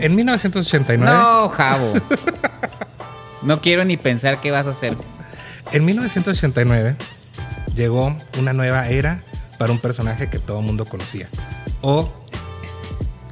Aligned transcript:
En 0.00 0.14
1989. 0.14 1.14
No, 1.14 1.48
Javo. 1.50 1.92
No 3.42 3.60
quiero 3.60 3.84
ni 3.84 3.96
pensar 3.96 4.40
qué 4.40 4.50
vas 4.50 4.66
a 4.66 4.70
hacer. 4.70 4.96
En 5.72 5.84
1989 5.84 6.96
llegó 7.74 8.16
una 8.38 8.52
nueva 8.52 8.88
era 8.88 9.22
para 9.58 9.72
un 9.72 9.78
personaje 9.78 10.28
que 10.28 10.38
todo 10.38 10.60
el 10.60 10.66
mundo 10.66 10.84
conocía. 10.84 11.28
O 11.80 12.12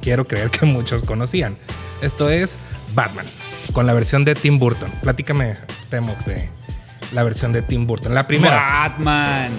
quiero 0.01 0.25
creer 0.25 0.49
que 0.49 0.65
muchos 0.65 1.03
conocían. 1.03 1.57
Esto 2.01 2.29
es 2.29 2.57
Batman, 2.93 3.25
con 3.73 3.85
la 3.85 3.93
versión 3.93 4.25
de 4.25 4.35
Tim 4.35 4.57
Burton. 4.57 4.89
Platícame, 5.01 5.57
Temo, 5.89 6.15
de 6.25 6.49
la 7.11 7.23
versión 7.23 7.51
de 7.51 7.61
Tim 7.61 7.85
Burton. 7.85 8.13
La 8.13 8.25
primera. 8.25 8.55
Batman. 8.55 9.51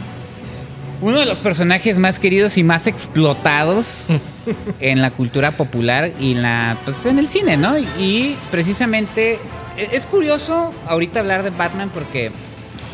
Uno 1.01 1.19
de 1.19 1.25
los 1.27 1.39
personajes 1.39 1.99
más 1.99 2.19
queridos 2.19 2.57
y 2.59 2.63
más 2.63 2.87
explotados 2.87 4.05
en 4.81 5.01
la 5.01 5.11
cultura 5.11 5.53
popular 5.53 6.11
y 6.21 6.33
en, 6.33 6.43
la, 6.43 6.77
pues, 6.85 7.05
en 7.07 7.19
el 7.19 7.29
cine, 7.29 7.57
¿no? 7.57 7.79
Y 7.79 8.37
precisamente 8.51 9.39
e- 9.79 9.89
es 9.93 10.07
curioso 10.07 10.75
ahorita 10.87 11.21
hablar 11.21 11.43
de 11.43 11.51
Batman 11.51 11.91
porque 11.93 12.31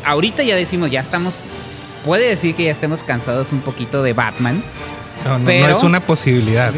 ahorita 0.05 0.43
ya 0.43 0.55
decimos, 0.55 0.89
ya 0.89 1.01
estamos, 1.01 1.39
puede 2.05 2.29
decir 2.29 2.55
que 2.55 2.63
ya 2.65 2.71
estemos 2.71 3.03
cansados 3.03 3.51
un 3.51 3.59
poquito 3.61 4.03
de 4.03 4.13
Batman. 4.13 4.63
No, 5.25 5.31
no, 5.33 5.39
no 5.39 5.45
Pero- 5.45 5.75
es 5.77 5.83
una 5.83 5.99
posibilidad. 5.99 6.71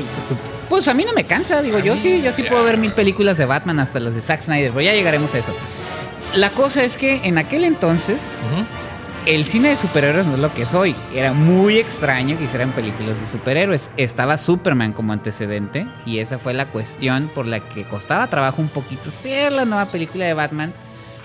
Pues 0.68 0.88
a 0.88 0.94
mí 0.94 1.04
no 1.04 1.14
me 1.14 1.24
cansa, 1.26 1.62
digo, 1.62 1.80
yo 1.80 1.96
sí, 1.96 2.22
yo 2.24 2.32
sí 2.32 2.44
puedo 2.44 2.64
ver 2.64 2.78
mil 2.78 2.94
películas 2.94 3.38
de 3.38 3.46
Batman, 3.46 3.80
hasta 3.80 4.00
las 4.00 4.14
de 4.16 4.22
Zack 4.22 4.44
Snyder, 4.44 4.70
pero 4.72 4.82
ya 4.82 4.94
llegaremos 4.94 5.34
a 5.34 5.40
eso. 5.40 5.52
La 6.36 6.50
cosa 6.52 6.84
es 6.84 6.96
que 6.98 7.22
en 7.24 7.38
aquel 7.40 7.64
entonces. 7.66 8.18
El 9.26 9.46
cine 9.46 9.70
de 9.70 9.76
superhéroes 9.76 10.26
no 10.26 10.36
es 10.36 10.40
lo 10.40 10.54
que 10.54 10.64
es 10.64 10.74
hoy. 10.74 10.96
Era 11.14 11.34
muy 11.34 11.78
extraño 11.78 12.38
que 12.38 12.46
hicieran 12.46 12.72
películas 12.72 13.20
de 13.20 13.28
superhéroes. 13.28 13.92
Estaba 13.98 14.38
Superman 14.38 14.94
como 14.94 15.14
antecedente 15.14 15.86
y 16.06 16.20
esa 16.20 16.40
fue 16.40 16.54
la 16.54 16.70
cuestión 16.70 17.30
por 17.34 17.46
la 17.46 17.60
que 17.60 17.84
costaba 17.84 18.30
trabajo 18.30 18.62
un 18.62 18.70
poquito 18.70 19.10
hacer 19.10 19.52
la 19.52 19.66
nueva 19.66 19.86
película 19.86 20.26
de 20.26 20.34
Batman. 20.34 20.74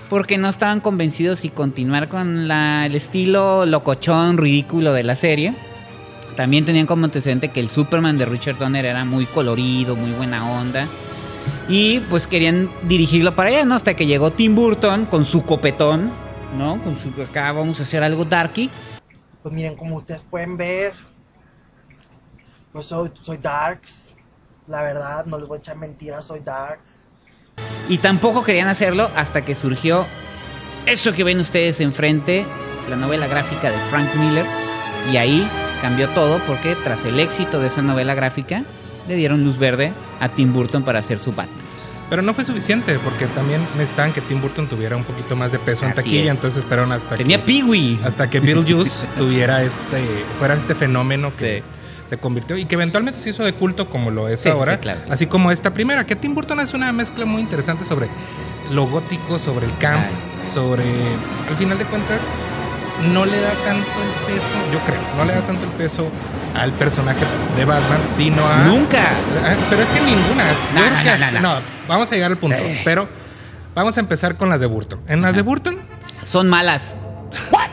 Porque 0.09 0.37
no 0.37 0.49
estaban 0.49 0.81
convencidos 0.81 1.39
si 1.39 1.49
continuar 1.49 2.09
con 2.09 2.51
el 2.51 2.95
estilo 2.95 3.65
locochón, 3.65 4.37
ridículo 4.37 4.93
de 4.93 5.03
la 5.03 5.15
serie. 5.15 5.55
También 6.35 6.65
tenían 6.65 6.85
como 6.85 7.05
antecedente 7.05 7.49
que 7.49 7.59
el 7.59 7.69
Superman 7.69 8.17
de 8.17 8.25
Richard 8.25 8.57
Donner 8.57 8.85
era 8.85 9.03
muy 9.05 9.25
colorido, 9.25 9.95
muy 9.95 10.11
buena 10.11 10.47
onda. 10.59 10.87
Y 11.67 12.01
pues 12.01 12.27
querían 12.27 12.69
dirigirlo 12.83 13.35
para 13.35 13.49
allá, 13.49 13.65
¿no? 13.65 13.73
Hasta 13.73 13.95
que 13.95 14.05
llegó 14.05 14.31
Tim 14.31 14.53
Burton 14.53 15.05
con 15.05 15.25
su 15.25 15.43
copetón, 15.43 16.11
¿no? 16.55 16.81
Con 16.81 16.95
su 16.95 17.09
acá 17.21 17.51
vamos 17.51 17.79
a 17.79 17.83
hacer 17.83 18.03
algo 18.03 18.25
darky. 18.25 18.69
Pues 19.43 19.53
miren, 19.53 19.75
como 19.75 19.97
ustedes 19.97 20.23
pueden 20.23 20.57
ver, 20.57 20.93
yo 22.73 22.81
soy, 22.81 23.11
soy 23.21 23.37
Darks. 23.37 24.15
La 24.67 24.81
verdad, 24.81 25.25
no 25.25 25.37
les 25.37 25.47
voy 25.47 25.57
a 25.57 25.59
echar 25.59 25.77
mentiras, 25.77 26.25
soy 26.25 26.39
Darks. 26.39 27.07
Y 27.87 27.99
tampoco 27.99 28.43
querían 28.43 28.67
hacerlo 28.67 29.11
hasta 29.15 29.45
que 29.45 29.53
surgió 29.53 30.05
eso 30.85 31.13
que 31.13 31.23
ven 31.23 31.39
ustedes 31.39 31.79
enfrente, 31.79 32.45
la 32.89 32.95
novela 32.95 33.27
gráfica 33.27 33.69
de 33.69 33.77
Frank 33.89 34.13
Miller. 34.15 34.45
Y 35.11 35.17
ahí 35.17 35.47
cambió 35.81 36.09
todo 36.09 36.39
porque 36.47 36.75
tras 36.83 37.05
el 37.05 37.19
éxito 37.19 37.59
de 37.59 37.67
esa 37.67 37.81
novela 37.81 38.15
gráfica, 38.15 38.63
le 39.07 39.15
dieron 39.15 39.43
luz 39.43 39.59
verde 39.59 39.93
a 40.19 40.29
Tim 40.29 40.51
Burton 40.51 40.83
para 40.83 40.99
hacer 40.99 41.19
su 41.19 41.31
Batman. 41.31 41.64
Pero 42.09 42.21
no 42.21 42.33
fue 42.35 42.45
suficiente 42.45 42.99
porque 42.99 43.25
también 43.27 43.61
necesitaban 43.75 44.13
que 44.13 44.21
Tim 44.21 44.39
Burton 44.41 44.67
tuviera 44.67 44.95
un 44.95 45.03
poquito 45.03 45.35
más 45.35 45.51
de 45.51 45.57
peso 45.59 45.85
en 45.85 45.91
Así 45.91 45.97
taquilla, 46.01 46.25
es. 46.31 46.37
entonces 46.37 46.57
esperaron 46.63 46.91
hasta 46.91 47.15
Tenía 47.15 47.39
que, 47.39 47.45
Peewee. 47.45 47.99
hasta 48.03 48.29
que 48.29 48.39
Beetlejuice 48.39 49.07
tuviera 49.17 49.63
este 49.63 50.03
fuera 50.37 50.53
este 50.53 50.75
fenómeno 50.75 51.31
que 51.35 51.63
Sí. 51.65 52.09
se 52.11 52.17
convirtió 52.19 52.57
y 52.57 52.65
que 52.65 52.75
eventualmente 52.75 53.19
se 53.19 53.31
hizo 53.31 53.43
de 53.43 53.53
culto 53.53 53.87
como 53.87 54.11
lo 54.11 54.27
es 54.29 54.41
Sí, 54.41 54.49
ahora, 54.49 54.73
sí, 54.75 54.79
claro. 54.81 55.01
así 55.09 55.25
como 55.25 55.49
esta 55.51 55.73
primera, 55.73 56.05
que 56.05 56.15
Tim 56.15 56.35
Burton 56.35 56.59
hace 56.59 56.75
una 56.77 56.91
mezcla 56.93 57.25
muy 57.25 57.41
interesante 57.41 57.85
sobre 57.85 58.07
lo 58.71 58.85
gótico, 58.85 59.39
sobre 59.39 59.65
el 59.65 59.75
camp, 59.79 60.03
Ay. 60.03 60.51
sobre 60.53 60.83
al 61.49 61.57
final 61.57 61.79
de 61.79 61.85
cuentas 61.85 62.21
no 63.13 63.25
le 63.25 63.41
da 63.41 63.51
tanto 63.65 63.87
el 64.03 64.25
peso, 64.27 64.45
yo 64.71 64.79
creo, 64.85 65.01
no 65.17 65.25
le 65.25 65.33
da 65.33 65.41
tanto 65.41 65.63
el 65.65 65.71
peso 65.71 66.07
al 66.55 66.71
personaje 66.71 67.23
de 67.57 67.65
Batman, 67.65 67.99
sino 68.15 68.45
a 68.47 68.63
Nunca. 68.63 69.01
Ah, 69.43 69.53
Pero 69.69 69.81
es 69.81 69.87
que 69.89 70.01
ninguna. 70.01 70.43
No, 70.73 71.31
que 71.31 71.41
no. 71.41 71.41
no, 71.41 71.61
vamos 71.87 72.11
a 72.11 72.15
llegar 72.15 72.31
al 72.31 72.37
punto. 72.37 72.57
Eh. 72.61 72.81
Pero 72.83 73.07
vamos 73.73 73.97
a 73.97 73.99
empezar 73.99 74.35
con 74.35 74.49
las 74.49 74.59
de 74.59 74.65
Burton. 74.65 74.99
En 75.07 75.21
las 75.21 75.35
de 75.35 75.41
Burton, 75.41 75.77
Son 76.23 76.49
malas, 76.49 76.95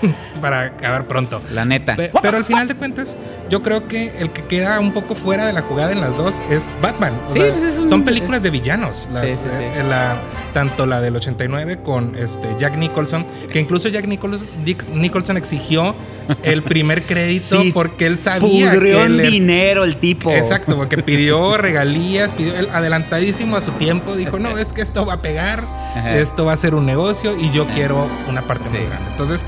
para 0.41 0.63
acabar 0.63 1.07
pronto. 1.07 1.41
la 1.53 1.65
neta. 1.65 1.97
Pe- 1.97 2.11
pero 2.23 2.37
al 2.37 2.45
final 2.45 2.69
de 2.69 2.75
cuentas, 2.75 3.17
yo 3.51 3.63
creo 3.63 3.87
que 3.89 4.13
el 4.19 4.31
que 4.31 4.45
queda 4.45 4.81
un 4.81 4.93
poco 4.93 5.15
fuera 5.15 5.47
de 5.47 5.53
la 5.53 5.63
jugada 5.63 5.93
en 5.93 6.01
las 6.01 6.17
dos 6.17 6.35
es 6.51 6.63
Batman. 6.81 7.13
O 7.29 7.33
Sí, 7.33 7.41
sea, 7.41 7.53
pues 7.53 7.63
es 7.65 7.79
un- 7.79 7.89
son 7.89 8.03
películas 8.05 8.43
de 8.43 8.51
villanos. 8.51 9.09
Las, 9.12 9.25
Sí, 9.27 9.31
sí, 9.33 9.43
sí. 9.57 9.62
eh, 9.62 9.85
la- 9.89 10.21
tanto 10.53 10.87
la 10.87 11.01
del 11.01 11.17
89 11.17 11.79
con 11.83 12.15
este 12.17 12.49
Jack 12.59 12.77
Nicholson, 12.77 13.25
que 13.51 13.61
incluso 13.61 13.89
Jack 13.89 14.07
Nicholson, 14.07 14.47
Dick- 14.65 14.87
Nicholson 14.89 15.37
exigió 15.37 15.95
el 16.43 16.62
primer 16.62 17.03
crédito 17.05 17.61
porque 17.75 18.07
él 18.07 18.19
sabía 18.19 18.73
que 18.73 19.09
le- 19.09 19.29
dinero 19.31 19.85
el 19.85 19.97
tipo. 19.97 20.31
Exacto, 20.31 20.77
porque 20.77 20.99
pidió 21.03 21.57
regalías, 21.57 22.33
pidió 22.33 22.55
él 22.57 22.69
adelantadísimo 22.73 23.57
a 23.57 23.61
su 23.61 23.73
tiempo, 23.73 24.15
dijo, 24.17 24.39
no, 24.39 24.59
es 24.59 24.73
que 24.73 24.83
esto 24.83 25.05
va 25.07 25.15
a 25.15 25.23
pegar, 25.23 25.65
Ajá. 25.97 26.17
esto 26.19 26.45
va 26.45 26.53
a 26.53 26.57
ser 26.57 26.75
un 26.75 26.87
negocio 26.87 27.37
y 27.39 27.51
yo 27.51 27.67
quiero 27.69 28.09
una 28.29 28.43
parte 28.43 28.65
más 28.71 28.79
grande. 28.79 29.11
Entonces, 29.11 29.41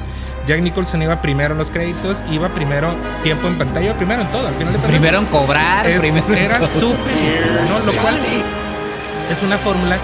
Jack 0.47 0.61
Nicholson 0.61 1.03
iba 1.03 1.21
primero 1.23 1.53
en 1.53 1.59
los 1.59 1.71
créditos, 1.71 2.23
iba 2.31 2.49
primero 2.51 2.95
tiempo 3.23 3.47
en 3.49 3.57
pantalla, 3.57 3.87
iba 3.87 3.95
primero 3.95 4.23
en 4.23 4.29
todo, 4.29 4.47
al 4.49 4.55
final 4.55 4.73
de 4.75 4.79
Primero 4.81 5.19
en 5.19 5.27
cobrar, 5.27 5.87
es- 5.89 6.01
primero 6.01 6.27
era 6.35 6.59
película, 6.59 6.91
¿no? 7.69 7.87
Lo 7.87 7.93
cual 8.03 8.15
es 9.33 9.43
una 9.43 9.57
fórmula 9.59 9.97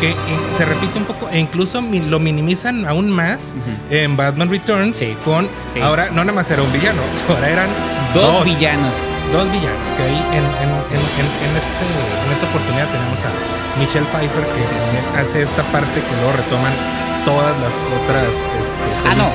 que 0.00 0.10
eh, 0.10 0.16
se 0.58 0.64
repite 0.64 0.98
un 0.98 1.04
poco 1.04 1.28
e 1.30 1.38
incluso 1.38 1.80
lo 1.80 2.18
minimizan 2.18 2.84
aún 2.86 3.08
más 3.08 3.54
Ujú. 3.54 3.94
en 3.94 4.16
Batman 4.16 4.50
Returns 4.50 4.96
Sí. 4.98 5.16
con 5.24 5.48
Sí. 5.72 5.80
ahora 5.80 6.08
no 6.10 6.24
nada 6.24 6.32
más 6.34 6.50
era 6.50 6.62
un 6.62 6.72
villano, 6.72 7.00
ahora 7.28 7.48
eran 7.48 7.68
Dos 8.12 8.44
villanos. 8.44 8.92
dos 9.32 9.46
villanos 9.52 9.88
que 9.96 10.02
ahí 10.02 10.22
en, 10.32 10.42
en, 10.42 10.70
en, 10.90 10.98
en- 10.98 11.54
este, 11.54 11.86
en 12.26 12.32
esta 12.32 12.46
oportunidad 12.50 12.86
tenemos 12.90 13.20
a 13.22 13.30
Michelle 13.78 14.06
Pfeiffer 14.06 14.42
que 14.42 14.62
también 14.66 15.04
hace 15.18 15.42
esta 15.42 15.62
parte 15.70 15.94
que 16.02 16.12
luego 16.20 16.36
retoman 16.38 16.72
todas 17.24 17.54
las 17.60 17.74
otras 18.02 18.26
este, 18.28 19.08
Ah, 19.08 19.14
no. 19.14 19.30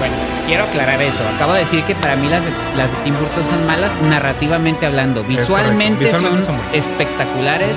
Bueno, 0.00 0.14
quiero 0.46 0.64
aclarar 0.64 1.02
eso. 1.02 1.22
Acabo 1.36 1.52
de 1.52 1.60
decir 1.60 1.84
que 1.84 1.94
para 1.94 2.16
mí 2.16 2.26
las 2.26 2.42
de, 2.42 2.50
las 2.74 2.90
de 2.90 2.96
Tim 3.04 3.12
Burton 3.12 3.44
son 3.44 3.66
malas 3.66 3.92
narrativamente 4.08 4.86
hablando. 4.86 5.22
Visualmente, 5.22 6.04
Visualmente 6.06 6.42
son, 6.42 6.56
espectaculares. 6.72 7.76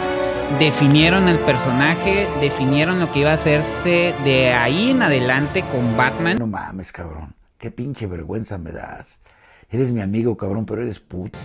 Definieron 0.57 1.27
al 1.27 1.39
personaje, 1.39 2.29
definieron 2.39 3.01
lo 3.01 3.11
que 3.11 3.19
iba 3.19 3.31
a 3.31 3.33
hacerse 3.33 4.15
de 4.23 4.53
ahí 4.53 4.91
en 4.91 5.01
adelante 5.01 5.65
con 5.69 5.97
Batman. 5.97 6.37
No 6.39 6.47
mames, 6.47 6.93
cabrón. 6.93 7.35
Qué 7.57 7.71
pinche 7.71 8.07
vergüenza 8.07 8.57
me 8.57 8.71
das. 8.71 9.19
Eres 9.69 9.91
mi 9.91 10.01
amigo, 10.01 10.37
cabrón, 10.37 10.65
pero 10.65 10.81
eres 10.81 10.99
puto. 10.99 11.37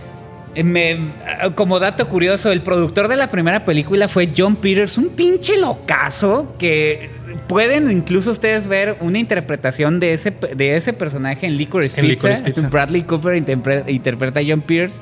Eh, 0.55 0.63
me- 0.63 1.11
como 1.55 1.79
dato 1.79 2.07
curioso, 2.07 2.51
el 2.51 2.61
productor 2.61 3.07
de 3.07 3.15
la 3.15 3.29
primera 3.29 3.65
película 3.65 4.07
fue 4.07 4.29
John 4.35 4.55
Peters, 4.55 4.97
un 4.97 5.09
pinche 5.09 5.57
locazo 5.57 6.55
que 6.57 7.11
pueden 7.47 7.89
incluso 7.91 8.31
ustedes 8.31 8.65
ver 8.67 8.97
una 8.99 9.19
interpretación 9.19 9.99
de 9.99 10.13
ese, 10.13 10.31
de 10.31 10.75
ese 10.75 10.91
personaje 10.93 11.45
en 11.45 11.55
Licorice 11.55 11.99
En 11.99 12.07
Pizza. 12.07 12.29
Licorice 12.29 12.53
Pizza. 12.53 12.67
Bradley 12.69 13.03
Cooper 13.03 13.35
interpre- 13.43 13.83
interpreta 13.87 14.39
a 14.39 14.43
John 14.47 14.61
Peters. 14.61 15.01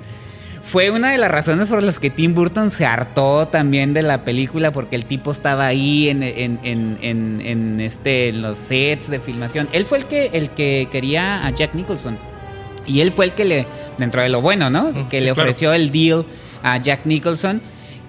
Fue 0.63 0.89
una 0.89 1.11
de 1.13 1.17
las 1.17 1.31
razones 1.31 1.69
por 1.69 1.81
las 1.81 1.97
que 1.97 2.09
Tim 2.09 2.33
Burton 2.33 2.69
se 2.71 2.85
hartó 2.85 3.47
también 3.47 3.93
de 3.93 4.01
la 4.01 4.25
película 4.25 4.73
porque 4.73 4.97
el 4.97 5.05
tipo 5.05 5.31
estaba 5.31 5.65
ahí 5.65 6.09
en, 6.09 6.21
en- 6.23 6.59
en- 6.61 7.79
este, 7.79 8.27
en 8.29 8.41
los 8.41 8.57
sets 8.57 9.09
de 9.09 9.21
filmación. 9.21 9.69
Él 9.71 9.85
fue 9.85 9.99
el 9.99 10.05
que, 10.07 10.25
el 10.33 10.49
que 10.49 10.89
quería 10.91 11.45
a 11.47 11.51
Jack 11.51 11.73
Nicholson. 11.73 12.17
Y 12.87 13.01
él 13.01 13.11
fue 13.11 13.25
el 13.25 13.33
que 13.33 13.45
le, 13.45 13.67
dentro 13.97 14.21
de 14.21 14.29
lo 14.29 14.41
bueno, 14.41 14.69
¿no? 14.69 14.91
Mm, 14.91 15.09
que 15.09 15.19
sí, 15.19 15.25
le 15.25 15.33
claro. 15.33 15.49
ofreció 15.49 15.73
el 15.73 15.91
deal 15.91 16.25
a 16.63 16.77
Jack 16.77 17.05
Nicholson. 17.05 17.61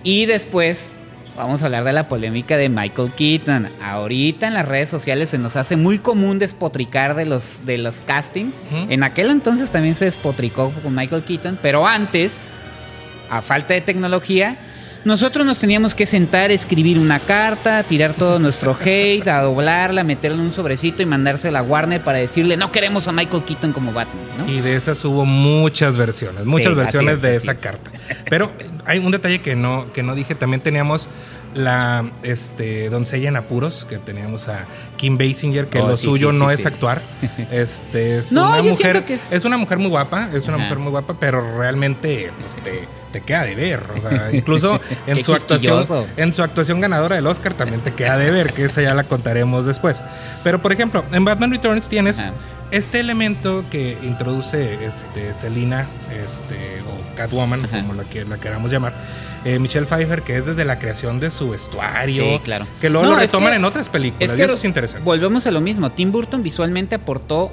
Y 0.03 0.27
después 0.27 0.99
vamos 1.37 1.63
a 1.63 1.67
hablar 1.67 1.85
de 1.85 1.93
la 1.93 2.09
polémica 2.09 2.57
de 2.57 2.69
Michael 2.69 3.13
Keaton. 3.13 3.69
Ahorita 3.83 4.49
en 4.49 4.55
las 4.55 4.67
redes 4.67 4.89
sociales 4.89 5.31
se 5.31 5.39
nos 5.39 5.57
hace 5.57 5.77
muy 5.77 5.99
común 5.99 6.39
despotricar 6.39 7.15
de 7.15 7.27
los, 7.27 7.65
de 7.65 7.79
los 7.79 8.01
castings. 8.01 8.57
En 8.89 9.03
aquel 9.03 9.31
entonces 9.31 9.71
también 9.71 9.95
se 9.95 10.05
despotricó 10.05 10.71
con 10.83 10.95
Michael 10.95 11.23
Keaton, 11.23 11.59
pero 11.63 11.87
antes, 11.87 12.49
a 13.31 13.41
falta 13.41 13.75
de 13.75 13.81
tecnología, 13.81 14.57
nosotros 15.05 15.47
nos 15.47 15.59
teníamos 15.59 15.95
que 15.95 16.07
sentar, 16.07 16.51
escribir 16.51 16.99
una 16.99 17.19
carta, 17.21 17.83
tirar 17.83 18.15
todo 18.15 18.39
nuestro 18.39 18.77
hate, 18.85 19.27
a 19.29 19.43
doblarla, 19.43 20.05
meterla 20.05 20.37
en 20.39 20.43
un 20.45 20.53
sobrecito 20.53 21.03
y 21.03 21.07
mandársela 21.07 21.61
a 21.61 21.63
Warner 21.63 22.01
para 22.03 22.19
decirle 22.19 22.57
no 22.57 22.73
queremos 22.73 23.09
a 23.09 23.13
Michael 23.13 23.43
Keaton 23.45 23.73
como 23.73 23.93
Batman, 23.93 24.23
¿no? 24.39 24.53
Y 24.53 24.61
de 24.61 24.75
esas 24.77 25.05
hubo 25.05 25.25
muchas 25.25 25.97
versiones, 25.97 26.45
muchas 26.45 26.73
Sí, 26.73 26.79
versiones 26.79 27.15
es, 27.17 27.23
de 27.23 27.37
esa 27.37 27.53
es. 27.53 27.59
carta. 27.59 27.91
Pero 28.31 28.51
hay 28.85 28.99
un 28.99 29.11
detalle 29.11 29.41
que 29.41 29.57
no, 29.57 29.93
que 29.93 30.03
no 30.03 30.15
dije. 30.15 30.35
También 30.35 30.61
teníamos 30.61 31.09
la 31.55 32.05
este, 32.23 32.91
doncella 32.91 33.29
en 33.29 33.37
apuros, 33.37 33.87
que 33.89 33.97
teníamos 33.99 34.49
a 34.49 34.67
Kim 34.97 35.17
Basinger, 35.17 35.67
que 35.69 35.79
Oh, 35.81 35.89
lo 35.89 35.97
sí, 35.97 36.05
suyo 36.05 36.31
sí, 36.33 36.37
no 36.39 36.49
sí, 36.49 36.55
es 36.55 36.61
sí. 36.61 36.67
actuar. 36.67 37.03
Este, 37.51 38.19
es 38.19 38.33
No, 38.33 38.49
una 38.49 38.57
yo 38.59 38.65
mujer. 38.71 38.77
siento 38.93 39.05
que 39.07 39.15
es- 39.15 39.33
es... 39.33 39.45
una 39.45 39.57
mujer 39.57 39.79
muy 39.79 39.89
guapa, 39.89 40.29
es 40.33 40.45
una 40.45 40.55
Ajá. 40.57 40.65
mujer 40.65 40.79
muy 40.79 40.91
guapa, 40.91 41.17
pero 41.19 41.59
realmente 41.59 42.31
pues, 42.41 42.55
te, 42.57 42.87
te 43.13 43.21
queda 43.23 43.45
de 43.45 43.55
ver. 43.55 43.83
O 43.97 44.01
sea, 44.01 44.29
incluso 44.33 44.79
en 45.07 45.23
su 45.25 45.33
actuación. 45.35 45.85
En 46.19 46.33
su 46.35 46.43
actuación 46.43 46.81
ganadora 46.81 47.17
del 47.17 47.27
Oscar 47.27 47.55
también 47.55 47.81
te 47.81 47.93
queda 47.95 48.19
de 48.19 48.31
ver, 48.31 48.53
que 48.53 48.65
esa 48.67 48.83
ya 48.83 48.93
la 48.95 49.05
contaremos 49.05 49.65
después. 49.65 50.05
Pero 50.45 50.61
por 50.61 50.73
ejemplo, 50.73 51.05
en 51.13 51.25
Batman 51.25 51.51
Returns 51.51 51.89
tienes 51.89 52.19
Ajá. 52.21 52.33
Este 52.71 53.01
elemento 53.01 53.65
que 53.71 53.97
introduce 54.03 54.85
este, 54.85 55.33
Selina 55.33 55.87
este, 56.25 56.81
o 56.83 57.17
Catwoman, 57.17 57.65
Ajá. 57.65 57.81
como 57.81 57.95
la, 57.95 58.05
que, 58.05 58.25
la 58.25 58.39
queramos 58.39 58.71
llamar, 58.71 58.95
eh, 59.45 59.59
Michelle 59.59 59.87
Pfeiffer, 59.87 60.23
que 60.23 60.37
es 60.37 60.47
desde 60.47 60.65
la 60.65 60.79
creación 60.79 61.21
de 61.21 61.31
su 61.31 61.51
vestuario, 61.51 62.23
Sí, 62.25 62.41
claro. 62.45 62.67
que 62.81 62.91
luego 62.91 63.07
No, 63.07 63.13
lo 63.13 63.21
es 63.23 63.31
retoman 63.31 63.51
que- 63.53 63.57
en 63.57 63.65
otras 63.65 63.89
películas, 63.89 64.35
y 64.37 64.43
eso 64.43 64.55
es 64.55 64.65
interesante. 64.65 65.05
Volvemos 65.05 65.47
a 65.47 65.51
lo 65.51 65.61
mismo. 65.61 65.91
Tim 65.93 66.13
Burton 66.13 66.43
visualmente 66.43 66.95
aportó 66.97 67.51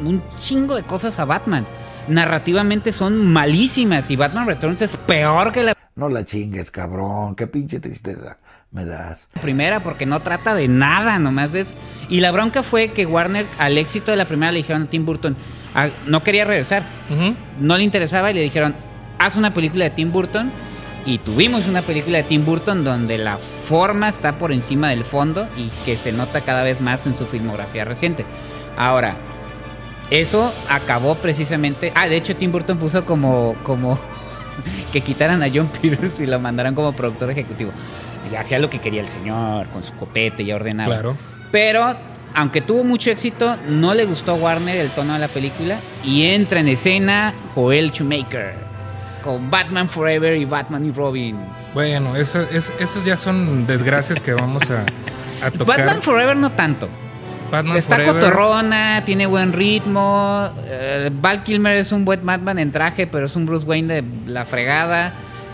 un 0.00 0.22
chingo 0.40 0.76
de 0.76 0.82
cosas 0.82 1.18
a 1.18 1.24
Batman. 1.24 1.64
Narrativamente 2.08 2.92
son 2.92 3.24
malísimas 3.32 4.10
y 4.10 4.16
Batman 4.16 4.46
Returns 4.46 4.82
es 4.82 4.96
peor 4.96 5.52
que 5.52 5.62
la 5.62 5.74
No 5.94 6.08
la 6.08 6.24
chingues, 6.24 6.70
cabrón. 6.70 7.36
Qué 7.36 7.46
pinche 7.46 7.78
tristeza 7.80 8.36
me 8.72 8.84
das. 8.84 9.26
primera 9.40 9.82
porque 9.82 10.06
no 10.06 10.20
trata 10.20 10.54
de 10.54 10.68
nada, 10.68 11.18
nomás 11.18 11.54
es... 11.54 11.76
Y 12.08 12.20
la 12.20 12.30
bronca 12.30 12.62
fue 12.62 12.88
que 12.88 13.06
Warner 13.06 13.46
al 13.58 13.78
éxito 13.78 14.10
de 14.10 14.16
la 14.16 14.26
primera 14.26 14.52
le 14.52 14.58
dijeron 14.58 14.82
a 14.82 14.86
Tim 14.86 15.04
Burton, 15.04 15.36
ah, 15.74 15.88
no 16.06 16.22
quería 16.22 16.44
regresar, 16.44 16.84
no 17.58 17.76
le 17.76 17.84
interesaba 17.84 18.30
y 18.30 18.34
le 18.34 18.42
dijeron, 18.42 18.74
haz 19.18 19.36
una 19.36 19.54
película 19.54 19.84
de 19.84 19.90
Tim 19.90 20.12
Burton. 20.12 20.50
Y 21.06 21.16
tuvimos 21.16 21.66
una 21.66 21.80
película 21.80 22.18
de 22.18 22.24
Tim 22.24 22.44
Burton 22.44 22.84
donde 22.84 23.16
la 23.16 23.38
forma 23.68 24.10
está 24.10 24.38
por 24.38 24.52
encima 24.52 24.90
del 24.90 25.04
fondo 25.04 25.48
y 25.56 25.68
que 25.86 25.96
se 25.96 26.12
nota 26.12 26.42
cada 26.42 26.62
vez 26.62 26.82
más 26.82 27.06
en 27.06 27.16
su 27.16 27.24
filmografía 27.24 27.86
reciente. 27.86 28.26
Ahora, 28.76 29.14
eso 30.10 30.52
acabó 30.68 31.14
precisamente... 31.14 31.90
Ah, 31.94 32.06
de 32.06 32.16
hecho 32.16 32.36
Tim 32.36 32.52
Burton 32.52 32.78
puso 32.78 33.06
como... 33.06 33.54
como 33.62 33.98
que 34.92 35.00
quitaran 35.00 35.42
a 35.42 35.48
John 35.52 35.68
Peters 35.68 36.20
y 36.20 36.26
lo 36.26 36.38
mandaran 36.38 36.74
como 36.74 36.92
productor 36.92 37.30
ejecutivo. 37.30 37.72
Y 38.30 38.36
hacía 38.36 38.58
lo 38.58 38.70
que 38.70 38.78
quería 38.78 39.00
el 39.00 39.08
señor, 39.08 39.66
con 39.68 39.82
su 39.82 39.92
copete 39.94 40.42
y 40.42 40.52
ordenaba. 40.52 40.92
Claro. 40.94 41.16
Pero, 41.50 41.96
aunque 42.34 42.60
tuvo 42.60 42.84
mucho 42.84 43.10
éxito, 43.10 43.56
no 43.68 43.92
le 43.94 44.04
gustó 44.04 44.32
a 44.32 44.34
Warner 44.34 44.76
el 44.76 44.90
tono 44.90 45.14
de 45.14 45.18
la 45.18 45.28
película. 45.28 45.78
Y 46.04 46.26
entra 46.26 46.60
en 46.60 46.68
escena 46.68 47.34
Joel 47.54 47.90
Schumacher. 47.90 48.54
Con 49.24 49.50
Batman 49.50 49.88
Forever 49.88 50.36
y 50.36 50.44
Batman 50.44 50.86
y 50.86 50.92
Robin. 50.92 51.36
Bueno, 51.74 52.16
eso, 52.16 52.40
es, 52.52 52.72
esos 52.78 53.04
ya 53.04 53.16
son 53.16 53.66
desgracias 53.66 54.18
que 54.20 54.32
vamos 54.32 54.62
a, 54.70 54.84
a 55.46 55.50
tocar. 55.56 55.78
Batman 55.78 56.02
Forever 56.02 56.36
no 56.36 56.50
tanto. 56.52 56.88
Batman 57.50 57.76
Está 57.78 57.96
Forever. 57.96 58.14
cotorrona, 58.14 59.02
tiene 59.04 59.26
buen 59.26 59.52
ritmo. 59.52 60.48
eh, 60.66 61.10
Val 61.12 61.42
Kilmer 61.42 61.76
es 61.76 61.90
un 61.90 62.04
buen 62.04 62.24
Batman 62.24 62.60
en 62.60 62.70
traje, 62.70 63.08
pero 63.08 63.26
es 63.26 63.34
un 63.34 63.44
Bruce 63.44 63.66
Wayne 63.66 63.92
de 64.02 64.04
la 64.30 64.44
fregada. 64.44 65.12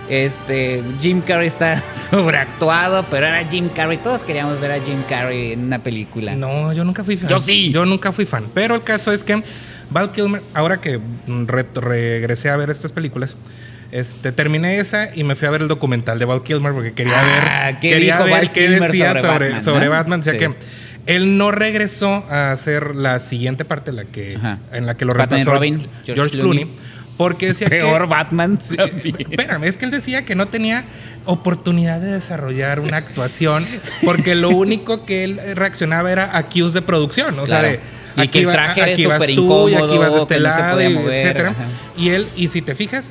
Este, 0.09 0.83
Jim 1.01 1.21
Carrey 1.21 1.49
está 1.49 1.83
sobreactuado, 2.11 3.05
pero 3.11 3.27
era 3.27 3.45
Jim 3.49 3.69
Carrey. 3.69 3.99
Todos 3.99 4.25
queríamos 4.25 4.61
ver 4.61 4.73
a 4.73 4.81
Jim 4.81 5.03
Carrey 5.09 5.53
en 5.53 5.65
una 5.65 5.81
película. 5.83 6.35
No, 6.37 6.73
yo 6.73 6.85
nunca 6.85 7.05
fui 7.05 7.17
fan. 7.17 7.29
Yo 7.29 7.41
sí. 7.41 7.71
Yo 7.73 7.85
nunca 7.85 8.13
fui 8.13 8.27
fan. 8.27 8.45
Pero 8.55 8.75
el 8.75 8.83
caso 8.83 9.13
es 9.13 9.25
que 9.25 9.43
Val 9.91 10.13
Kilmer, 10.13 10.43
ahora 10.55 10.79
que 10.81 11.01
re- 11.47 11.67
regresé 11.75 12.51
a 12.51 12.57
ver 12.57 12.71
estas 12.71 12.93
películas, 12.93 13.37
este, 13.93 14.33
terminé 14.33 14.79
esa 14.79 15.15
y 15.15 15.23
me 15.25 15.37
fui 15.37 15.47
a 15.47 15.51
ver 15.51 15.63
el 15.63 15.69
documental 15.69 16.19
de 16.19 16.25
Val 16.25 16.43
Kilmer 16.43 16.73
porque 16.73 16.93
quería 16.93 17.21
Ah, 17.21 17.67
ver, 17.67 17.81
¿qué 17.81 17.91
quería 17.91 18.15
dijo 18.15 18.25
ver 18.25 18.33
Val 18.33 18.53
qué 18.53 18.67
Kilmer 18.67 18.91
decía 18.91 19.09
sobre 19.11 19.21
sobre, 19.23 19.39
Batman, 19.47 19.63
sobre 19.63 19.85
no? 19.85 19.91
Batman. 19.91 20.21
O 20.21 20.23
sea 20.23 20.33
Sí. 20.33 20.39
que 20.41 20.51
él 21.07 21.39
no 21.39 21.53
regresó 21.53 22.25
a 22.29 22.51
hacer 22.51 22.97
la 22.97 23.21
siguiente 23.21 23.65
parte 23.65 23.93
la 23.93 24.05
que, 24.05 24.35
Ajá. 24.37 24.59
en 24.73 24.87
la 24.87 24.97
que 24.97 25.05
lo 25.05 25.15
Batman 25.15 25.45
Robin, 25.47 25.79
George, 26.05 26.15
George 26.15 26.33
Clooney. 26.33 26.65
Clooney. 26.65 26.86
Porque 27.17 27.47
decía 27.49 27.69
Peor 27.69 28.03
que 28.03 28.07
Batman. 28.09 28.59
Sí, 28.61 28.77
espérame, 29.31 29.65
es 29.65 29.77
que 29.77 29.85
él 29.87 29.91
decía 29.91 30.25
que 30.25 30.35
no 30.35 30.49
tenía 30.49 30.85
oportunidad 31.25 32.01
de 32.01 32.13
desarrollar 32.13 32.81
una 32.81 32.99
actuación 32.99 33.67
porque 34.05 34.35
lo 34.35 34.51
único 34.51 35.05
que 35.05 35.25
él 35.25 35.41
reaccionaba 35.55 36.13
era 36.13 36.37
a 36.37 36.45
cues 36.49 36.73
de 36.73 36.83
producción, 36.83 37.39
o 37.39 37.47
sea, 37.47 37.61
Claro. 37.61 37.79
de 38.17 38.25
Y 38.25 38.29
que 38.29 38.39
el 38.41 38.51
traje 38.51 38.83
aquí 38.83 39.07
vas 39.07 39.27
tú 39.35 39.69
y 39.69 39.75
aquí 39.75 39.99
vas 39.99 40.13
de 40.15 40.21
este 40.21 40.37
no 40.37 40.41
lado, 40.41 40.81
y 40.83 40.89
mover, 40.95 41.15
etcétera. 41.19 41.49
ajá. 41.51 41.65
Y 41.99 42.11
él, 42.11 42.27
y 42.37 42.49
si 42.49 42.63
te 42.63 42.75
fijas, 42.75 43.11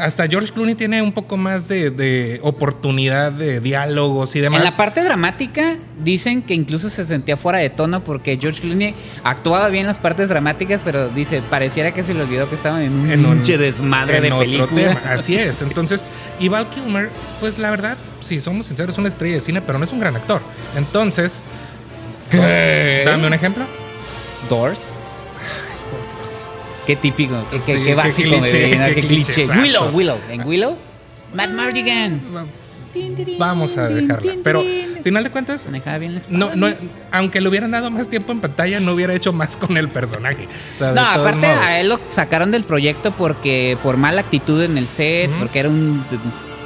hasta 0.00 0.26
George 0.26 0.52
Clooney 0.52 0.74
tiene 0.74 1.02
un 1.02 1.12
poco 1.12 1.36
más 1.36 1.68
de, 1.68 1.90
de 1.90 2.40
oportunidad 2.42 3.32
de 3.32 3.60
diálogos 3.60 4.34
y 4.36 4.40
demás. 4.40 4.60
En 4.60 4.64
la 4.64 4.76
parte 4.76 5.02
dramática 5.02 5.76
dicen 6.02 6.42
que 6.42 6.54
incluso 6.54 6.90
se 6.90 7.04
sentía 7.04 7.36
fuera 7.36 7.58
de 7.58 7.70
tono 7.70 8.02
porque 8.04 8.38
George 8.40 8.60
Clooney 8.60 8.94
actuaba 9.22 9.68
bien 9.68 9.86
las 9.86 9.98
partes 9.98 10.28
dramáticas, 10.28 10.82
pero 10.84 11.08
dice, 11.08 11.42
pareciera 11.48 11.92
que 11.92 12.02
se 12.02 12.14
le 12.14 12.22
olvidó 12.22 12.48
que 12.48 12.54
estaban 12.54 12.82
en 12.82 12.92
un, 12.92 13.10
en 13.10 13.26
un 13.26 13.44
desmadre 13.44 14.16
en 14.16 14.22
de 14.22 14.32
otro 14.32 14.38
película. 14.40 14.94
tema. 14.94 15.00
Así 15.12 15.36
es. 15.36 15.62
Entonces, 15.62 16.04
y 16.40 16.48
Val 16.48 16.68
Kilmer, 16.68 17.10
pues 17.40 17.58
la 17.58 17.70
verdad, 17.70 17.96
si 18.20 18.40
somos 18.40 18.66
sinceros, 18.66 18.94
es 18.94 18.98
una 18.98 19.08
estrella 19.08 19.34
de 19.36 19.40
cine, 19.40 19.62
pero 19.62 19.78
no 19.78 19.84
es 19.84 19.92
un 19.92 20.00
gran 20.00 20.16
actor. 20.16 20.40
Entonces, 20.76 21.40
dame 22.32 23.26
un 23.26 23.34
ejemplo. 23.34 23.64
Doors. 24.48 24.93
Qué 26.86 26.96
típico, 26.96 27.34
qué, 27.50 27.58
qué- 27.60 27.72
Sí, 27.74 27.78
qué 27.80 27.84
qué 27.84 27.94
básico, 27.94 28.30
me 28.30 28.38
cliché, 28.40 28.70
qué 28.70 28.94
qué 28.94 29.00
cliché. 29.06 29.46
Willow, 29.46 29.90
Willow. 29.92 30.18
En 30.30 30.46
Willow, 30.46 30.76
Matt 31.34 31.50
Mardigan. 31.50 32.20
Vamos 33.38 33.76
a 33.76 33.88
dejarla. 33.88 34.34
Pero, 34.44 34.64
final 35.02 35.24
de 35.24 35.30
cuentas, 35.30 35.68
bien 35.98 36.20
no, 36.28 36.54
no, 36.54 36.68
aunque 37.10 37.40
le 37.40 37.48
hubieran 37.48 37.72
dado 37.72 37.90
más 37.90 38.08
tiempo 38.08 38.30
en 38.30 38.40
pantalla, 38.40 38.78
no 38.78 38.92
hubiera 38.92 39.12
hecho 39.14 39.32
más 39.32 39.56
con 39.56 39.76
el 39.76 39.88
personaje. 39.88 40.46
O 40.76 40.78
sea, 40.78 40.92
No, 40.92 41.00
aparte 41.04 41.46
modos. 41.46 41.58
a 41.64 41.80
él 41.80 41.88
lo 41.88 41.98
sacaron 42.06 42.52
del 42.52 42.62
proyecto 42.64 43.10
porque 43.16 43.76
por 43.82 43.96
mala 43.96 44.20
actitud 44.20 44.62
en 44.62 44.78
el 44.78 44.86
set, 44.86 45.28
Ujú. 45.30 45.40
porque 45.40 45.58
era 45.58 45.68
un 45.70 46.04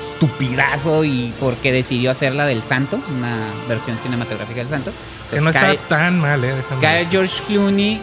estupidazo 0.00 1.04
y 1.04 1.32
porque 1.40 1.72
decidió 1.72 2.10
hacerla 2.10 2.44
del 2.46 2.62
Santo, 2.62 3.00
una 3.16 3.36
versión 3.68 3.96
cinematográfica 4.02 4.60
del 4.60 4.68
Santo. 4.68 4.92
Que 5.30 5.40
no 5.40 5.48
Entonces, 5.48 5.62
está 5.62 5.88
cae, 5.88 5.88
tan 5.88 6.20
mal, 6.20 6.44
¿eh? 6.44 6.54
Déjame 6.54 6.80
cae 6.80 6.96
decir. 6.98 7.10
George 7.12 7.42
Clooney. 7.46 8.00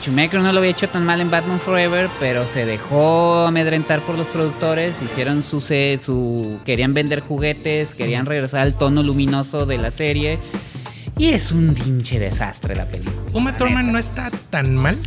Schumacher 0.00 0.40
no 0.40 0.52
lo 0.52 0.58
había 0.60 0.70
hecho 0.70 0.88
tan 0.88 1.04
mal 1.04 1.20
en 1.20 1.30
Batman 1.30 1.58
Forever, 1.60 2.08
pero 2.20 2.46
se 2.46 2.64
dejó 2.64 3.46
amedrentar 3.46 4.00
por 4.00 4.16
los 4.16 4.26
productores, 4.28 4.94
hicieron 5.02 5.42
su, 5.42 5.60
su 5.60 6.58
querían 6.64 6.94
vender 6.94 7.20
juguetes, 7.20 7.94
querían 7.94 8.24
regresar 8.26 8.60
al 8.60 8.74
tono 8.78 9.02
luminoso 9.02 9.66
de 9.66 9.78
la 9.78 9.90
serie 9.90 10.38
y 11.16 11.30
es 11.30 11.50
un 11.50 11.74
pinche 11.74 12.18
desastre 12.20 12.76
la 12.76 12.86
película. 12.86 13.16
Uma 13.32 13.52
Thurman 13.56 13.90
no 13.92 13.98
está 13.98 14.30
tan 14.50 14.76
mal. 14.76 14.98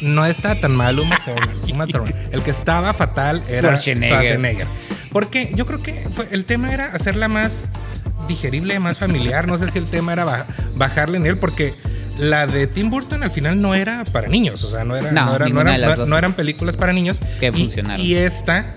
No 0.00 0.24
está 0.26 0.58
tan 0.58 0.74
mal 0.74 0.98
Uma 0.98 1.16
Thurman. 1.24 1.72
Uma 1.72 1.86
Thurman. 1.86 2.14
El 2.32 2.42
que 2.42 2.50
estaba 2.50 2.92
fatal 2.94 3.42
era 3.48 3.60
Schwarzenegger. 3.76 4.08
Schwarzenegger. 4.08 4.66
Porque 5.12 5.52
yo 5.54 5.66
creo 5.66 5.80
que 5.82 6.08
fue- 6.10 6.28
el 6.32 6.44
tema 6.46 6.72
era 6.72 6.86
hacerla 6.86 7.28
más 7.28 7.68
digerible, 8.26 8.78
más 8.80 8.98
familiar. 8.98 9.46
No 9.46 9.58
sé 9.58 9.70
si 9.70 9.78
el 9.78 9.86
tema 9.86 10.12
era 10.14 10.24
ba- 10.24 10.46
bajarle 10.74 11.18
en 11.18 11.26
él, 11.26 11.36
porque 11.38 11.74
la 12.18 12.46
de 12.46 12.66
Tim 12.66 12.90
Burton 12.90 13.22
al 13.22 13.30
final 13.30 13.60
no 13.60 13.74
era 13.74 14.04
para 14.04 14.28
niños. 14.28 14.62
O 14.64 14.70
sea, 14.70 14.84
no, 14.84 14.96
era, 14.96 15.10
No, 15.12 15.26
no, 15.26 15.30
era- 15.30 15.38
no 15.40 15.44
ninguna 15.46 15.70
eran, 15.76 15.80
no 16.08 16.16
películas 16.32 16.76
para 16.76 16.92
niños. 16.92 17.20
Que 17.40 17.48
Y- 17.48 17.50
funcionaron. 17.50 18.00
Y 18.04 18.14
esta. 18.14 18.74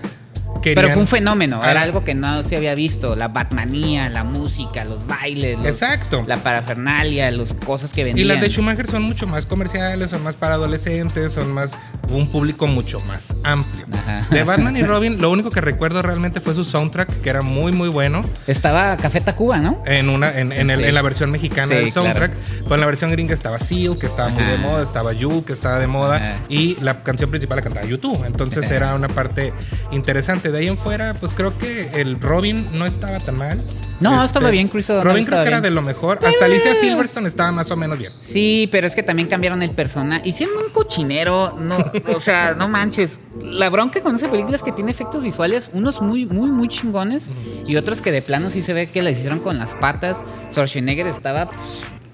Pero 0.62 0.74
querían- 0.74 0.92
fue 0.94 1.02
un 1.02 1.06
fenómeno, 1.08 1.60
Ah. 1.62 1.70
era 1.70 1.82
algo 1.82 2.04
que 2.04 2.14
no 2.14 2.42
se 2.44 2.56
había 2.56 2.74
visto. 2.74 3.16
La 3.16 3.28
Batmanía, 3.28 4.08
la 4.08 4.24
música, 4.24 4.84
los 4.84 5.06
bailes, 5.06 5.56
los- 5.58 5.66
Exacto. 5.66 6.24
la 6.26 6.36
parafernalia, 6.38 7.30
las 7.30 7.54
cosas 7.54 7.92
que 7.92 8.00
Y 8.02 8.04
vendían. 8.04 8.28
las 8.28 8.40
de 8.40 8.48
Schumacher 8.50 8.86
son 8.86 9.02
mucho 9.02 9.26
más 9.26 9.46
comerciales, 9.46 10.10
son 10.10 10.22
más 10.24 10.34
para 10.34 10.54
adolescentes, 10.54 11.32
son 11.32 11.52
más 11.52 11.72
un 12.10 12.30
público 12.30 12.66
mucho 12.66 12.98
más 13.00 13.34
amplio. 13.44 13.86
Ajá. 13.92 14.26
De 14.30 14.42
Batman 14.42 14.76
y 14.76 14.82
Robin, 14.82 15.20
lo 15.20 15.30
único 15.30 15.50
que 15.50 15.60
recuerdo 15.60 16.02
realmente 16.02 16.40
fue 16.40 16.54
su 16.54 16.64
soundtrack, 16.64 17.20
que 17.20 17.30
era 17.30 17.42
muy 17.42 17.72
muy 17.72 17.88
bueno. 17.88 18.24
Estaba 18.46 18.96
Café 18.96 19.20
Tacuba, 19.20 19.58
¿no? 19.58 19.82
En 19.86 20.08
una, 20.08 20.30
en, 20.38 20.52
en 20.52 20.70
el- 20.70 20.80
Sí. 20.80 20.84
en 20.86 20.94
la 20.94 21.02
versión 21.02 21.30
mexicana 21.30 21.68
Sí, 21.74 21.74
del 21.80 21.92
soundtrack. 21.92 22.32
Pues 22.34 22.72
en 22.72 22.80
la 22.80 22.86
versión 22.86 23.10
gringa 23.10 23.34
estaba 23.34 23.58
Seal, 23.58 23.98
que 23.98 24.06
estaba 24.06 24.28
muy 24.30 24.42
Ajá. 24.42 24.52
de 24.52 24.58
moda, 24.58 24.82
estaba 24.82 25.14
Jewel, 25.14 25.44
que 25.44 25.52
estaba 25.52 25.78
de 25.78 25.86
moda, 25.86 26.16
Ajá. 26.16 26.34
y 26.48 26.76
la 26.80 27.02
canción 27.02 27.30
principal 27.30 27.56
la 27.56 27.62
cantaba 27.62 27.86
YouTube. 27.86 28.24
Entonces 28.26 28.70
era 28.70 28.94
una 28.94 29.08
parte 29.08 29.52
interesante. 29.90 30.47
De 30.50 30.58
ahí 30.58 30.68
en 30.68 30.78
fuera, 30.78 31.14
pues 31.14 31.34
creo 31.34 31.56
que 31.56 31.90
el 31.94 32.20
Robin 32.20 32.68
no 32.72 32.86
estaba 32.86 33.18
tan 33.18 33.36
mal. 33.36 33.58
Este, 33.58 33.94
No, 34.00 34.24
estaba 34.24 34.50
bien, 34.50 34.68
Chris 34.68 34.90
O'Donnell 34.90 35.08
Robin 35.08 35.24
creo 35.24 35.42
que 35.42 35.48
era 35.48 35.60
de 35.60 35.70
lo 35.70 35.82
mejor. 35.82 36.18
Hasta 36.24 36.44
Alicia 36.44 36.74
Silverstone 36.80 37.28
estaba 37.28 37.50
más 37.52 37.70
o 37.70 37.76
menos 37.76 37.98
bien. 37.98 38.12
Sí, 38.20 38.68
pero 38.70 38.86
es 38.86 38.94
que 38.94 39.02
también 39.02 39.28
cambiaron 39.28 39.62
el 39.62 39.72
personaje. 39.72 40.28
Hicieron 40.28 40.56
un 40.56 40.70
cochinero, 40.70 41.56
no, 41.58 41.76
o 42.14 42.20
sea, 42.20 42.54
no 42.54 42.68
manches. 42.68 43.18
La 43.40 43.68
bronca 43.70 44.00
con 44.00 44.16
esa 44.16 44.30
película 44.30 44.56
es 44.56 44.62
que 44.62 44.72
tiene 44.72 44.90
efectos 44.90 45.22
visuales, 45.22 45.70
unos 45.72 46.00
muy, 46.00 46.26
muy, 46.26 46.50
muy 46.50 46.68
chingones 46.68 47.30
y 47.66 47.76
otros 47.76 48.00
que 48.00 48.12
de 48.12 48.22
plano 48.22 48.50
sí 48.50 48.62
se 48.62 48.72
ve 48.72 48.90
que 48.90 49.02
la 49.02 49.10
hicieron 49.10 49.40
con 49.40 49.58
las 49.58 49.74
patas. 49.74 50.24
Schwarzenegger 50.50 51.06
estaba, 51.06 51.50
pues, 51.50 51.60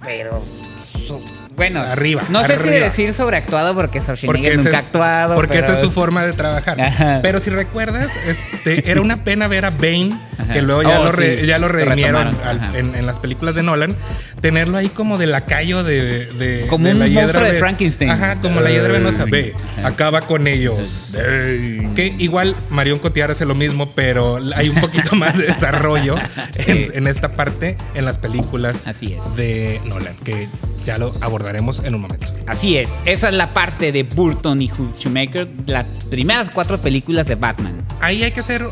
pero 0.03 0.43
Bueno, 1.57 1.81
arriba. 1.81 2.23
No 2.31 2.45
sé 2.47 2.59
si 2.59 2.69
decir 2.69 3.15
sobreactuado 3.15 3.75
porque 3.75 4.01
Schwarzenegger 4.01 4.53
ese 4.55 4.63
nunca 4.65 4.77
ha 4.77 4.81
es- 4.81 4.87
actuado. 4.87 5.35
Porque 5.35 5.55
pero- 5.55 5.65
esa 5.67 5.75
es 5.75 5.81
su 5.81 5.91
forma 5.93 6.25
de 6.27 6.33
trabajar. 6.33 6.81
Ajá. 6.81 7.21
Pero 7.23 7.39
si 7.41 7.51
recuerdas, 7.51 8.11
este, 8.27 8.91
era 8.91 9.01
una 9.01 9.25
pena 9.25 9.47
ver 9.47 9.65
a 9.65 9.71
Bane, 9.71 10.11
Ajá. 10.39 10.53
que 10.53 10.63
luego 10.63 10.83
ya, 10.83 11.01
Oh, 11.01 11.05
lo, 11.05 11.13
re- 11.13 11.39
sí, 11.39 11.47
ya 11.47 11.59
lo 11.59 11.69
lo 11.69 11.73
redimieron 11.75 12.35
al- 12.45 12.75
en, 12.75 12.95
en 12.95 13.07
las 13.07 13.19
películas 13.21 13.55
de 13.55 13.63
Nolan, 13.63 13.95
tenerlo 14.41 14.77
ahí 14.79 14.89
como 14.89 15.17
de 15.17 15.27
lacayo 15.27 15.83
de, 15.85 16.27
de 16.27 16.67
Como 16.69 16.87
de 16.87 16.93
un 16.93 16.99
la 16.99 17.07
monstruo 17.09 17.45
de 17.45 17.59
Frankenstein. 17.59 18.11
Ajá, 18.11 18.41
como 18.41 18.61
la 18.61 18.71
hiedra 18.71 18.93
venosa. 18.93 19.25
Ve, 19.25 19.55
acaba 19.85 20.21
con 20.23 20.47
ellos. 20.47 21.17
Que 21.95 22.13
igual 22.19 22.57
Marion 22.71 22.99
Cotillard 22.99 23.31
hace 23.31 23.45
lo 23.45 23.55
mismo, 23.55 23.93
pero 23.95 24.41
hay 24.57 24.69
un 24.69 24.81
poquito 24.81 25.15
más 25.17 25.39
de 25.39 25.45
desarrollo 25.47 26.17
en, 26.67 26.85
Sí. 26.85 26.91
en 26.95 27.07
esta 27.07 27.29
parte 27.37 27.77
en 27.95 28.05
las 28.05 28.19
películas 28.19 28.87
Así 28.87 29.15
es. 29.15 29.37
de 29.37 29.81
Nolan, 29.85 30.15
que 30.25 30.49
ya 30.85 30.99
lo 30.99 31.15
abordaremos 31.45 31.81
en 31.85 31.95
un 31.95 32.01
momento. 32.01 32.27
Así 32.47 32.77
es, 32.77 32.91
esa 33.05 33.29
es 33.29 33.35
la 33.35 33.47
parte 33.47 33.93
de 33.93 34.03
Burton 34.03 34.63
y 34.63 34.69
Schumacher, 34.69 35.49
las 35.67 35.85
primeras 36.11 36.51
cuatro 36.51 36.81
películas 36.81 37.27
de 37.27 37.35
Batman. 37.35 37.85
Ahí 38.01 38.23
hay 38.23 38.33
que 38.33 38.41
hacer, 38.41 38.67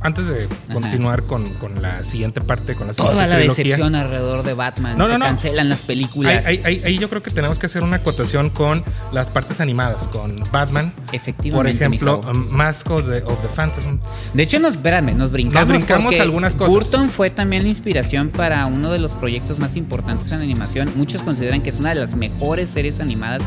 antes 0.00 0.26
de 0.26 0.46
continuar 0.72 1.24
con, 1.24 1.44
con 1.54 1.80
la 1.80 2.04
siguiente 2.04 2.40
parte, 2.40 2.74
con 2.74 2.86
la 2.88 2.92
Toda 2.94 3.10
siguiente 3.10 3.30
la 3.30 3.36
trilogía, 3.38 3.64
decepción 3.64 3.94
alrededor 3.94 4.42
de 4.42 4.52
Batman. 4.54 4.98
No, 4.98 5.06
se 5.06 5.12
no, 5.12 5.18
no. 5.18 5.24
cancelan 5.24 5.68
las 5.68 5.82
películas. 5.82 6.44
ahí- 6.46 6.98
yo 6.98 7.08
creo 7.08 7.22
que 7.22 7.30
tenemos 7.30 7.58
que 7.58 7.66
hacer 7.66 7.82
una 7.82 7.96
acotación 7.96 8.50
con 8.50 8.84
las 9.12 9.30
partes 9.30 9.60
animadas, 9.60 10.06
con 10.08 10.36
Batman. 10.52 10.92
Por 11.06 11.14
Efectivamente, 11.14 11.76
ejemplo, 11.84 12.18
mi 12.18 12.22
chavo. 12.24 12.38
um, 12.38 12.48
Mask 12.50 12.90
of 12.90 13.08
the, 13.08 13.22
of 13.22 13.40
the 13.42 13.48
Phantasm. 13.54 13.98
De 14.34 14.42
hecho, 14.42 14.58
nos, 14.60 14.74
espérame, 14.74 15.14
nos 15.16 15.30
brincamos. 15.30 15.68
Nos 15.68 15.76
brincamos 15.78 16.20
algunas 16.20 16.54
cosas. 16.54 16.72
Burton 16.74 17.08
fue 17.08 17.30
también 17.30 17.62
la 17.62 17.68
inspiración 17.70 18.28
para 18.28 18.66
uno 18.66 18.90
de 18.90 18.98
los 18.98 19.12
proyectos 19.12 19.58
más 19.58 19.74
importantes 19.76 20.30
en 20.32 20.40
animación. 20.40 20.92
Muchos 20.96 21.22
consideran 21.22 21.62
que 21.62 21.70
es 21.70 21.76
una 21.76 21.90
de 21.90 21.96
las 21.96 22.14
mejores 22.14 22.68
series 22.70 23.00
animadas 23.00 23.42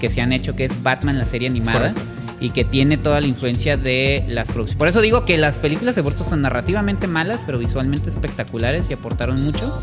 que 0.00 0.08
se 0.10 0.20
han 0.22 0.32
hecho, 0.32 0.54
que 0.56 0.66
es 0.66 0.82
Batman, 0.82 1.18
la 1.18 1.26
serie 1.26 1.48
animada. 1.48 1.92
Correcto. 1.92 2.00
Y 2.40 2.50
que 2.50 2.64
tiene 2.64 2.96
toda 2.96 3.20
la 3.20 3.26
influencia 3.26 3.76
de 3.76 4.24
las 4.28 4.46
producciones. 4.46 4.78
Por 4.78 4.86
eso 4.88 5.00
digo 5.00 5.24
que 5.24 5.36
las 5.38 5.58
películas 5.58 5.96
de 5.96 6.02
Burton 6.02 6.26
son 6.28 6.42
narrativamente 6.42 7.06
malas, 7.08 7.40
pero 7.44 7.58
visualmente 7.58 8.10
espectaculares 8.10 8.88
y 8.90 8.92
aportaron 8.92 9.42
mucho. 9.42 9.82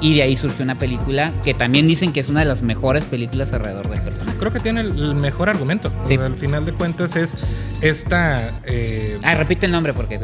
Y 0.00 0.14
de 0.14 0.22
ahí 0.22 0.36
surgió 0.36 0.62
una 0.62 0.78
película 0.78 1.32
que 1.42 1.52
también 1.54 1.88
dicen 1.88 2.12
que 2.12 2.20
es 2.20 2.28
una 2.28 2.40
de 2.40 2.46
las 2.46 2.62
mejores 2.62 3.04
películas 3.04 3.52
alrededor 3.52 3.88
del 3.88 4.00
personaje. 4.02 4.38
Creo 4.38 4.52
que 4.52 4.60
tiene 4.60 4.82
el, 4.82 5.14
mejor 5.16 5.48
argumento. 5.48 5.88
O 6.02 6.06
Sí. 6.06 6.16
sea, 6.16 6.26
al 6.26 6.36
final 6.36 6.64
de 6.64 6.72
cuentas 6.72 7.16
es 7.16 7.34
esta... 7.80 8.60
eh, 8.64 9.18
Ah, 9.22 9.34
repite 9.34 9.66
el 9.66 9.72
nombre 9.72 9.92
porque... 9.92 10.16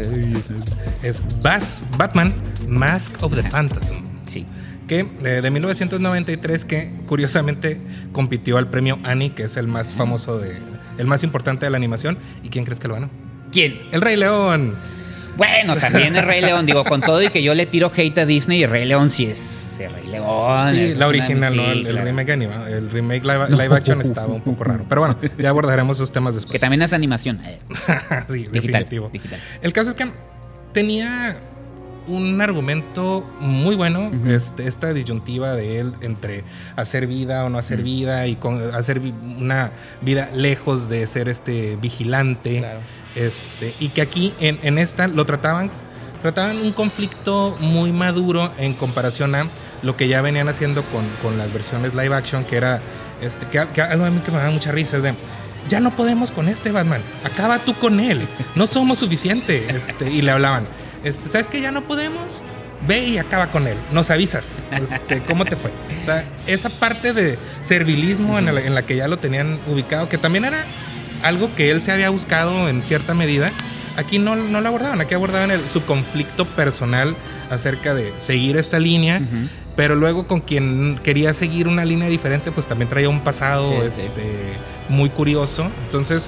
es 1.03 1.23
Bas- 1.43 1.87
Batman, 1.97 2.35
Mask 2.69 3.23
of 3.23 3.35
the 3.35 3.43
Phantasm. 3.43 3.97
Sí. 4.29 4.47
que 4.87 5.01
eh, 5.25 5.41
de 5.43 5.51
1993 5.51 6.65
que 6.65 6.93
curiosamente 7.07 7.81
compitió 8.13 8.59
al 8.59 8.69
premio 8.69 8.99
Annie, 9.05 9.31
que 9.31 9.45
es 9.45 9.57
el 9.57 9.67
más 9.69 9.95
famoso 9.95 10.39
de 10.39 10.57
el 10.99 11.07
más 11.07 11.23
importante 11.25 11.67
de 11.67 11.71
la 11.71 11.77
animación 11.77 12.19
y 12.43 12.49
quién 12.49 12.65
crees 12.65 12.81
que 12.81 12.89
lo 12.89 12.95
ganó? 12.95 13.11
¿Quién? 13.51 13.81
El 13.93 14.01
Rey 14.01 14.17
León. 14.17 14.75
Bueno, 15.37 15.77
también 15.77 16.15
el 16.17 16.25
Rey 16.25 16.43
León, 16.43 16.67
digo, 16.67 16.85
con 16.85 17.01
todo 17.01 17.23
y 17.23 17.29
que 17.31 17.43
yo 17.43 17.55
le 17.55 17.65
tiro 17.67 17.91
hate 17.95 18.19
a 18.19 18.27
Disney, 18.27 18.63
el 18.65 18.71
Rey 18.71 18.85
León 18.87 19.09
sí 19.11 19.25
es 19.27 19.79
el 19.81 19.93
Rey 19.93 20.07
León. 20.07 20.71
sí, 20.71 20.81
es 20.81 20.97
la 20.99 21.09
original, 21.09 21.57
¿no? 21.57 21.65
sí, 21.65 21.71
El, 21.71 21.79
el 21.79 21.87
claro. 21.93 22.05
remake 22.05 22.31
anima, 22.33 22.69
el 22.69 22.91
remake 22.91 23.25
live, 23.25 23.49
live 23.51 23.75
action 23.75 24.01
estaba 24.03 24.33
un 24.33 24.43
poco 24.43 24.63
raro, 24.65 24.85
pero 24.89 25.01
bueno, 25.01 25.17
ya 25.39 25.49
abordaremos 25.49 25.97
esos 25.97 26.13
temas 26.13 26.35
después. 26.35 26.53
Que 26.53 26.59
también 26.59 26.83
es 26.83 26.93
animación. 26.93 27.41
eh, 27.45 27.59
sí, 28.29 28.45
digital, 28.53 28.53
definitivo. 28.53 29.09
digital. 29.13 29.41
El 29.63 29.73
caso 29.73 29.91
es 29.91 29.97
que 29.97 30.13
tenía 30.73 31.37
un 32.09 32.41
argumento 32.41 33.25
muy 33.41 33.77
bueno, 33.77 34.11
este, 34.27 34.67
esta 34.67 34.93
disyuntiva 34.93 35.55
de 35.55 35.81
él 35.81 35.93
entre 36.01 36.45
hacer 36.77 37.07
vida 37.07 37.45
o 37.45 37.49
no 37.49 37.59
hacer 37.59 37.83
vida 37.83 38.27
y 38.27 38.37
con, 38.37 38.75
hacer 38.75 39.01
vi- 39.01 39.15
una 39.41 39.71
vida 40.01 40.31
lejos 40.35 40.89
de 40.89 41.07
ser 41.07 41.29
este 41.29 41.77
vigilante. 41.77 42.59
Claro. 42.61 42.81
Este, 43.15 43.75
y 43.79 43.89
que 43.91 44.03
aquí 44.03 44.33
en, 44.41 44.59
en 44.63 44.79
esta 44.79 45.07
lo 45.07 45.27
trataban, 45.27 45.71
trataban 46.23 46.57
un 46.59 46.73
conflicto 46.73 47.57
muy 47.61 47.93
maduro 47.93 48.51
en 48.59 48.73
comparación 48.75 49.35
a 49.35 49.47
lo 49.83 49.97
que 49.97 50.09
ya 50.09 50.23
venían 50.23 50.49
haciendo 50.49 50.83
con, 50.85 51.05
con 51.23 51.37
las 51.39 51.53
versiones 51.53 51.95
live 51.95 52.15
action, 52.15 52.45
que 52.45 52.57
era 52.57 52.81
este, 53.21 53.47
que, 53.47 53.65
que 53.75 53.83
algo 53.83 54.05
a 54.05 54.11
mí 54.11 54.19
que 54.25 54.31
me 54.31 54.39
da 54.39 54.51
mucha 54.51 54.73
risa 54.73 54.97
es 54.97 55.03
de 55.03 55.15
ya 55.69 55.79
no 55.79 55.95
podemos 55.95 56.33
con 56.33 56.49
este 56.49 56.73
Batman, 56.73 57.01
acaba 57.25 57.59
tú 57.61 57.75
con 57.75 58.01
él, 58.01 58.21
no 58.57 58.67
somos 58.67 58.99
suficiente. 58.99 59.65
Este, 59.69 60.11
y 60.11 60.21
le 60.23 60.33
hablaban, 60.33 60.65
este, 61.05 61.29
¿sabes 61.29 61.49
que 61.49 61.61
ya 61.61 61.71
no 61.73 61.83
podemos? 61.85 62.43
Ve 62.87 62.99
y 63.07 63.19
acaba 63.19 63.51
con 63.51 63.67
él, 63.69 63.77
nos 63.93 64.11
avisas. 64.11 64.47
Este, 64.73 65.21
¿Cómo 65.23 65.45
te 65.45 65.57
fue? 65.57 65.71
O 66.03 66.05
sea, 66.05 66.25
esa 66.49 66.69
parte 66.69 67.13
de 67.13 67.39
servilismo 67.63 68.39
en 68.39 68.47
la, 68.53 68.61
en 68.61 68.75
la 68.75 68.83
que 68.83 68.97
ya 68.97 69.07
lo 69.09 69.19
tenían 69.19 69.59
ubicado, 69.69 70.09
que 70.09 70.19
también 70.19 70.45
era 70.45 70.65
algo 71.23 71.49
que 71.57 71.71
él 71.71 71.81
se 71.81 71.93
había 71.93 72.11
buscado 72.11 72.69
en 72.69 72.83
cierta 72.83 73.15
medida, 73.15 73.53
aquí 73.97 74.19
no, 74.19 74.35
no 74.35 74.61
lo 74.61 74.69
abordaban, 74.69 75.01
aquí 75.01 75.15
abordaban 75.15 75.53
el- 75.53 75.69
su 75.69 75.85
conflicto 75.85 76.45
personal 76.45 77.15
acerca 77.51 77.95
de 77.95 78.13
seguir 78.19 78.57
esta 78.57 78.81
línea, 78.81 79.21
pero 79.77 79.95
luego 79.95 80.27
con 80.27 80.41
quien 80.41 80.99
quería 81.05 81.33
seguir 81.35 81.69
una 81.69 81.85
línea 81.85 82.09
diferente, 82.09 82.51
pues 82.51 82.67
también 82.67 82.89
traía 82.89 83.09
un 83.09 83.21
pasado 83.21 83.67
Sí, 83.67 83.91
sí. 84.01 84.07
este, 84.07 84.23
muy 84.89 85.09
curioso. 85.11 85.71
Entonces, 85.87 86.27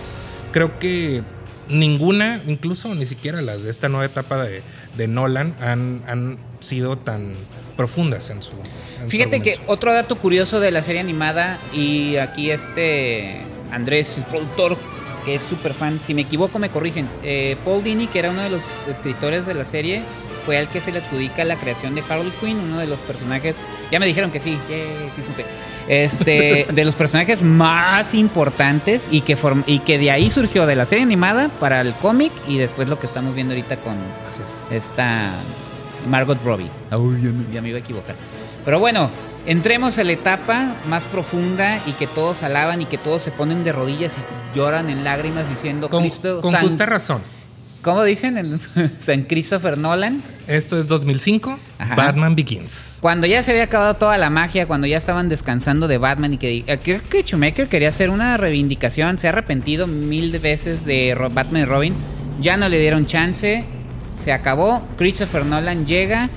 creo 0.52 0.78
que 0.78 1.22
ninguna, 1.68 2.40
incluso 2.46 2.94
ni 2.94 3.06
siquiera 3.06 3.42
las 3.42 3.62
de 3.62 3.70
esta 3.70 3.88
nueva 3.88 4.06
etapa 4.06 4.42
de, 4.42 4.62
de 4.96 5.08
Nolan, 5.08 5.54
han, 5.60 6.02
han 6.06 6.38
sido 6.60 6.96
tan 6.98 7.34
profundas 7.76 8.30
en 8.30 8.42
su. 8.42 8.52
en 8.52 9.04
su 9.04 9.10
Fíjate 9.10 9.40
que 9.40 9.58
otro 9.66 9.92
dato 9.92 10.16
curioso 10.16 10.60
de 10.60 10.70
la 10.70 10.82
serie 10.82 11.00
animada, 11.00 11.58
y 11.72 12.16
aquí 12.16 12.50
este 12.50 13.40
Andrés, 13.72 14.16
el 14.16 14.24
productor, 14.24 14.76
que 15.24 15.34
es 15.34 15.42
súper 15.42 15.74
fan, 15.74 16.00
si 16.04 16.14
me 16.14 16.22
equivoco 16.22 16.58
me 16.58 16.70
corrigen, 16.70 17.08
eh, 17.22 17.56
Paul 17.64 17.82
Dini, 17.82 18.06
que 18.06 18.18
era 18.18 18.30
uno 18.30 18.42
de 18.42 18.50
los 18.50 18.62
escritores 18.88 19.46
de 19.46 19.54
la 19.54 19.64
serie, 19.64 20.02
fue 20.44 20.58
al 20.58 20.68
que 20.68 20.80
se 20.80 20.92
le 20.92 20.98
adjudica 20.98 21.44
la 21.44 21.56
creación 21.56 21.94
de 21.94 22.02
Harley 22.08 22.32
Quinn, 22.40 22.58
uno 22.58 22.78
de 22.78 22.86
los 22.86 22.98
personajes, 23.00 23.56
ya 23.94 24.00
me 24.00 24.06
dijeron 24.06 24.30
que 24.32 24.40
sí, 24.40 24.58
yay, 24.68 25.08
sí 25.14 25.22
supe, 25.22 25.44
este, 25.88 26.66
de 26.72 26.84
los 26.84 26.94
personajes 26.96 27.42
más 27.42 28.12
importantes 28.14 29.06
y 29.10 29.20
que, 29.20 29.38
form- 29.38 29.62
y 29.66 29.78
que 29.78 29.98
de 29.98 30.10
ahí 30.10 30.30
surgió 30.30 30.66
de 30.66 30.74
la 30.76 30.84
serie 30.84 31.04
animada 31.04 31.48
para 31.60 31.80
el 31.80 31.92
cómic 31.94 32.32
y 32.48 32.58
después 32.58 32.88
lo 32.88 32.98
que 32.98 33.06
estamos 33.06 33.34
viendo 33.34 33.54
ahorita 33.54 33.76
con 33.76 33.94
esta 34.70 35.30
Margot 36.10 36.38
Robbie. 36.44 36.68
ya 37.52 37.62
me 37.62 37.68
iba 37.68 37.76
a 37.78 37.80
equivocar. 37.80 38.16
Pero 38.64 38.78
bueno, 38.80 39.10
entremos 39.46 39.98
a 39.98 40.04
la 40.04 40.12
etapa 40.12 40.74
más 40.88 41.04
profunda 41.04 41.78
y 41.86 41.92
que 41.92 42.06
todos 42.06 42.42
alaban 42.42 42.82
y 42.82 42.86
que 42.86 42.98
todos 42.98 43.22
se 43.22 43.30
ponen 43.30 43.62
de 43.62 43.72
rodillas 43.72 44.12
y 44.12 44.56
lloran 44.56 44.90
en 44.90 45.04
lágrimas 45.04 45.48
diciendo 45.48 45.88
Con, 45.90 46.00
Cristo 46.02 46.40
con 46.40 46.52
San- 46.52 46.62
justa 46.62 46.86
razón. 46.86 47.20
¿Cómo 47.84 48.02
dicen? 48.02 48.38
El- 48.38 48.58
San 48.98 49.22
Christopher 49.28 49.76
Nolan. 49.76 50.22
Esto 50.46 50.78
es 50.78 50.86
2005, 50.86 51.58
Ajá. 51.78 51.94
Batman 51.94 52.34
Begins. 52.34 52.96
Cuando 53.02 53.26
ya 53.26 53.42
se 53.42 53.50
había 53.50 53.64
acabado 53.64 53.94
toda 53.94 54.16
la 54.18 54.30
magia, 54.30 54.66
cuando 54.66 54.86
ya 54.86 54.96
estaban 54.96 55.28
descansando 55.28 55.86
de 55.86 55.98
Batman 55.98 56.32
y 56.34 56.38
que 56.38 56.64
eh, 56.66 56.78
creo 56.82 57.00
que 57.08 57.22
Schumacher 57.22 57.68
quería 57.68 57.90
hacer 57.90 58.08
una 58.08 58.36
reivindicación, 58.38 59.18
se 59.18 59.26
ha 59.26 59.30
arrepentido 59.30 59.86
mil 59.86 60.38
veces 60.38 60.86
de 60.86 61.14
Batman 61.30 61.62
y 61.62 61.64
Robin, 61.66 61.94
ya 62.40 62.56
no 62.56 62.68
le 62.70 62.78
dieron 62.78 63.04
chance, 63.06 63.64
se 64.18 64.32
acabó, 64.32 64.82
Christopher 64.96 65.44
Nolan 65.44 65.84
llega, 65.86 66.30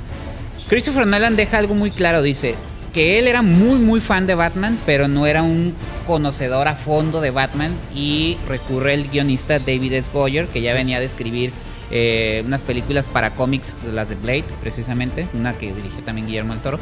Christopher 0.69 1.07
Nolan 1.07 1.37
deja 1.37 1.57
algo 1.59 1.73
muy 1.75 1.91
claro, 1.91 2.21
dice 2.21 2.55
que 2.97 3.19
él 3.19 3.27
era 3.27 3.43
muy 3.43 3.77
muy 3.77 4.01
fan 4.01 4.25
de 4.25 4.33
Batman, 4.33 4.75
pero 4.83 5.07
no 5.07 5.27
era 5.27 5.43
un 5.43 5.75
conocedor 6.07 6.67
a 6.67 6.73
fondo 6.73 7.21
de 7.21 7.29
Batman 7.29 7.71
y 7.93 8.37
recurre 8.47 8.95
el 8.95 9.07
guionista 9.07 9.59
David 9.59 9.93
S. 9.93 10.09
Goyer, 10.11 10.47
que 10.47 10.61
ya 10.61 10.71
Sí. 10.71 10.77
venía 10.79 10.99
de 10.99 11.05
escribir 11.05 11.51
eh, 11.91 12.41
unas 12.47 12.63
películas 12.63 13.07
para 13.07 13.29
cómics, 13.35 13.75
las 13.93 14.09
de 14.09 14.15
Blade, 14.15 14.45
precisamente, 14.61 15.27
una 15.35 15.53
que 15.53 15.71
dirigió 15.71 15.99
también 16.03 16.25
Guillermo 16.25 16.53
del 16.53 16.63
Toro. 16.63 16.79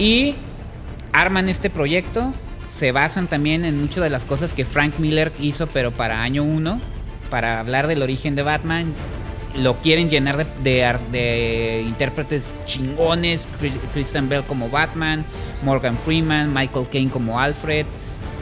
Y 0.00 0.34
arman 1.12 1.48
este 1.48 1.70
proyecto, 1.70 2.34
se 2.66 2.90
basan 2.90 3.28
también 3.28 3.64
en 3.64 3.80
muchas 3.80 4.02
de 4.02 4.10
las 4.10 4.24
cosas 4.24 4.52
que 4.52 4.64
Frank 4.64 4.94
Miller 4.98 5.30
hizo, 5.40 5.68
pero 5.68 5.92
para 5.92 6.22
año 6.22 6.42
1, 6.42 6.80
para 7.30 7.60
hablar 7.60 7.86
del 7.86 8.02
origen 8.02 8.34
de 8.34 8.42
Batman. 8.42 8.86
Lo 9.58 9.76
quieren 9.76 10.10
llenar 10.10 10.36
de, 10.36 10.46
de 10.62 10.96
de 11.10 11.84
intérpretes 11.86 12.54
chingones, 12.66 13.46
Christian 13.94 14.28
Bell 14.28 14.44
como 14.44 14.68
Batman, 14.68 15.24
Morgan 15.62 15.96
Freeman, 15.96 16.52
Michael 16.52 16.86
Caine 16.90 17.10
como 17.10 17.40
Alfred, 17.40 17.86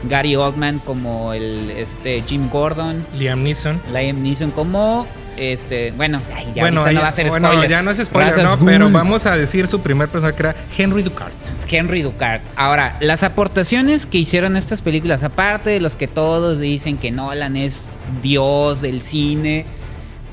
Gary 0.09 0.35
Oldman 0.35 0.79
como 0.79 1.33
el 1.33 1.71
este 1.71 2.21
Jim 2.27 2.49
Gordon, 2.49 3.05
Liam 3.17 3.43
Neeson. 3.43 3.81
Liam 3.91 4.21
Neeson 4.21 4.51
como 4.51 5.07
este, 5.37 5.91
bueno, 5.91 6.21
ay, 6.33 6.47
ya 6.55 6.63
bueno, 6.63 6.89
no 6.89 7.01
va 7.01 7.09
a 7.09 7.11
ser 7.11 7.27
bueno, 7.27 7.49
spoiler. 7.49 7.69
ya 7.69 7.81
no 7.81 7.91
es 7.91 7.97
spoiler, 7.97 8.41
¿no? 8.43 8.57
Pero 8.57 8.89
vamos 8.89 9.25
a 9.25 9.35
decir 9.35 9.67
su 9.67 9.81
primer 9.81 10.07
personaje 10.07 10.35
que 10.37 10.43
era 10.43 10.55
Henry 10.77 11.03
Ducart. 11.03 11.33
Henry 11.69 12.01
Ducart. 12.01 12.41
Ahora, 12.55 12.95
las 13.01 13.23
aportaciones 13.23 14.05
que 14.05 14.17
hicieron 14.17 14.55
estas 14.55 14.81
películas, 14.81 15.23
aparte 15.23 15.71
de 15.71 15.81
los 15.81 15.95
que 15.95 16.07
todos 16.07 16.59
dicen 16.59 16.97
que 16.97 17.11
Nolan 17.11 17.57
es 17.57 17.85
Dios 18.21 18.81
del 18.81 19.01
cine, 19.01 19.65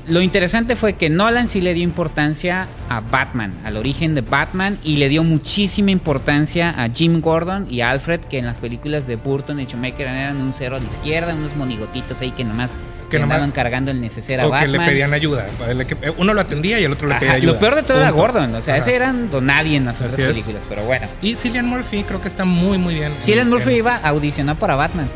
lo 0.07 0.21
interesante 0.21 0.75
fue 0.75 0.93
que 0.93 1.09
Nolan 1.09 1.47
sí 1.47 1.61
le 1.61 1.73
dio 1.73 1.83
importancia 1.83 2.67
a 2.89 2.99
Batman, 2.99 3.53
al 3.63 3.77
origen 3.77 4.15
de 4.15 4.21
Batman, 4.21 4.77
y 4.83 4.97
le 4.97 5.09
dio 5.09 5.23
muchísima 5.23 5.91
importancia 5.91 6.69
a 6.77 6.89
Jim 6.89 7.21
Gordon 7.21 7.67
y 7.69 7.81
a 7.81 7.89
Alfred, 7.89 8.19
que 8.21 8.37
en 8.39 8.45
las 8.45 8.57
películas 8.57 9.07
de 9.07 9.15
Burton 9.15 9.59
y 9.59 9.65
Schumacher 9.65 10.07
eran 10.07 10.41
un 10.41 10.53
cero 10.53 10.75
a 10.75 10.79
la 10.79 10.85
izquierda, 10.85 11.33
unos 11.33 11.55
monigotitos 11.55 12.19
ahí 12.21 12.31
que 12.31 12.43
nomás 12.43 12.75
Que 13.09 13.19
nomás- 13.19 13.35
andaban 13.35 13.51
cargando 13.51 13.91
el 13.91 14.01
neceser 14.01 14.39
a 14.41 14.47
O 14.47 14.51
que 14.51 14.51
Batman. 14.57 14.71
le 14.71 14.79
pedían 14.79 15.13
ayuda. 15.13 15.45
Que- 15.87 16.13
Uno 16.17 16.33
lo 16.33 16.41
atendía 16.41 16.79
y 16.79 16.83
el 16.83 16.91
otro 16.93 17.07
le 17.07 17.15
pedía 17.15 17.29
Ajá, 17.29 17.37
ayuda. 17.37 17.53
Lo 17.53 17.59
peor 17.59 17.75
de 17.75 17.83
todo 17.83 17.97
era. 17.99 18.09
Gordon, 18.11 18.55
o 18.55 18.61
sea, 18.61 18.73
Ajá. 18.75 18.83
ese 18.83 18.95
eran 18.95 19.29
nadie 19.43 19.77
en 19.77 19.85
las 19.85 19.97
otras 20.01 20.17
es. 20.19 20.27
películas, 20.27 20.63
pero 20.67 20.83
bueno. 20.85 21.07
Y 21.21 21.35
Cillian 21.35 21.65
Murphy 21.67 22.03
creo 22.03 22.21
que 22.21 22.27
está 22.27 22.43
muy, 22.45 22.77
muy 22.77 22.95
bien. 22.95 23.13
Cillian 23.21 23.47
En- 23.47 23.49
Murphy 23.53 23.71
en- 23.71 23.77
iba 23.77 23.95
a 23.97 24.09
audicionar 24.09 24.57
para 24.57 24.75
Batman. 24.75 25.07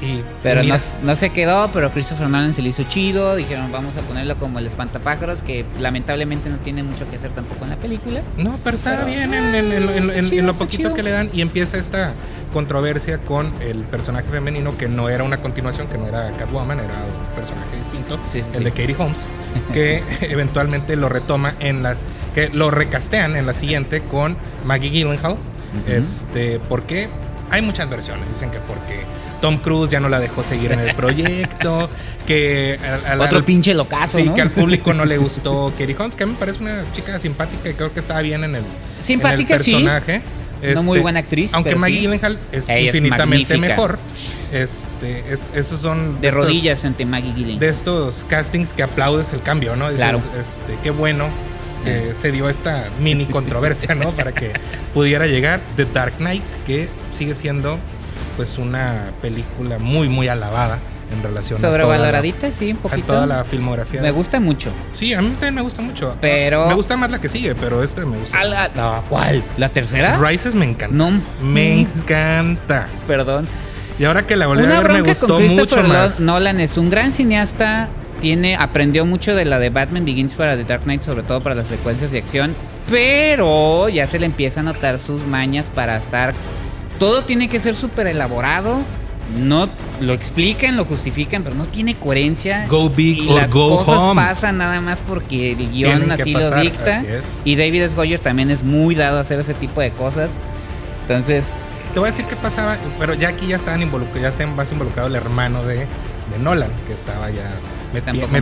Y- 0.00 0.22
Pero 0.42 0.62
no, 1.02 1.16
se 1.16 1.30
quedó, 1.30 1.70
pero 1.72 1.90
Christopher 1.90 2.28
Nolan 2.28 2.54
se 2.54 2.62
le 2.62 2.70
hizo 2.70 2.82
chido. 2.84 3.36
Dijeron, 3.36 3.70
vamos 3.72 3.96
a 3.96 4.00
ponerlo 4.00 4.36
como 4.36 4.58
el 4.58 4.66
espantapájaros, 4.66 5.42
que 5.42 5.64
lamentablemente 5.78 6.48
no 6.48 6.56
tiene 6.56 6.82
mucho 6.82 7.08
que 7.10 7.16
hacer 7.16 7.30
tampoco 7.30 7.64
en 7.64 7.70
la 7.70 7.76
película. 7.76 8.22
No, 8.36 8.58
pero 8.64 8.76
está 8.76 8.94
Pero- 8.96 9.06
bien 9.06 9.34
en, 9.34 10.24
chido, 10.30 10.46
lo 10.46 10.54
poquito 10.54 10.84
chido. 10.84 10.94
que 10.94 11.02
le 11.02 11.10
dan 11.10 11.30
y 11.32 11.40
empieza 11.42 11.76
esta 11.78 12.12
controversia 12.52 13.18
con 13.18 13.52
el 13.60 13.78
personaje 13.84 14.26
femenino 14.28 14.76
que 14.76 14.88
no 14.88 15.08
era 15.08 15.22
una 15.24 15.36
continuación, 15.38 15.86
que 15.88 15.98
no 15.98 16.06
era 16.06 16.30
Catwoman, 16.36 16.78
era 16.78 16.86
un 16.88 17.34
personaje 17.36 17.76
distinto, 17.78 18.18
Sí, 18.32 18.40
sí, 18.42 18.46
el 18.54 18.58
sí. 18.58 18.64
de 18.64 18.70
Katie 18.70 18.96
Holmes, 18.98 19.26
que 19.72 20.02
eventualmente 20.22 20.96
lo 20.96 21.08
retoma 21.08 21.54
en 21.60 21.82
las 21.82 22.00
que 22.34 22.48
lo 22.48 22.70
recastean 22.70 23.36
en 23.36 23.44
la 23.46 23.52
siguiente 23.52 24.00
con 24.02 24.36
Maggie 24.64 24.90
Gyllenhaal. 24.90 25.36
Este, 25.86 26.58
porque 26.68 27.08
hay 27.50 27.62
muchas 27.62 27.88
versiones, 27.88 28.28
dicen 28.28 28.50
que 28.50 28.58
porque 28.58 29.04
Tom 29.40 29.58
Cruise 29.58 29.90
ya 29.90 30.00
no 30.00 30.08
la 30.08 30.18
dejó 30.20 30.42
seguir 30.42 30.72
en 30.72 30.80
el 30.80 30.94
proyecto, 30.94 31.88
que 32.26 32.78
al- 32.82 33.06
al- 33.12 33.20
Otro 33.20 33.38
al- 33.38 33.44
pinche 33.44 33.74
locazo, 33.74 34.18
Sí, 34.18 34.24
¿no? 34.24 34.34
que 34.34 34.40
al 34.42 34.50
público 34.50 34.92
no 34.94 35.04
le 35.04 35.16
gustó 35.18 35.72
Katie 35.78 35.96
Holmes, 35.98 36.16
que 36.16 36.24
a 36.24 36.26
mí 36.26 36.32
me 36.32 36.38
parece 36.38 36.60
una 36.62 36.84
chica 36.94 37.18
simpática 37.18 37.70
y 37.70 37.74
creo 37.74 37.92
que 37.92 38.00
estaba 38.00 38.20
bien 38.20 38.44
en 38.44 38.56
el, 38.56 38.62
Simpática, 39.02 39.54
en 39.54 39.58
el 39.60 39.64
sí. 39.64 39.72
personaje. 39.72 40.22
Este, 40.62 40.74
No 40.74 40.82
muy 40.82 40.98
buena 40.98 41.20
actriz, 41.20 41.54
Aunque 41.54 41.70
pero 41.70 41.80
Maggie 41.80 41.96
sí. 42.00 42.02
Gyllenhaal 42.02 42.38
es 42.52 42.68
Ella 42.68 42.88
infinitamente 42.88 43.56
mejor. 43.56 43.98
Este, 44.52 45.32
es- 45.32 45.40
esos 45.54 45.80
son 45.80 46.20
De 46.20 46.28
estos- 46.28 46.44
rodillas 46.44 46.84
ante 46.84 47.06
Maggie 47.06 47.32
Gyllenhaal. 47.32 47.58
de 47.60 47.68
estos 47.68 48.24
castings 48.28 48.72
que 48.74 48.82
aplaudes 48.82 49.32
el 49.32 49.40
cambio, 49.42 49.74
¿no? 49.76 49.88
Claro. 49.88 50.18
este, 50.38 50.78
qué 50.82 50.90
bueno 50.90 51.28
que 51.84 52.12
se 52.20 52.30
dio 52.30 52.50
esta 52.50 52.88
mini 53.00 53.24
controversia, 53.24 53.94
¿no? 53.94 54.10
Para 54.10 54.32
que 54.32 54.52
pudiera 54.92 55.26
llegar 55.26 55.60
The 55.76 55.86
Dark 55.86 56.16
Knight, 56.18 56.42
que 56.66 56.90
sigue 57.14 57.34
siendo 57.34 57.78
pues 58.36 58.58
una 58.58 59.10
película 59.22 59.78
muy 59.78 60.08
muy 60.08 60.28
alabada 60.28 60.78
en 61.12 61.22
relación 61.24 61.58
a 61.58 61.60
toda 61.60 61.72
la- 61.76 61.82
Sobrevaloradita, 61.84 62.52
sí, 62.52 62.70
un 62.70 62.76
a 62.76 62.80
poquito. 62.82 63.06
toda 63.08 63.26
la 63.26 63.44
filmografía. 63.44 64.00
Me 64.00 64.12
gusta 64.12 64.38
mucho. 64.38 64.70
Sí, 64.92 65.12
a 65.12 65.20
mí 65.20 65.30
también 65.30 65.56
me 65.56 65.60
gusta 65.62 65.82
mucho. 65.82 66.14
Pero- 66.20 66.68
Me 66.68 66.74
gusta 66.74 66.96
más 66.96 67.10
la 67.10 67.20
que 67.20 67.28
sigue, 67.28 67.54
pero 67.56 67.82
esta 67.82 68.06
me 68.06 68.16
gusta. 68.16 68.38
A 68.38 68.44
la- 68.44 68.68
no, 68.68 69.02
¿Cuál? 69.08 69.42
¿La 69.56 69.68
tercera? 69.70 70.16
Rises 70.18 70.54
me 70.54 70.64
encanta. 70.66 70.94
No. 70.96 71.20
Me 71.42 71.80
encanta. 71.80 72.86
Perdón. 73.06 73.48
Y 73.98 74.04
ahora 74.04 74.26
que 74.26 74.36
la 74.36 74.46
volví 74.46 74.62
Una 74.62 74.78
a 74.78 74.80
ver 74.82 74.92
me 74.92 75.02
gustó 75.02 75.26
con 75.26 75.46
mucho 75.48 75.82
más. 75.82 76.20
Nolan 76.20 76.60
es 76.60 76.76
un 76.78 76.88
gran 76.90 77.12
cineasta. 77.12 77.88
Tiene, 78.20 78.54
aprendió 78.54 79.04
mucho 79.04 79.34
de 79.34 79.44
la 79.46 79.58
de 79.58 79.70
Batman 79.70 80.04
Begins 80.04 80.34
para 80.34 80.54
The 80.56 80.64
Dark 80.64 80.82
Knight, 80.84 81.02
sobre 81.02 81.22
todo 81.22 81.40
para 81.40 81.54
las 81.54 81.66
secuencias 81.66 82.10
de 82.12 82.18
acción. 82.18 82.54
Pero 82.88 83.88
ya 83.88 84.06
se 84.06 84.18
le 84.18 84.26
empieza 84.26 84.60
a 84.60 84.62
notar 84.62 84.98
sus 84.98 85.26
mañas 85.26 85.70
para 85.74 85.96
estar. 85.96 86.34
Todo 87.00 87.24
tiene 87.24 87.48
que 87.48 87.58
ser 87.58 87.74
súper 87.74 88.06
elaborado. 88.06 88.78
No 89.36 89.68
lo 90.00 90.12
explican, 90.12 90.76
lo 90.76 90.84
justifican, 90.84 91.42
pero 91.44 91.54
no 91.56 91.64
tiene 91.66 91.94
coherencia. 91.94 92.66
Go 92.68 92.90
big 92.90 93.18
y 93.24 93.28
or 93.28 93.36
las 93.42 93.52
go 93.52 93.78
cosas 93.84 93.96
home. 93.96 94.20
pasan 94.20 94.58
nada 94.58 94.80
más 94.80 94.98
porque 95.06 95.52
el 95.52 95.70
guion 95.70 96.10
así 96.10 96.32
lo 96.32 96.50
dicta. 96.60 96.98
así. 96.98 97.06
Y 97.44 97.56
David 97.56 97.82
S. 97.82 97.96
Goyer 97.96 98.18
también 98.20 98.50
es 98.50 98.62
muy 98.64 98.94
dado 98.94 99.18
a 99.18 99.20
hacer 99.22 99.38
ese 99.40 99.54
tipo 99.54 99.80
de 99.80 99.90
cosas. 99.92 100.32
Entonces, 101.02 101.48
Te 101.94 101.98
voy 101.98 102.08
a 102.08 102.12
decir 102.12 102.24
qué 102.26 102.36
pasaba, 102.36 102.76
pero 103.00 103.14
ya 103.14 103.28
aquí 103.30 103.48
ya 103.48 103.56
estaban 103.56 103.82
involucrados, 103.82 104.22
ya 104.22 104.28
está 104.28 104.46
más 104.46 104.70
involucrado 104.70 105.08
el 105.08 105.16
hermano 105.16 105.64
de, 105.64 105.78
de 105.78 106.38
Nolan, 106.40 106.70
que 106.86 106.92
estaba 106.92 107.28
ya 107.30 107.50
meti- 107.92 108.04
Tampoco 108.04 108.28
me 108.32 108.40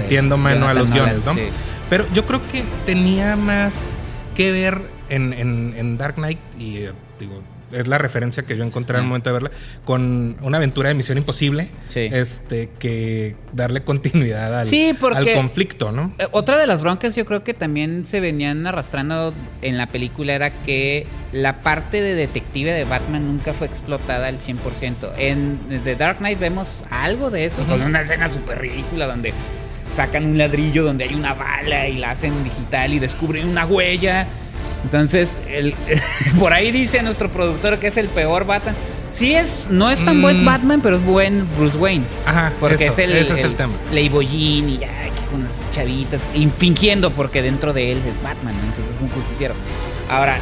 metiendo, 0.00 0.36
de 0.36 0.42
mano 0.42 0.68
a 0.68 0.74
los 0.74 0.90
Nolan, 0.90 1.04
guiones, 1.06 1.24
¿no? 1.24 1.32
sí. 1.32 1.48
Pero 1.88 2.04
yo 2.12 2.26
creo 2.26 2.40
que 2.52 2.64
tenía 2.84 3.36
más 3.36 3.96
que 4.34 4.52
ver 4.52 4.82
en, 5.08 5.32
en- 5.32 5.74
en 5.78 5.96
Dark 5.96 6.16
Knight 6.16 6.38
y 6.58 6.76
eh, 6.76 6.92
digo, 7.18 7.40
es 7.72 7.86
la 7.86 7.98
referencia 7.98 8.42
que 8.44 8.56
yo 8.56 8.64
encontré 8.64 8.96
al 8.98 9.04
momento 9.04 9.30
de 9.30 9.34
verla, 9.34 9.50
con 9.84 10.36
una 10.42 10.56
aventura 10.58 10.88
de 10.88 10.94
Misión 10.94 11.18
Imposible, 11.18 11.70
Sí. 11.88 12.08
este, 12.10 12.70
que 12.78 13.36
darle 13.52 13.82
continuidad 13.82 14.60
al, 14.60 14.66
Sí, 14.66 14.94
porque- 14.98 15.32
al 15.32 15.34
conflicto, 15.34 15.92
¿no? 15.92 16.12
Eh, 16.18 16.26
Otra 16.32 16.56
de 16.58 16.66
las 16.66 16.80
broncas 16.82 17.14
yo 17.16 17.24
creo 17.26 17.44
que 17.44 17.54
también 17.54 18.04
se 18.04 18.20
venían 18.20 18.66
arrastrando 18.66 19.34
en 19.62 19.76
la 19.76 19.86
película 19.86 20.34
era 20.34 20.50
que 20.50 21.06
la 21.32 21.62
parte 21.62 22.00
de 22.00 22.14
detective 22.14 22.72
de 22.72 22.84
Batman 22.84 23.26
nunca 23.26 23.52
fue 23.52 23.66
explotada 23.66 24.28
al 24.28 24.38
100%. 24.38 25.12
En 25.18 25.58
The 25.84 25.94
Dark 25.96 26.18
Knight 26.18 26.38
vemos 26.38 26.84
algo 26.90 27.30
de 27.30 27.44
eso, 27.44 27.62
con 27.64 27.82
una 27.82 28.00
escena 28.00 28.28
súper 28.28 28.58
ridícula 28.60 29.06
donde 29.06 29.32
sacan 29.94 30.26
un 30.26 30.38
ladrillo 30.38 30.84
donde 30.84 31.04
hay 31.04 31.14
una 31.14 31.34
bala 31.34 31.88
y 31.88 31.96
la 31.98 32.12
hacen 32.12 32.44
digital 32.44 32.92
y 32.92 32.98
descubren 32.98 33.48
una 33.48 33.66
huella. 33.66 34.26
Entonces, 34.84 35.38
el, 35.48 35.74
por 36.38 36.52
ahí 36.52 36.70
dice 36.70 37.02
nuestro 37.02 37.30
productor 37.30 37.78
que 37.78 37.88
es 37.88 37.96
el 37.96 38.08
peor 38.08 38.46
Batman. 38.46 38.74
Sí 39.10 39.34
es, 39.34 39.66
no 39.68 39.90
es 39.90 40.04
tan 40.04 40.22
buen 40.22 40.42
Mm. 40.42 40.46
Batman, 40.46 40.80
pero 40.80 40.96
es 40.96 41.04
buen 41.04 41.44
Bruce 41.56 41.76
Wayne. 41.76 42.04
Ajá, 42.24 42.52
Porque 42.60 42.84
eso, 42.84 42.92
es 42.92 42.98
el, 43.00 43.12
ese 43.16 43.34
es 43.34 43.42
el 43.42 43.56
tema. 43.56 43.74
Playboyín 43.90 44.68
y 44.68 44.78
ya 44.78 44.86
aquí 44.86 45.24
con 45.30 45.42
las 45.42 45.60
chavitas, 45.72 46.20
fingiendo 46.56 47.10
porque 47.10 47.42
dentro 47.42 47.72
de 47.72 47.92
él 47.92 47.98
es 48.08 48.22
Batman, 48.22 48.54
¿no? 48.56 48.62
entonces 48.68 48.94
es 48.94 49.00
un 49.00 49.08
justiciero. 49.08 49.54
Ahora, 50.08 50.38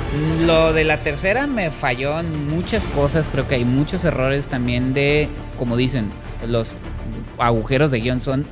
lo 0.46 0.74
de 0.74 0.84
la 0.84 0.98
tercera 0.98 1.46
me 1.46 1.70
falló 1.70 2.20
en 2.20 2.48
muchas 2.48 2.84
cosas, 2.88 3.28
creo 3.32 3.48
que 3.48 3.54
hay 3.54 3.64
muchos 3.64 4.04
errores 4.04 4.46
también 4.46 4.92
de, 4.92 5.28
como 5.58 5.76
dicen, 5.76 6.10
los 6.46 6.76
agujeros 7.38 7.90
de 7.90 8.00
guion 8.00 8.20
son 8.20 8.44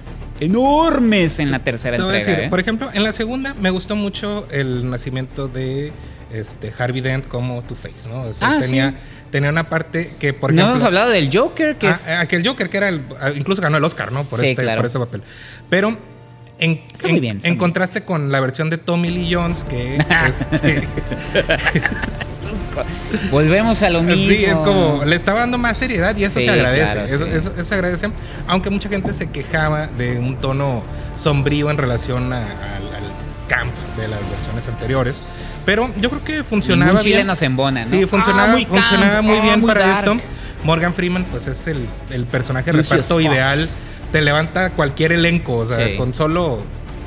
enormes 0.44 1.38
en 1.38 1.50
la 1.50 1.62
tercera 1.64 1.96
entrega. 1.96 2.12
decir, 2.18 2.38
¿eh? 2.44 2.48
por 2.50 2.60
ejemplo, 2.60 2.90
en 2.92 3.02
la 3.02 3.12
segunda 3.12 3.54
me 3.54 3.70
gustó 3.70 3.96
mucho 3.96 4.46
el 4.50 4.88
nacimiento 4.90 5.48
de 5.48 5.92
este 6.32 6.72
Harvey 6.78 7.00
Dent 7.00 7.26
como 7.28 7.62
Two-Face, 7.62 8.08
¿no? 8.08 8.22
O 8.22 8.32
sea, 8.32 8.48
Ah, 8.48 8.58
tenía, 8.60 8.90
sí. 8.90 8.96
tenía 9.30 9.50
una 9.50 9.68
parte 9.68 10.10
que, 10.18 10.32
por 10.32 10.52
no 10.52 10.56
ejemplo... 10.62 10.76
hemos 10.76 10.86
hablado 10.86 11.10
del 11.10 11.30
Joker, 11.32 11.76
que 11.76 11.88
Ah, 11.88 11.92
es... 11.92 12.08
aquel 12.08 12.46
Joker 12.46 12.68
que 12.70 12.76
era 12.76 12.88
el, 12.88 13.02
ah, 13.20 13.30
incluso 13.34 13.62
ganó 13.62 13.76
el 13.76 13.84
Oscar, 13.84 14.10
¿no? 14.12 14.24
Por, 14.24 14.40
Sí, 14.40 14.46
este, 14.48 14.62
claro. 14.62 14.80
por 14.80 14.86
ese 14.86 14.98
papel. 14.98 15.22
Pero 15.70 15.96
en, 16.58 16.82
en- 17.02 17.20
bien, 17.20 17.56
contraste 17.56 18.02
con 18.04 18.30
la 18.32 18.40
versión 18.40 18.68
de 18.70 18.78
Tommy 18.78 19.10
Lee 19.10 19.32
Jones, 19.32 19.64
que 19.64 19.96
este, 20.28 20.82
Volvemos 23.30 23.82
a 23.82 23.90
lo 23.90 24.02
mismo. 24.02 24.28
sí, 24.28 24.44
es 24.44 24.58
como, 24.60 25.04
le 25.04 25.16
estaba 25.16 25.40
dando 25.40 25.58
más 25.58 25.76
seriedad 25.76 26.16
y 26.16 26.24
eso 26.24 26.38
Sí, 26.40 26.46
se 26.46 26.50
agradece. 26.50 26.92
claro, 26.92 27.06
eso, 27.06 27.24
sí. 27.26 27.30
eso- 27.34 27.52
eso 27.54 27.64
se 27.64 27.74
agradece. 27.74 28.10
Aunque 28.48 28.70
mucha 28.70 28.88
gente 28.88 29.12
se 29.12 29.28
quejaba 29.30 29.86
de 29.86 30.18
un 30.18 30.36
tono 30.36 30.82
sombrío 31.16 31.70
en 31.70 31.78
relación 31.78 32.32
a- 32.32 32.38
al, 32.38 32.46
al 32.94 33.48
camp 33.48 33.72
de 33.96 34.08
las 34.08 34.20
versiones 34.30 34.66
anteriores. 34.68 35.22
Pero 35.64 35.90
yo 36.00 36.10
creo 36.10 36.24
que 36.24 36.44
funcionaba 36.44 36.92
Ningún 36.92 37.02
chile 37.02 37.14
bien. 37.16 37.26
nos 37.26 37.40
embona, 37.42 37.84
¿no? 37.84 37.90
Sí, 37.90 38.04
funcionaba, 38.06 38.44
Ah, 38.44 38.52
muy 38.52 38.64
camp, 38.66 38.76
funcionaba 38.76 39.22
muy 39.22 39.38
ah, 39.38 39.42
bien 39.42 39.60
muy 39.60 39.68
para 39.68 39.86
dark. 39.86 39.98
esto. 39.98 40.16
Morgan 40.64 40.94
Freeman, 40.94 41.24
pues 41.24 41.46
es 41.46 41.66
el, 41.66 41.86
el 42.10 42.24
personaje 42.26 42.70
de 42.70 42.78
Lucius 42.78 42.90
reparto 42.96 43.14
Fox. 43.14 43.24
ideal. 43.26 43.68
Te 44.12 44.20
levanta 44.22 44.70
cualquier 44.70 45.12
elenco, 45.12 45.56
o 45.56 45.66
sea, 45.66 45.86
Sí. 45.88 45.96
con 45.96 46.14
solo 46.14 46.60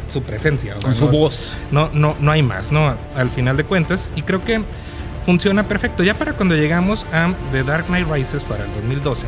su 0.10 0.22
presencia. 0.24 0.74
o 0.78 0.82
sea, 0.82 0.90
Con 0.92 0.98
su 1.00 1.06
no- 1.06 1.12
voz. 1.12 1.52
No, 1.72 1.90
no, 1.94 2.16
no 2.20 2.32
hay 2.32 2.42
más, 2.44 2.72
¿no? 2.72 2.96
Al 3.16 3.30
final 3.30 3.58
de 3.58 3.64
cuentas. 3.64 4.10
Y 4.16 4.22
creo 4.24 4.44
que 4.44 4.62
funciona 5.28 5.64
perfecto. 5.68 6.02
Ya 6.04 6.14
para 6.16 6.34
cuando 6.34 6.56
llegamos 6.56 7.06
a 7.14 7.32
The 7.52 7.64
Dark 7.64 7.86
Knight 7.88 8.08
Rises 8.10 8.42
para 8.44 8.64
el 8.64 8.74
2012, 8.74 9.26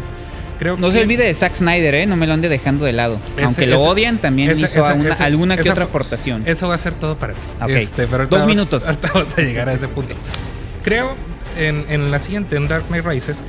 creo 0.58 0.78
No 0.78 0.88
que... 0.88 0.94
se 0.96 1.02
olvide 1.02 1.26
de 1.26 1.34
Zack 1.36 1.56
Snyder, 1.56 1.94
¿eh? 1.94 2.06
No 2.08 2.16
me 2.16 2.26
lo 2.26 2.34
ande 2.34 2.48
dejando 2.50 2.86
de 2.86 2.94
lado. 2.94 3.20
Ese- 3.36 3.46
Aunque 3.46 3.68
lo 3.68 3.76
ese- 3.76 3.88
odian, 3.90 4.18
también 4.18 4.50
hizo 4.58 4.66
esa- 4.66 4.94
una- 4.96 5.14
esa- 5.14 5.26
alguna 5.26 5.58
que 5.58 5.70
otra 5.70 5.84
aportación. 5.84 6.44
Eso 6.46 6.68
va 6.70 6.76
a 6.76 6.78
ser 6.80 6.94
todo 6.94 7.18
para 7.18 7.34
ti. 7.34 7.40
Este, 7.74 8.08
pero 8.08 8.24
Dos 8.28 8.40
vamos- 8.40 8.48
minutos. 8.48 8.84
ahorita 8.88 9.12
vamos 9.14 9.38
a 9.38 9.42
llegar 9.42 9.68
a 9.70 9.74
ese 9.74 9.88
punto. 9.90 10.16
Creo 10.84 11.16
en, 11.58 11.86
en 11.90 12.10
la 12.12 12.20
siguiente, 12.20 12.56
en 12.56 12.68
Dark 12.70 12.86
Knight 12.88 13.06
Rises, 13.06 13.44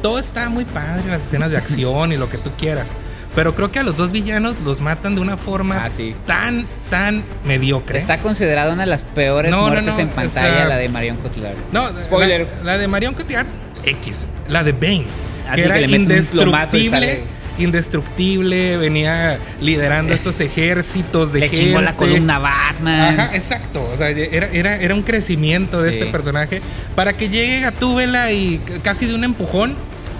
todo 0.00 0.18
está 0.20 0.48
muy 0.48 0.64
padre, 0.64 1.02
las 1.10 1.22
escenas 1.22 1.50
de 1.50 1.56
acción 1.56 2.12
y 2.12 2.16
lo 2.16 2.30
que 2.30 2.38
tú 2.38 2.50
quieras. 2.58 2.92
Pero 3.38 3.54
creo 3.54 3.70
que 3.70 3.78
a 3.78 3.84
los 3.84 3.94
dos 3.94 4.10
villanos 4.10 4.56
los 4.64 4.80
matan 4.80 5.14
de 5.14 5.20
una 5.20 5.36
forma 5.36 5.84
Ah, 5.84 5.90
sí. 5.96 6.12
tan, 6.26 6.66
tan 6.90 7.22
mediocre. 7.44 7.96
Está 7.96 8.18
considerada 8.18 8.72
una 8.72 8.82
de 8.82 8.88
las 8.90 9.02
peores 9.02 9.52
No, 9.52 9.68
muertes 9.68 9.84
no, 9.94 9.98
en 10.00 10.08
o 10.08 10.10
pantalla, 10.10 10.56
sea, 10.56 10.64
la 10.68 10.76
de 10.76 10.88
Marion 10.88 11.16
Cotillard. 11.18 11.54
No, 11.70 11.86
Spoiler. 12.02 12.48
La, 12.64 12.72
la 12.72 12.78
de 12.78 12.88
Marion 12.88 13.14
Cotillard, 13.14 13.46
X. 13.84 14.26
La 14.48 14.64
de 14.64 14.72
Bane, 14.72 15.04
Así 15.46 15.54
que 15.54 15.66
era 15.66 15.78
que 15.78 15.86
le 15.86 15.96
indestructible. 15.98 17.22
Indestructible, 17.58 18.76
venía 18.76 19.38
liderando 19.60 20.14
estos 20.14 20.40
ejércitos 20.40 21.32
de 21.32 21.38
Le 21.40 21.48
gente. 21.48 21.64
chingó 21.64 21.80
la 21.80 21.94
columna 21.96 22.38
Batman. 22.40 23.20
Ajá, 23.20 23.36
exacto. 23.36 23.88
O 23.92 23.96
sea, 23.96 24.10
era, 24.10 24.48
era, 24.52 24.76
era 24.76 24.94
un 24.94 25.02
crecimiento 25.02 25.80
de 25.80 25.92
Sí. 25.92 25.98
este 25.98 26.10
personaje 26.10 26.60
para 26.96 27.12
que 27.12 27.28
llegue 27.28 27.64
a 27.64 27.70
Túbela 27.72 28.32
y 28.32 28.58
casi 28.82 29.06
de 29.06 29.14
un 29.14 29.22
empujón 29.22 29.74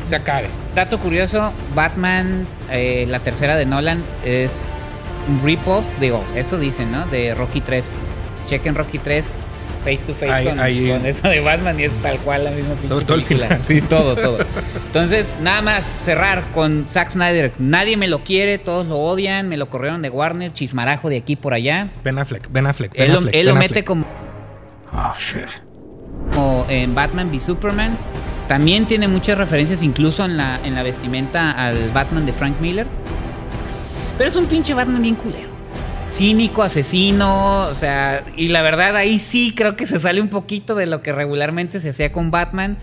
se 0.09 0.14
acabe. 0.16 0.46
Dato 0.79 1.01
curioso, 1.01 1.53
Batman, 1.75 2.47
eh, 2.71 3.05
la 3.09 3.19
tercera 3.19 3.57
de 3.57 3.67
Nolan, 3.67 4.01
es 4.25 4.75
un 5.29 5.45
rip-off, 5.45 5.85
digo, 5.99 6.23
eso 6.37 6.57
dicen, 6.57 6.93
¿no? 6.93 7.05
De 7.07 7.35
Rocky 7.35 7.61
3. 7.61 7.95
Chequen 8.47 8.77
Rocky 8.77 8.99
3 9.01 9.27
face 9.85 10.07
to 10.07 10.14
face 10.14 10.31
Ahí- 10.33 10.45
con, 10.47 10.61
ahí- 10.61 10.88
con 10.88 11.05
eso 11.05 11.27
de 11.27 11.41
Batman 11.41 11.81
y 11.81 11.83
es 11.83 11.93
tal 12.01 12.19
cual 12.21 12.45
la 12.45 12.53
misma 12.53 12.75
pinche 12.75 12.87
Sobre 12.87 13.05
todo 13.07 13.17
el 13.17 13.25
película. 13.25 13.57
final. 13.57 13.62
Sí, 13.67 13.81
todo, 13.88 14.14
todo. 14.14 14.38
Entonces, 14.87 15.35
nada 15.43 15.62
más 15.62 15.85
cerrar 16.05 16.45
con 16.55 16.87
Zack 16.87 17.11
Snyder. 17.11 17.51
Nadie 17.59 17.97
me 17.97 18.07
lo 18.07 18.23
quiere, 18.23 18.59
todos 18.59 18.87
lo 18.87 18.99
odian, 18.99 19.49
me 19.49 19.57
lo 19.57 19.69
corrieron 19.71 20.01
de 20.01 20.11
Warner, 20.11 20.53
chismarajo 20.53 21.09
de 21.09 21.17
aquí 21.17 21.35
por 21.35 21.55
allá. 21.55 21.88
Ben 22.05 22.21
Affleck, 22.21 22.49
Ben 22.53 22.67
Affleck. 22.69 22.93
Ben 22.93 23.03
Él, 23.03 23.12
lo- 23.14 23.19
Affleck, 23.19 23.35
él 23.35 23.47
lo 23.47 23.53
Ben 23.55 23.59
mete 23.59 23.83
como, 23.85 24.07
Oh, 24.93 25.12
shit. 25.19 25.43
como 26.33 26.64
en 26.69 26.95
Batman 26.95 27.31
v 27.33 27.41
Superman. 27.41 27.97
También 28.49 28.87
tiene 28.87 29.09
muchas 29.09 29.37
referencias, 29.37 29.83
incluso 29.83 30.25
en 30.25 30.39
la, 30.39 30.59
en 30.65 30.75
la 30.75 30.83
vestimenta 30.83 31.51
al 31.53 31.91
Batman 31.91 32.25
de 32.25 32.33
Frank 32.33 32.59
Miller. 32.61 32.87
Pero 34.17 34.31
es 34.31 34.37
un 34.37 34.47
pinche 34.47 34.73
Batman 34.73 35.03
bien 35.03 35.15
culero. 35.15 35.49
Cínico, 36.13 36.63
asesino, 36.63 37.67
o 37.67 37.75
sea, 37.75 38.25
y 38.37 38.49
la 38.49 38.63
verdad 38.63 38.97
ahí 38.97 39.19
sí 39.19 39.53
creo 39.55 39.77
que 39.77 39.87
se 39.87 40.01
sale 40.01 40.21
un 40.21 40.29
poquito 40.29 40.75
de 40.75 40.87
lo 40.87 41.03
que 41.03 41.13
regularmente 41.13 41.79
se 41.79 41.91
hacía 41.91 42.11
con 42.11 42.31
Batman. 42.31 42.79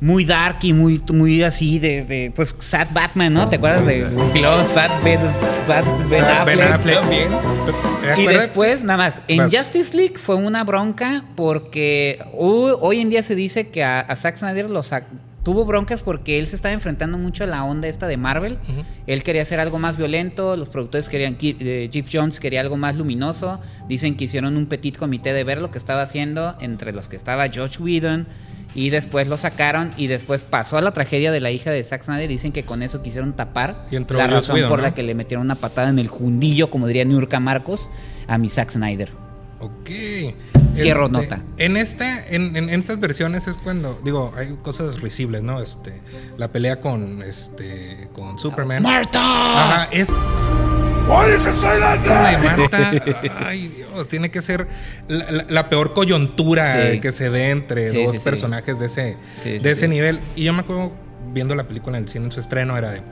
Muy 0.00 0.24
dark 0.24 0.58
y 0.62 0.72
muy, 0.72 1.02
muy 1.12 1.42
así 1.42 1.78
de, 1.78 2.04
de, 2.04 2.32
pues, 2.34 2.54
Sad 2.58 2.88
Batman, 2.92 3.32
¿no? 3.34 3.48
¿Te 3.48 3.56
acuerdas 3.56 3.86
de 3.86 4.00
Glow, 4.34 4.64
Sad 4.72 4.90
Ben, 5.02 5.20
Sad 5.66 5.84
Ben 6.10 6.22
Sad 6.24 6.46
Ben 6.46 6.60
Affleck 6.60 6.72
Affleck. 6.72 7.00
también? 7.00 7.28
¿Te 8.16 8.22
Y 8.22 8.26
después, 8.26 8.84
nada 8.84 8.96
más, 8.98 9.22
en 9.28 9.38
Vas. 9.38 9.54
Justice 9.56 9.96
League 9.96 10.18
fue 10.18 10.34
una 10.36 10.62
bronca 10.64 11.24
porque 11.36 12.18
hoy 12.36 13.00
en 13.00 13.10
día 13.10 13.22
se 13.22 13.34
dice 13.34 13.68
que 13.68 13.82
a, 13.82 14.00
a 14.00 14.16
Zack 14.16 14.36
Snyder 14.36 14.68
lo 14.68 14.82
sac- 14.82 15.04
tuvo 15.42 15.64
broncas 15.66 16.00
porque 16.02 16.38
él 16.38 16.46
se 16.48 16.56
estaba 16.56 16.72
enfrentando 16.72 17.18
mucho 17.18 17.44
a 17.44 17.46
la 17.46 17.64
onda 17.64 17.86
esta 17.88 18.06
de 18.06 18.16
Marvel. 18.16 18.56
Él 19.06 19.22
quería 19.22 19.42
hacer 19.42 19.60
algo 19.60 19.78
más 19.78 19.96
violento, 19.98 20.56
los 20.56 20.70
productores 20.70 21.08
querían, 21.10 21.36
eh, 21.40 21.88
Jeff 21.92 22.06
Jones 22.10 22.40
quería 22.40 22.60
algo 22.62 22.76
más 22.78 22.96
luminoso. 22.96 23.60
Dicen 23.88 24.16
que 24.16 24.24
hicieron 24.24 24.56
un 24.56 24.66
petit 24.66 24.96
comité 24.96 25.32
de 25.34 25.44
ver 25.44 25.60
lo 25.60 25.70
que 25.70 25.76
estaba 25.78 26.00
haciendo, 26.02 26.56
entre 26.60 26.92
los 26.92 27.08
que 27.08 27.16
estaba 27.16 27.46
Josh 27.54 27.78
Whedon. 27.78 28.26
Y 28.74 28.90
después 28.90 29.28
lo 29.28 29.36
sacaron 29.36 29.92
y 29.96 30.08
después 30.08 30.42
pasó 30.42 30.76
a 30.76 30.80
la 30.80 30.92
tragedia 30.92 31.30
de 31.30 31.40
la 31.40 31.50
hija 31.52 31.70
de 31.70 31.84
Zack 31.84 32.02
Snyder. 32.02 32.28
Dicen 32.28 32.50
que 32.52 32.64
con 32.64 32.82
eso 32.82 33.02
quisieron 33.02 33.32
tapar 33.34 33.86
Y 33.90 33.96
entró 33.96 34.18
la 34.18 34.26
razón 34.26 34.56
Whedon, 34.56 34.68
por 34.70 34.78
¿no? 34.80 34.84
la 34.86 34.94
que 34.94 35.02
le 35.04 35.14
metieron 35.14 35.46
una 35.46 35.54
patada 35.54 35.88
en 35.90 35.98
el 36.00 36.08
jundillo, 36.08 36.70
como 36.70 36.86
diría 36.88 37.04
Nurka 37.04 37.38
Marcos, 37.38 37.88
a 38.26 38.36
mi 38.38 38.48
Zack 38.48 38.70
Snyder. 38.72 39.10
Ok. 39.60 39.90
Cierro 40.74 41.06
Este, 41.06 41.18
nota. 41.22 41.40
En 41.56 41.76
esta, 41.76 42.26
en, 42.26 42.56
en- 42.56 42.68
en 42.68 42.80
estas 42.80 42.98
versiones 42.98 43.46
es 43.46 43.56
cuando, 43.58 44.00
digo, 44.04 44.32
hay 44.36 44.56
cosas 44.62 45.00
risibles, 45.00 45.44
¿no? 45.44 45.60
Este, 45.60 46.02
la 46.36 46.48
pelea 46.48 46.80
con 46.80 47.22
este, 47.22 48.08
con 48.12 48.38
Superman. 48.40 48.82
¡Marta! 48.82 49.20
Ajá, 49.20 49.88
es 49.92 50.08
Why 51.06 51.26
did 51.30 51.44
you 51.46 51.52
say 51.52 51.78
that? 51.78 52.38
Marta. 52.42 52.90
Ay, 53.46 53.83
Tiene 54.08 54.30
que 54.30 54.42
ser 54.42 54.66
la, 55.08 55.30
la- 55.30 55.46
la 55.48 55.68
peor 55.68 55.92
coyuntura 55.94 56.90
Sí. 56.92 57.00
que 57.00 57.12
se 57.12 57.30
dé 57.30 57.50
entre 57.50 57.90
Sí, 57.90 58.04
dos 58.04 58.16
sí, 58.16 58.20
personajes 58.20 58.78
de 58.78 58.86
ese, 58.86 59.16
de 59.44 59.70
ese 59.70 59.88
nivel. 59.88 60.20
Y 60.36 60.44
yo 60.44 60.52
me 60.52 60.60
acuerdo 60.60 60.92
viendo 61.32 61.54
la 61.54 61.64
película 61.64 61.96
en 61.98 62.04
el 62.04 62.08
cine 62.10 62.26
en 62.26 62.32
su 62.32 62.40
estreno, 62.40 62.76
era 62.76 62.90
de. 62.90 63.02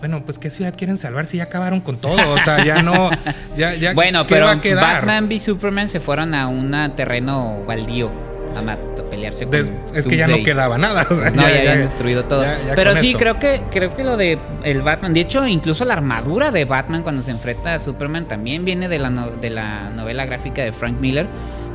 Bueno, 0.00 0.24
pues 0.24 0.38
qué 0.38 0.48
ciudad 0.48 0.74
quieren 0.76 0.96
salvar 0.96 1.26
si 1.26 1.38
ya 1.38 1.44
acabaron 1.44 1.80
con 1.80 1.96
todo. 1.98 2.32
O 2.32 2.38
sea, 2.44 2.64
ya 2.64 2.82
no. 2.82 3.10
Ya, 3.56 3.74
ya, 3.74 3.92
Bueno, 3.94 4.26
¿qué 4.26 4.34
pero 4.34 4.46
va 4.46 4.52
a 4.52 4.60
quedar? 4.60 5.04
Batman 5.06 5.26
v 5.28 5.38
Superman 5.40 5.88
se 5.88 5.98
fueron 5.98 6.34
a 6.34 6.46
un 6.46 6.70
terreno 6.94 7.64
baldío 7.66 8.27
a, 8.56 8.62
mat- 8.62 8.78
a 8.98 9.02
pelearse 9.10 9.44
con 9.44 9.50
Des- 9.52 9.70
es 9.94 10.06
que 10.06 10.16
ya 10.16 10.26
no 10.28 10.42
quedaba 10.42 10.78
nada. 10.78 11.06
o 11.10 11.14
sea, 11.14 11.30
No, 11.30 11.42
ya, 11.42 11.58
habían 11.58 11.78
destruido 11.80 12.24
todo. 12.24 12.42
ya- 12.42 12.58
Pero 12.74 12.96
sí, 12.96 13.10
eso. 13.10 13.18
creo 13.18 13.38
que, 13.38 13.62
creo 13.70 13.94
que 13.96 14.04
lo 14.04 14.16
de 14.16 14.38
el 14.64 14.82
Batman, 14.82 15.14
de 15.14 15.20
hecho, 15.20 15.46
incluso 15.46 15.84
la 15.84 15.94
armadura 15.94 16.50
de 16.50 16.64
Batman 16.64 17.02
cuando 17.02 17.22
se 17.22 17.30
enfrenta 17.30 17.74
a 17.74 17.78
Superman 17.78 18.26
también 18.26 18.64
viene 18.64 18.88
de 18.88 18.98
la, 18.98 19.10
no- 19.10 19.30
de 19.30 19.50
la 19.50 19.90
novela 19.90 20.26
gráfica 20.26 20.62
de 20.62 20.72
Frank 20.72 20.98
Miller. 21.00 21.26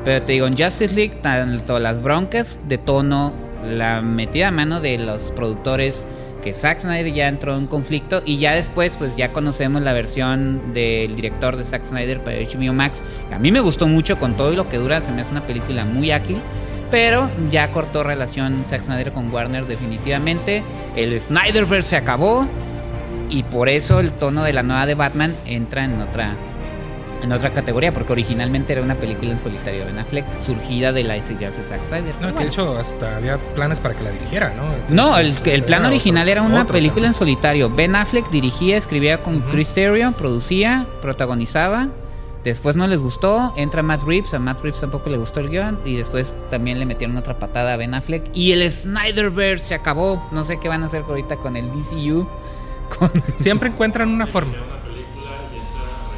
Pero 0.05 0.25
te 0.25 0.33
digo, 0.33 0.47
en 0.47 0.57
Justice 0.57 0.93
League, 0.93 1.19
tanto 1.21 1.79
las 1.79 2.01
broncas 2.01 2.59
de 2.67 2.77
tono, 2.77 3.31
la 3.65 4.01
metida 4.01 4.49
a 4.49 4.51
mano 4.51 4.81
de 4.81 4.97
los 4.97 5.31
productores, 5.31 6.05
que 6.43 6.53
Zack 6.53 6.79
Snyder 6.79 7.13
ya 7.13 7.27
entró 7.27 7.57
en 7.57 7.67
conflicto 7.67 8.21
y 8.25 8.37
ya 8.37 8.53
después, 8.53 8.95
pues 8.97 9.15
ya 9.15 9.29
conocemos 9.29 9.81
la 9.81 9.93
versión 9.93 10.73
del 10.73 11.15
director 11.15 11.55
de 11.55 11.63
Zack 11.63 11.85
Snyder 11.85 12.21
para 12.21 12.37
HBO 12.37 12.73
Max. 12.73 13.01
que 13.29 13.35
a 13.35 13.39
mí 13.39 13.51
me 13.51 13.61
gustó 13.61 13.87
mucho 13.87 14.19
con 14.19 14.35
todo 14.35 14.51
y 14.51 14.55
lo 14.55 14.67
que 14.67 14.77
dura, 14.77 15.01
se 15.01 15.11
me 15.11 15.21
hace 15.21 15.31
una 15.31 15.47
película 15.47 15.85
muy 15.85 16.11
ágil. 16.11 16.37
Pero 16.91 17.29
ya 17.49 17.71
cortó 17.71 18.03
relación 18.03 18.65
Zack 18.67 18.83
Snyder 18.83 19.13
con 19.13 19.33
Warner 19.33 19.65
definitivamente. 19.65 20.63
El 20.95 21.19
Snyderverse 21.19 21.89
se 21.89 21.95
acabó. 21.95 22.47
Y 23.29 23.41
por 23.43 23.67
eso 23.67 23.99
el 23.99 24.11
tono 24.11 24.43
de 24.43 24.53
la 24.53 24.61
nueva 24.61 24.85
de 24.85 24.93
Batman 24.93 25.33
entra 25.47 25.85
en 25.85 25.99
otra, 26.01 26.35
en 27.23 27.31
otra 27.31 27.51
categoría. 27.51 27.91
Porque 27.93 28.11
originalmente 28.11 28.73
era 28.73 28.81
una 28.81 28.95
película 28.95 29.31
en 29.31 29.39
solitario 29.39 29.79
de 29.81 29.85
Ben 29.87 29.99
Affleck, 29.99 30.25
surgida 30.39 30.91
de 30.91 31.03
las 31.03 31.29
ideas 31.31 31.57
de 31.57 31.63
Zack 31.63 31.83
Snyder. 31.85 32.13
No, 32.21 32.35
que 32.35 32.43
de 32.43 32.49
hecho 32.49 32.77
hasta 32.77 33.15
había 33.17 33.37
planes 33.55 33.79
para 33.79 33.95
que 33.95 34.03
la 34.03 34.11
dirigiera, 34.11 34.53
¿no? 34.55 34.65
Entonces, 34.73 34.91
No, 34.91 35.17
el, 35.17 35.63
plan 35.63 35.81
era 35.81 35.87
original 35.89 36.23
otro- 36.23 36.31
era 36.31 36.41
una 36.43 36.65
película 36.65 37.07
en 37.07 37.13
solitario. 37.13 37.69
Ben 37.69 37.95
Affleck 37.95 38.29
dirigía, 38.29 38.77
escribía 38.77 39.23
con 39.23 39.37
Ujú. 39.37 39.49
Chris 39.51 39.73
Terrio, 39.73 40.11
producía, 40.11 40.85
protagonizaba. 41.01 41.87
Después 42.43 42.75
no 42.75 42.87
les 42.87 43.01
gustó, 43.01 43.53
entra 43.55 43.81
Matt 43.83 44.03
Reeves, 44.03 44.33
a 44.33 44.39
Matt 44.39 44.61
Reeves 44.61 44.81
tampoco 44.81 45.09
le 45.09 45.15
gustó 45.15 45.39
el 45.39 45.47
guion 45.49 45.79
y 45.85 45.95
después 45.95 46.35
también 46.49 46.77
le 46.77 46.85
metieron 46.85 47.15
otra 47.15 47.39
patada 47.39 47.73
a 47.73 47.77
Ben 47.77 47.93
Affleck 47.93 48.25
y 48.33 48.51
el 48.51 48.69
Snyderverse 48.69 49.67
se 49.67 49.75
acabó. 49.75 50.27
No 50.33 50.43
sé 50.43 50.59
qué 50.59 50.67
van 50.67 50.83
a 50.83 50.87
hacer 50.87 51.03
ahorita 51.07 51.37
con 51.37 51.55
el 51.55 51.71
DCU. 51.71 52.27
Con... 52.99 53.11
Siempre 53.37 53.69
encuentran 53.69 54.09
una 54.09 54.27
forma. 54.27 54.55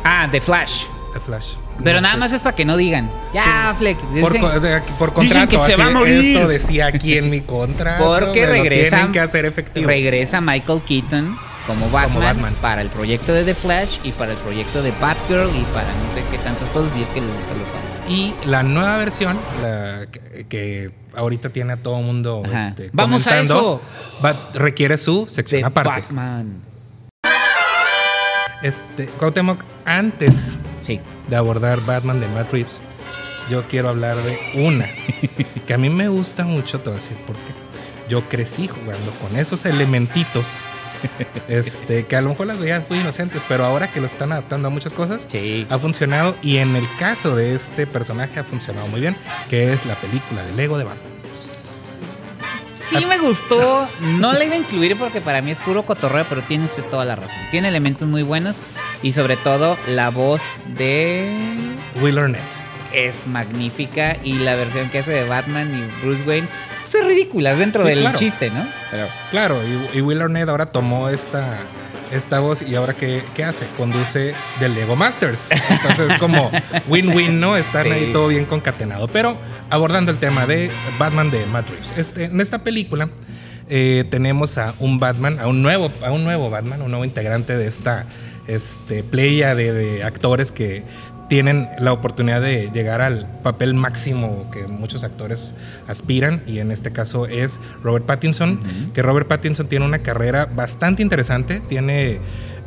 Ah, 0.03 0.27
The 0.31 0.41
Flash. 0.41 0.85
The 1.15 1.21
Flash. 1.21 1.53
Pero 1.81 1.95
No 1.97 2.01
nada 2.01 2.17
más 2.17 2.33
es 2.33 2.41
para 2.41 2.55
que 2.55 2.65
no 2.65 2.75
digan. 2.75 3.09
Ya. 3.33 3.73
Por, 3.77 3.87
dicen- 4.33 4.41
co- 4.41 4.59
de- 4.59 4.81
por 4.99 5.09
dicen 5.11 5.13
contrato, 5.13 5.47
que 5.49 5.59
se 5.59 5.73
así, 5.73 5.81
va 5.81 5.87
a 5.87 5.91
morir. 5.91 6.35
esto 6.35 6.47
decía 6.49 6.87
aquí 6.87 7.17
en 7.17 7.29
mi 7.29 7.39
contrato. 7.41 8.03
Porque 8.03 8.41
me 8.41 8.47
lo 8.47 8.53
regresa, 8.53 8.95
Tienen 8.97 9.11
que 9.13 9.19
hacer 9.21 9.45
efectivo. 9.45 9.87
regresa 9.87 10.41
Michael 10.41 10.81
Keaton 10.85 11.37
como 11.67 11.89
Batman, 11.89 12.21
Batman. 12.21 12.53
para 12.61 12.81
el 12.81 12.89
proyecto 12.89 13.31
de 13.33 13.45
The 13.45 13.55
Flash 13.55 13.97
y 14.03 14.11
para 14.11 14.33
el 14.33 14.37
proyecto 14.39 14.83
de 14.83 14.91
Batgirl 14.99 15.49
y 15.55 15.63
para 15.73 15.87
no 15.87 16.13
sé 16.13 16.21
qué 16.29 16.37
tantas 16.39 16.67
cosas 16.71 16.91
y 16.97 17.03
es 17.03 17.09
que 17.09 17.21
les 17.21 17.29
gusta 17.33 17.51
a 17.53 17.55
los 17.55 17.67
fans. 17.69 18.11
Y 18.11 18.33
la 18.45 18.61
nueva 18.63 18.97
versión, 18.97 19.39
la 19.61 20.07
que, 20.11 20.45
que 20.49 20.91
ahorita 21.15 21.49
tiene 21.49 21.73
a 21.73 21.77
todo 21.77 22.01
mundo 22.01 22.43
este, 22.53 22.89
Vamos 22.91 23.25
a 23.27 23.41
va- 24.23 24.49
requiere 24.53 24.97
su 24.97 25.27
sección 25.27 25.61
De 25.61 25.67
aparte. 25.67 26.01
Batman. 26.01 26.61
Este, 28.61 29.05
Cuauhtémoc, 29.07 29.63
antes 29.85 30.57
Sí. 30.85 30.99
de 31.27 31.35
abordar 31.35 31.83
Batman 31.85 32.19
de 32.19 32.27
Matt 32.27 32.51
Reeves, 32.51 32.79
yo 33.49 33.63
quiero 33.67 33.89
hablar 33.89 34.17
de 34.17 34.37
una 34.55 34.87
que 35.65 35.73
a 35.73 35.77
mí 35.77 35.89
me 35.89 36.07
gusta 36.09 36.43
mucho, 36.45 36.79
te 36.79 36.89
voy 36.89 36.99
a 36.99 37.01
decir 37.01 37.17
por 37.25 37.35
qué. 37.37 37.53
Yo 38.09 38.27
crecí 38.29 38.67
jugando 38.67 39.11
con 39.19 39.35
esos 39.35 39.65
elementitos, 39.65 40.61
este, 41.47 42.05
que 42.05 42.15
a 42.15 42.21
lo 42.21 42.29
mejor 42.29 42.47
las 42.47 42.59
veías 42.59 42.83
muy 42.89 42.99
inocentes, 42.99 43.43
pero 43.47 43.65
ahora 43.65 43.91
que 43.91 43.99
lo 43.99 44.05
están 44.05 44.31
adaptando 44.31 44.67
a 44.67 44.71
muchas 44.71 44.93
cosas, 44.93 45.25
Sí. 45.27 45.65
ha 45.69 45.79
funcionado 45.79 46.35
y 46.43 46.57
en 46.57 46.75
el 46.75 46.87
caso 46.99 47.35
de 47.35 47.55
este 47.55 47.87
personaje 47.87 48.39
ha 48.39 48.43
funcionado 48.43 48.87
muy 48.87 49.01
bien, 49.01 49.17
que 49.49 49.73
es 49.73 49.85
la 49.85 49.95
película 49.95 50.43
de 50.43 50.51
Lego 50.53 50.77
de 50.77 50.83
Batman. 50.83 51.11
Sí 52.89 53.03
me 53.07 53.17
gustó. 53.17 53.87
No 53.99 54.31
la 54.33 54.43
iba 54.45 54.53
a 54.53 54.57
incluir 54.57 54.95
porque 54.97 55.19
para 55.19 55.41
mí 55.41 55.49
es 55.51 55.59
puro 55.59 55.85
cotorreo, 55.85 56.25
pero 56.29 56.43
tiene 56.43 56.65
usted 56.65 56.83
toda 56.83 57.03
la 57.03 57.15
razón. 57.15 57.35
Tiene 57.49 57.67
elementos 57.67 58.07
muy 58.07 58.21
buenos 58.21 58.61
y 59.05 59.13
sobre 59.13 59.37
todo 59.37 59.77
la 59.87 60.09
voz 60.09 60.41
de 60.77 61.31
Will 62.01 62.17
Arnett. 62.17 62.41
es 62.91 63.27
magnífica 63.27 64.17
y 64.23 64.33
la 64.39 64.55
versión 64.55 64.89
que 64.89 64.99
hace 64.99 65.11
de 65.11 65.27
Batman 65.27 65.71
y 65.77 66.03
Bruce 66.03 66.23
Wayne 66.23 66.47
pues 66.81 66.95
es 66.95 67.05
ridícula 67.05 67.53
dentro 67.55 67.83
Sí, 67.83 67.89
del 67.89 67.99
claro. 68.01 68.17
chiste, 68.17 68.49
¿no? 68.49 68.65
Pero 68.89 69.07
Claro, 69.31 69.59
y, 69.93 69.97
y 69.97 70.01
Will 70.01 70.21
Arnett 70.21 70.49
ahora 70.49 70.67
tomó 70.67 71.09
esta, 71.09 71.57
esta 72.11 72.39
voz 72.39 72.61
y 72.63 72.73
ahora 72.75 72.93
¿qué, 72.95 73.21
qué 73.35 73.43
hace? 73.43 73.67
Conduce 73.77 74.33
del 74.59 74.73
Lego 74.73 74.95
Masters. 74.95 75.49
Entonces 75.69 76.11
es 76.13 76.17
como 76.17 76.49
win-win, 76.87 77.39
¿no? 77.39 77.57
Están 77.57 77.83
Sí. 77.85 77.91
ahí 77.91 78.11
todo 78.13 78.27
bien 78.29 78.45
concatenado. 78.45 79.07
Pero 79.07 79.37
abordando 79.69 80.11
el 80.11 80.17
tema 80.17 80.45
de 80.47 80.71
Batman 80.97 81.29
de 81.31 81.45
Matt 81.45 81.69
Reeves. 81.69 81.93
Este, 81.97 82.25
en 82.25 82.39
esta 82.41 82.63
película 82.63 83.09
eh, 83.69 84.05
tenemos 84.09 84.57
a 84.57 84.75
un 84.79 84.99
Batman, 84.99 85.39
a 85.39 85.47
un 85.47 85.61
nuevo, 85.61 85.91
a 86.03 86.11
un 86.11 86.23
nuevo 86.23 86.49
Batman, 86.49 86.81
un 86.81 86.91
nuevo 86.91 87.05
integrante 87.05 87.57
de 87.57 87.67
esta 87.67 88.05
este, 88.47 89.03
playa 89.03 89.55
de, 89.55 89.73
de 89.73 90.03
actores 90.03 90.51
que 90.51 90.83
tienen 91.27 91.69
la 91.79 91.91
oportunidad 91.91 92.41
de 92.41 92.69
llegar 92.71 93.01
al 93.01 93.27
papel 93.41 93.73
máximo 93.73 94.49
que 94.51 94.67
muchos 94.67 95.03
actores 95.03 95.53
aspiran 95.87 96.43
y 96.45 96.59
en 96.59 96.71
este 96.71 96.91
caso 96.91 97.25
es 97.25 97.59
Robert 97.83 98.05
Pattinson, 98.05 98.59
que 98.93 99.01
Robert 99.01 99.27
Pattinson 99.27 99.67
tiene 99.67 99.85
una 99.85 99.99
carrera 99.99 100.45
bastante 100.45 101.01
interesante, 101.01 101.61
tiene 101.61 102.19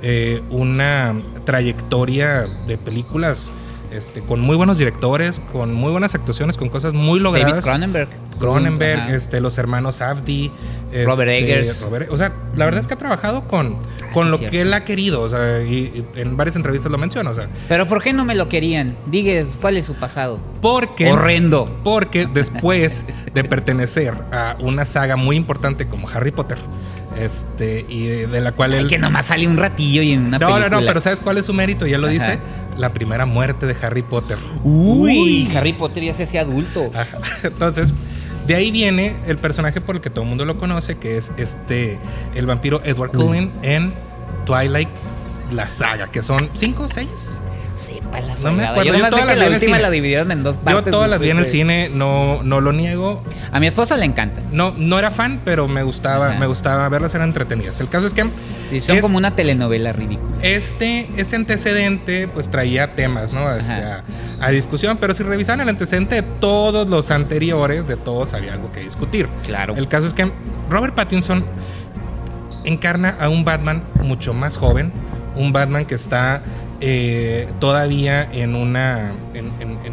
eh, 0.03 0.43
una 0.51 1.15
trayectoria 1.45 2.47
de 2.67 2.79
películas 2.79 3.51
este, 3.93 4.21
con 4.21 4.41
muy 4.41 4.57
buenos 4.57 4.79
directores, 4.79 5.41
con 5.53 5.73
muy 5.75 5.91
buenas 5.93 6.15
actuaciones, 6.15 6.57
con 6.57 6.69
cosas 6.69 6.93
muy 6.93 7.21
logradas. 7.21 7.53
David 7.53 7.65
Cronenberg. 7.65 8.09
Cronenberg, 8.39 9.11
este, 9.11 9.41
los 9.41 9.59
hermanos 9.59 10.01
Abdi, 10.01 10.51
Robert 11.05 11.31
este, 11.31 11.39
Eggers. 11.61 11.83
Robert- 11.83 12.09
o 12.11 12.17
sea, 12.17 12.33
la 12.57 12.65
verdad 12.67 12.81
es 12.81 12.87
que 12.87 12.95
ha 12.95 12.99
trabajado 12.99 13.49
con, 13.49 13.77
con 14.13 14.27
sí, 14.27 14.31
lo 14.31 14.39
cierto. 14.39 14.53
que 14.53 14.61
él 14.63 14.73
ha 14.75 14.85
querido, 14.85 15.23
o 15.23 15.29
sea, 15.29 15.61
y, 15.63 15.75
y 15.75 16.05
en 16.21 16.37
varias 16.37 16.55
entrevistas 16.57 16.91
lo 16.93 16.99
menciona, 16.99 17.31
o 17.31 17.35
sea, 17.35 17.49
Pero 17.69 17.87
¿por 17.89 18.03
qué 18.03 18.13
no 18.13 18.25
me 18.25 18.35
lo 18.37 18.49
querían? 18.49 18.97
Digue, 19.07 19.45
¿cuál 19.61 19.77
es 19.77 19.87
su 19.87 19.95
pasado? 19.95 20.39
porque 20.61 21.11
Horrendo. 21.11 21.79
porque 21.85 22.27
después 22.27 23.05
de 23.35 23.45
pertenecer 23.45 24.15
a 24.33 24.57
una 24.61 24.85
saga 24.85 25.17
muy 25.17 25.37
importante 25.37 25.87
como 25.87 26.09
Harry 26.09 26.31
Potter, 26.31 26.59
este, 27.19 27.85
y 27.89 28.07
de, 28.07 28.27
de 28.29 28.41
la 28.41 28.53
cual 28.53 28.73
Ay, 28.75 28.81
él 28.81 28.89
que 28.89 28.99
nomás 28.99 29.27
sale 29.27 29.47
un 29.49 29.57
ratillo 29.57 30.03
y 30.03 30.13
en 30.13 30.27
una 30.27 30.39
no, 30.39 30.47
película. 30.47 30.69
no, 30.69 30.81
no, 30.81 30.87
pero 30.87 31.01
¿sabes 31.01 31.21
cuál 31.21 31.39
es 31.39 31.47
su 31.47 31.55
mérito? 31.55 31.87
Ya 31.87 31.99
lo 31.99 32.07
Ajá. 32.07 32.13
dice, 32.13 32.39
la 32.79 32.93
primera 32.93 33.27
muerte 33.27 33.67
de 33.67 33.77
Harry 33.83 34.03
Potter. 34.03 34.39
Uy, 34.65 35.51
Harry 35.55 35.73
Potter 35.73 36.05
ya 36.05 36.15
se 36.15 36.23
hacía 36.23 36.43
adulto. 36.43 36.87
Ajá. 36.95 37.19
Entonces, 37.43 37.93
de 38.47 38.55
ahí 38.55 38.71
viene 38.71 39.17
el 39.27 39.37
personaje 39.37 39.81
por 39.81 39.97
el 39.97 40.01
que 40.01 40.11
todo 40.11 40.23
el 40.23 40.31
mundo 40.31 40.45
lo 40.45 40.59
conoce, 40.59 40.97
que 40.97 41.19
es 41.19 41.31
este, 41.37 41.99
el 42.35 42.47
vampiro 42.47 42.81
Edward 42.85 43.13
Cullen 43.13 43.53
en 43.63 43.93
Twilight, 44.47 44.89
la 45.53 45.69
saga, 45.69 46.07
que 46.09 46.23
son 46.23 46.49
cinco 46.55 46.85
o 46.85 46.89
seis. 46.89 47.39
Sepa 48.11 48.21
la 48.21 48.35
No 48.37 48.53
me 48.53 48.67
acuerdo, 48.67 48.93
Yo 48.93 48.99
yo 48.99 49.09
todas 49.11 49.25
las 49.27 49.35
que 49.35 49.39
la 49.41 49.47
en 49.47 49.49
el 49.49 49.55
última 49.55 49.77
cine. 49.77 49.83
la 49.83 49.91
dividieron 49.91 50.33
en 50.33 50.43
dos 50.43 50.57
partes. 50.59 50.85
Yo 50.87 50.91
todas 50.91 51.11
las 51.11 51.21
vi 51.21 51.31
en 51.31 51.39
el 51.39 51.47
cine, 51.47 51.91
no, 51.93 52.43
no 52.43 52.61
lo 52.61 52.73
niego. 52.73 53.23
A 53.53 53.61
mi 53.61 53.67
esposa 53.67 53.97
le 53.97 54.05
encanta. 54.05 54.41
No, 54.53 54.73
no 54.77 54.99
era 54.99 55.11
fan, 55.11 55.41
pero 55.45 55.69
me 55.69 55.83
gustaba, 55.83 56.31
Ajá. 56.31 56.39
me 56.39 56.47
gustaba 56.47 56.89
verlas, 56.89 57.15
eran 57.15 57.29
entretenidas. 57.29 57.81
El 57.81 57.89
caso 57.89 58.07
es 58.07 58.15
que 58.15 58.25
Sí, 58.71 58.81
son 58.81 58.97
es- 58.97 59.03
como 59.03 59.17
una 59.19 59.35
telenovela 59.35 59.93
ridícula. 59.93 60.31
este, 60.43 61.09
este 61.17 61.37
antecedente 61.37 62.29
pues 62.29 62.51
traía 62.51 62.95
temas, 62.95 63.33
¿no? 63.33 63.51
Este, 63.53 63.73
a, 63.73 64.05
a 64.41 64.51
discusión, 64.51 64.99
pero 65.01 65.15
si 65.15 65.23
revisan 65.23 65.61
el 65.61 65.69
antecedente 65.69 66.17
de 66.17 66.23
todos 66.23 66.89
los 66.89 67.11
anteriores, 67.11 67.87
de 67.87 67.97
todos 67.97 68.35
había 68.35 68.53
algo 68.55 68.71
que 68.73 68.81
discutir. 68.81 69.29
Claro. 69.47 69.75
El 69.77 69.89
caso 69.89 70.07
es 70.07 70.15
que 70.15 70.31
Robert 70.71 70.95
Pattinson 70.95 71.45
encarna 72.65 73.17
a 73.21 73.29
un 73.29 73.45
Batman 73.45 73.83
mucho 74.03 74.35
más 74.35 74.57
joven, 74.57 74.93
un 75.37 75.53
Batman 75.53 75.85
que 75.87 75.95
está 75.95 76.43
eh, 76.81 77.49
todavía 77.61 78.23
en 78.33 78.55
una 78.55 79.13
en, 79.35 79.51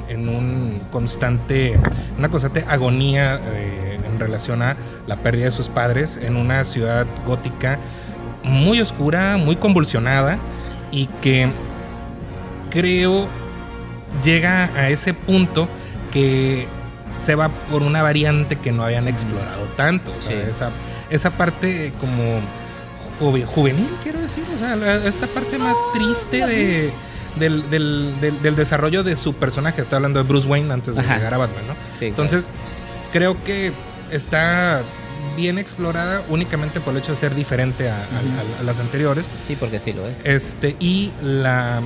en- 0.08 0.30
un 0.30 0.82
constante 0.92 1.78
una 2.18 2.30
constante 2.30 2.64
agonía 2.68 3.40
eh, 3.54 4.00
en 4.06 4.20
relación 4.20 4.62
a 4.62 4.76
la 5.08 5.16
pérdida 5.18 5.46
de 5.46 5.52
sus 5.52 5.68
padres 5.70 6.18
en 6.22 6.36
una 6.36 6.64
ciudad 6.64 7.06
gótica 7.26 7.80
muy 8.44 8.80
oscura, 8.82 9.38
muy 9.38 9.56
convulsionada 9.56 10.38
y 10.92 11.08
que 11.22 11.50
creo 12.70 13.28
llega 14.24 14.66
a 14.76 14.90
ese 14.90 15.14
punto 15.14 15.68
que 16.12 16.68
se 17.20 17.36
va 17.36 17.50
por 17.72 17.82
una 17.82 18.02
variante 18.02 18.58
que 18.58 18.72
no 18.72 18.84
habían 18.84 19.08
explorado 19.08 19.64
tanto. 19.76 20.14
O 20.18 20.22
sea, 20.22 20.32
Sí. 20.44 20.50
esa, 20.50 20.70
esa 21.10 21.30
parte 21.32 21.94
como 22.00 22.40
juve- 23.20 23.46
juvenil, 23.46 23.90
quiero 24.04 24.20
decir. 24.20 24.44
O 24.54 24.58
sea, 24.58 24.76
esta 25.06 25.28
parte 25.28 25.58
más 25.58 25.76
triste 25.94 26.46
de, 26.46 26.92
del, 27.38 27.70
del- 27.70 28.14
del- 28.22 28.42
del 28.42 28.56
desarrollo 28.56 29.04
de 29.04 29.16
su 29.16 29.34
personaje. 29.34 29.82
Estoy 29.82 29.98
hablando 29.98 30.22
de 30.22 30.28
Bruce 30.28 30.48
Wayne 30.48 30.74
antes 30.74 30.96
de 30.96 31.02
Ajá. 31.02 31.18
llegar 31.18 31.34
a 31.34 31.38
Batman, 31.38 31.68
¿no? 31.68 31.74
Sí, 32.00 32.06
Entonces, 32.06 32.46
creo 33.12 33.42
que 33.44 33.72
está 34.12 34.82
bien 35.36 35.58
explorada 35.58 36.24
únicamente 36.30 36.80
por 36.80 36.94
el 36.94 37.00
hecho 37.02 37.12
de 37.12 37.18
ser 37.18 37.36
diferente 37.36 37.90
a, 37.90 37.96
a- 37.96 37.98
a- 37.98 38.60
a 38.62 38.64
las 38.64 38.80
anteriores. 38.80 39.26
Sí, 39.48 39.56
porque 39.60 39.80
sí 39.80 39.94
lo 39.94 40.06
es. 40.08 40.26
Este, 40.26 40.76
y 40.80 41.12
la 41.22 41.82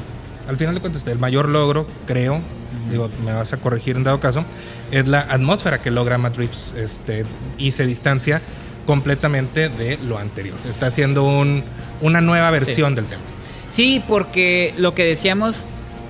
al 0.47 0.57
final 0.57 0.73
de 0.73 0.81
cuentas, 0.81 1.05
el 1.05 1.19
mayor 1.19 1.47
logro, 1.47 1.85
creo, 2.07 2.41
digo, 2.89 3.07
me 3.23 3.31
vas 3.33 3.53
a 3.53 3.57
corregir 3.57 3.95
en 3.97 4.03
dado 4.03 4.19
caso, 4.19 4.43
es 4.89 5.07
la 5.07 5.19
atmósfera 5.21 5.79
que 5.79 5.91
logra 5.91 6.17
Matt 6.17 6.37
Reeves, 6.37 6.73
este, 6.75 7.23
y 7.59 7.71
se 7.71 7.85
distancia 7.85 8.41
completamente 8.89 9.69
de 9.69 9.99
lo 10.07 10.17
anterior. 10.17 10.55
Está 10.67 10.87
haciendo 10.87 11.23
un, 11.23 11.63
una 12.01 12.21
nueva 12.21 12.49
versión 12.49 12.95
del 12.95 13.05
tema. 13.05 13.21
Sí, 13.69 14.01
porque 14.07 14.73
lo 14.79 14.95
que 14.95 15.05
decíamos, 15.05 15.65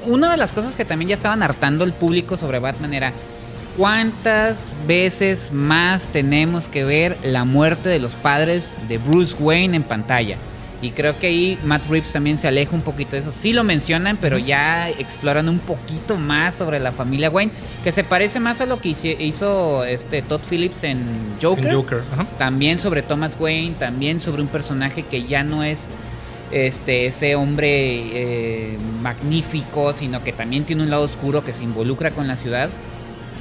una 0.06 0.32
de 0.32 0.38
las 0.38 0.54
cosas 0.54 0.78
que 0.78 0.86
también 0.86 1.10
ya 1.10 1.16
estaban 1.16 1.44
hartando 1.44 1.84
el 1.84 1.92
público 1.92 2.38
sobre 2.38 2.60
Batman 2.60 2.94
era 2.94 3.12
cuántas 3.76 4.70
veces 4.88 5.50
más 5.52 6.04
tenemos 6.14 6.70
que 6.70 6.86
ver 6.86 7.18
la 7.22 7.44
muerte 7.44 7.90
de 7.90 8.00
los 8.00 8.14
padres 8.14 8.74
de 8.88 8.98
Bruce 8.98 9.36
Wayne 9.38 9.76
en 9.76 9.84
pantalla. 9.84 10.38
Y 10.82 10.92
creo 10.92 11.18
que 11.20 11.28
ahí 11.28 11.60
Matt 11.66 11.82
Reeves 11.90 12.14
también 12.14 12.38
se 12.38 12.48
aleja 12.48 12.74
un 12.74 12.82
poquito 12.82 13.12
de 13.12 13.20
eso. 13.20 13.34
Sí 13.34 13.52
lo 13.52 13.64
mencionan, 13.64 14.18
pero 14.18 14.38
ya 14.38 14.90
exploran 14.90 15.50
un 15.50 15.60
poquito 15.60 16.18
más 16.18 16.56
sobre 16.56 16.80
la 16.80 16.92
familia 16.94 17.30
Wayne, 17.30 17.52
que 17.84 17.92
se 17.92 18.04
parece 18.04 18.40
más 18.40 18.62
a 18.62 18.66
lo 18.66 18.80
que 18.80 18.96
hizo, 19.20 19.84
este 19.84 20.22
Todd 20.22 20.42
Phillips 20.50 20.84
en 20.84 21.00
Joker. 21.42 21.68
En 21.68 21.76
Joker. 21.76 22.04
ajá. 22.14 22.26
También 22.38 22.80
sobre 22.80 23.02
Thomas 23.02 23.36
Wayne, 23.40 23.76
también 23.78 24.20
sobre 24.20 24.42
un 24.42 24.48
personaje 24.48 25.04
que 25.04 25.26
ya 25.26 25.44
no 25.44 25.64
es 25.64 25.90
este 26.52 27.06
ese 27.06 27.36
hombre 27.36 27.68
eh, 27.68 28.78
magnífico, 29.02 29.94
sino 29.94 30.24
que 30.24 30.32
también 30.32 30.64
tiene 30.64 30.84
un 30.84 30.90
lado 30.90 31.04
oscuro 31.04 31.44
que 31.44 31.54
se 31.54 31.64
involucra 31.64 32.12
con 32.12 32.28
la 32.28 32.38
ciudad. 32.38 32.70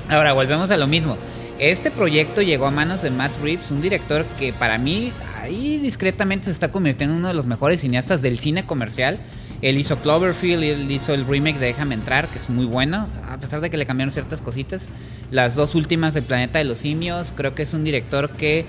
Ahora 0.09 0.33
volvemos 0.33 0.71
a 0.71 0.77
lo 0.77 0.87
mismo. 0.87 1.17
Este 1.59 1.91
proyecto 1.91 2.41
llegó 2.43 2.67
a 2.67 2.71
manos 2.71 3.03
de 3.03 3.11
Matt 3.11 3.33
Reeves, 3.43 3.71
un 3.71 3.81
director 3.81 4.25
que 4.39 4.53
para 4.53 4.79
mí 4.79 5.13
ahí 5.41 5.79
discretamente 5.79 6.47
se 6.47 6.51
está 6.51 6.71
convirtiendo 6.71 7.15
en 7.15 7.21
uno 7.21 7.29
de 7.29 7.35
los 7.35 7.47
mejores 7.47 7.81
cineastas 7.81 8.23
del 8.23 8.39
cine 8.39 8.65
comercial. 8.65 9.21
Él 9.61 9.77
hizo 9.79 9.99
Cloverfield, 9.99 10.63
él 10.63 10.91
hizo 10.91 11.15
el 11.15 11.27
remake 11.27 11.59
de 11.59 11.67
Déjame 11.67 11.95
entrar, 11.95 12.29
que 12.29 12.39
es 12.39 12.49
muy 12.49 12.65
bueno, 12.65 13.09
a 13.29 13.39
pesar 13.39 13.61
de 13.61 13.71
que 13.71 13.77
le 13.77 13.87
cambiaron 13.87 14.13
ciertas 14.13 14.41
cositas. 14.41 14.89
Las 15.31 15.55
dos 15.55 15.75
últimas 15.75 16.15
del 16.15 16.25
Planeta 16.25 16.59
de 16.59 16.65
los 16.65 16.79
Simios, 16.79 17.33
creo 17.35 17.55
que 17.55 17.63
es 17.63 17.75
un 17.75 17.83
director 17.83 18.31
que, 18.31 18.67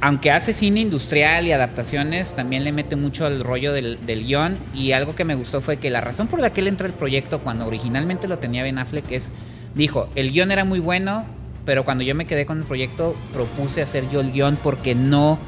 aunque 0.00 0.30
hace 0.30 0.52
cine 0.52 0.80
industrial 0.80 1.46
y 1.46 1.52
adaptaciones, 1.52 2.34
también 2.34 2.62
le 2.62 2.70
mete 2.70 2.94
mucho 2.94 3.26
al 3.26 3.42
rollo 3.42 3.72
del, 3.72 3.98
guion. 4.06 4.58
Y 4.72 4.92
algo 4.92 5.16
que 5.16 5.24
me 5.24 5.34
gustó 5.34 5.60
fue 5.60 5.78
que 5.78 5.90
la 5.90 6.00
razón 6.00 6.28
por 6.28 6.38
la 6.38 6.50
que 6.50 6.60
él 6.60 6.68
entra 6.68 6.86
al 6.86 6.94
proyecto, 6.94 7.40
cuando 7.40 7.66
originalmente 7.66 8.28
lo 8.28 8.38
tenía 8.38 8.62
Ben 8.62 8.78
Affleck, 8.78 9.10
es, 9.10 9.32
dijo, 9.74 10.08
el 10.14 10.30
guion 10.30 10.52
era 10.52 10.64
muy 10.64 10.78
bueno, 10.78 11.24
pero 11.64 11.84
cuando 11.84 12.04
yo 12.04 12.14
me 12.14 12.26
quedé 12.26 12.46
con 12.46 12.58
el 12.58 12.64
proyecto, 12.64 13.16
propuse 13.32 13.82
hacer 13.82 14.08
yo 14.10 14.20
el 14.20 14.30
guion 14.30 14.56
porque 14.62 14.94
no 14.94 15.38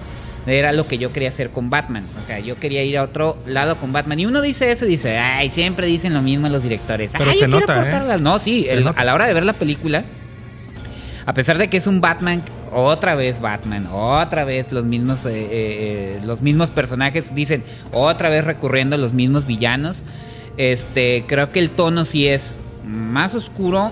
era 0.47 0.73
lo 0.73 0.87
que 0.87 0.97
yo 0.99 1.13
quería 1.13 1.29
hacer 1.31 1.51
con 1.51 1.71
Batman. 1.71 2.05
O 2.23 2.27
sea, 2.27 2.39
yo 2.39 2.59
quería 2.59 2.83
ir 2.85 2.99
a 2.99 3.03
otro 3.03 3.37
lado 3.47 3.77
con 3.77 3.93
Batman. 3.93 4.21
Y 4.21 4.27
uno 4.27 4.41
dice 4.41 4.71
eso 4.71 4.85
y 4.87 4.89
dice, 4.91 5.19
ay, 5.19 5.51
siempre 5.51 5.87
dicen 5.87 6.15
lo 6.15 6.23
mismo 6.23 6.49
los 6.49 6.63
directores. 6.63 7.13
Pero 7.13 7.31
Ay, 7.31 7.35
se 7.37 7.41
yo 7.43 7.49
nota, 7.49 7.75
¿eh? 7.75 7.81
cortarla". 7.83 8.17
No, 8.19 8.39
sí, 8.39 8.65
Se 8.65 8.75
el- 8.75 8.85
nota. 8.85 9.01
a 9.01 9.05
la 9.05 9.15
hora 9.15 9.27
de 9.27 9.35
ver 9.35 9.45
la 9.45 9.53
película, 9.55 10.05
a 11.25 11.35
pesar 11.35 11.59
de 11.59 11.69
que 11.69 11.77
es 11.79 11.87
un 11.89 12.01
Batman, 12.01 12.43
otra 12.73 13.15
vez 13.17 13.41
Batman, 13.41 13.89
otra 13.91 14.45
vez 14.45 14.71
los 14.71 14.85
mismos, 14.85 15.25
eh, 15.27 15.31
eh, 15.33 15.49
eh, 15.51 16.21
los 16.25 16.41
mismos 16.43 16.71
personajes, 16.71 17.35
dicen, 17.35 17.65
otra 17.93 18.29
vez 18.29 18.45
recurriendo 18.45 18.95
a 18.95 18.99
los 18.99 19.13
mismos 19.13 19.47
villanos. 19.47 20.05
Este, 20.57 21.25
creo 21.27 21.51
que 21.51 21.59
el 21.59 21.71
tono 21.71 22.05
sí 22.05 22.29
es 22.29 22.59
más 22.87 23.35
oscuro 23.35 23.91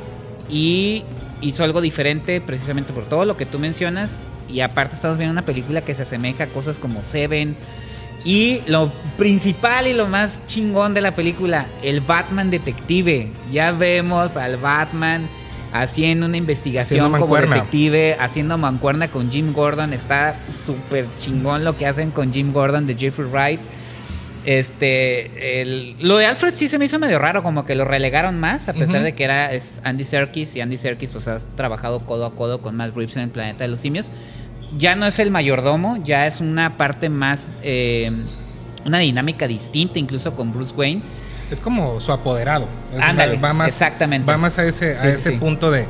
y 0.48 1.02
hizo 1.40 1.64
algo 1.64 1.80
diferente 1.80 2.40
precisamente 2.40 2.92
por 2.92 3.04
todo 3.06 3.24
lo 3.24 3.36
que 3.36 3.44
tú 3.46 3.58
mencionas. 3.58 4.16
Y 4.54 4.60
aparte 4.60 4.94
estamos 4.94 5.18
viendo 5.18 5.32
una 5.32 5.44
película 5.44 5.80
que 5.80 5.94
se 5.94 6.02
asemeja 6.02 6.44
a 6.44 6.46
cosas 6.46 6.78
como 6.78 7.02
Seven. 7.02 7.56
Y 8.24 8.60
lo 8.68 8.90
principal 9.18 9.86
y 9.86 9.92
lo 9.92 10.06
más 10.06 10.40
chingón 10.46 10.94
de 10.94 11.00
la 11.02 11.14
película, 11.14 11.66
el 11.82 12.00
Batman 12.00 12.50
detective. 12.50 13.30
Ya 13.52 13.72
vemos 13.72 14.36
al 14.36 14.56
Batman 14.56 15.26
haciendo 15.74 16.26
una 16.26 16.36
investigación 16.36 17.00
Haciendo 17.00 17.18
como 17.18 17.34
detective, 17.36 18.16
haciendo 18.20 18.56
mancuerna 18.56 19.08
con 19.08 19.30
Jim 19.30 19.52
Gordon. 19.52 19.92
Está 19.92 20.36
súper 20.64 21.06
chingón 21.18 21.64
lo 21.64 21.76
que 21.76 21.86
hacen 21.86 22.12
con 22.12 22.32
Jim 22.32 22.52
Gordon 22.52 22.86
de 22.86 22.94
Jeffrey 22.94 23.28
Wright. 23.28 23.60
Este, 24.44 25.62
el- 25.62 25.96
lo 26.00 26.18
de 26.18 26.26
Alfred 26.26 26.54
sí 26.54 26.68
se 26.68 26.78
me 26.78 26.84
hizo 26.84 26.98
medio 26.98 27.18
raro, 27.18 27.42
como 27.42 27.64
que 27.64 27.74
lo 27.74 27.84
relegaron 27.86 28.38
más, 28.38 28.68
a 28.68 28.74
pesar 28.74 29.02
de 29.02 29.14
que 29.14 29.24
era 29.24 29.52
es 29.52 29.80
Andy 29.84 30.04
Serkis 30.04 30.54
y 30.56 30.60
Andy 30.60 30.76
Serkis 30.76 31.10
pues 31.10 31.26
ha 31.28 31.38
trabajado 31.56 32.00
codo 32.00 32.26
a 32.26 32.34
codo 32.34 32.60
con 32.60 32.76
Matt 32.76 32.94
Reeves 32.94 33.16
en 33.16 33.22
el 33.22 33.30
Planeta 33.30 33.64
de 33.64 33.68
los 33.68 33.80
Simios. 33.80 34.10
Ya 34.76 34.96
no 34.96 35.06
es 35.06 35.18
el 35.18 35.30
mayordomo, 35.30 35.98
ya 36.04 36.26
es 36.26 36.40
una 36.40 36.76
parte 36.76 37.08
más, 37.08 37.46
eh, 37.62 38.10
una 38.84 38.98
dinámica 38.98 39.46
distinta, 39.46 39.98
incluso 39.98 40.34
con 40.34 40.52
Bruce 40.52 40.74
Wayne. 40.76 41.02
Es 41.50 41.60
como 41.60 42.00
su 42.00 42.10
apoderado. 42.12 42.66
Ándale, 43.00 43.36
va 43.36 43.52
más, 43.52 43.68
exactamente. 43.68 44.30
Va 44.30 44.36
más 44.38 44.58
a 44.58 44.64
ese, 44.64 44.96
a 44.96 45.00
Sí, 45.00 45.06
ese 45.08 45.30
sí. 45.32 45.36
punto 45.36 45.70
de 45.70 45.86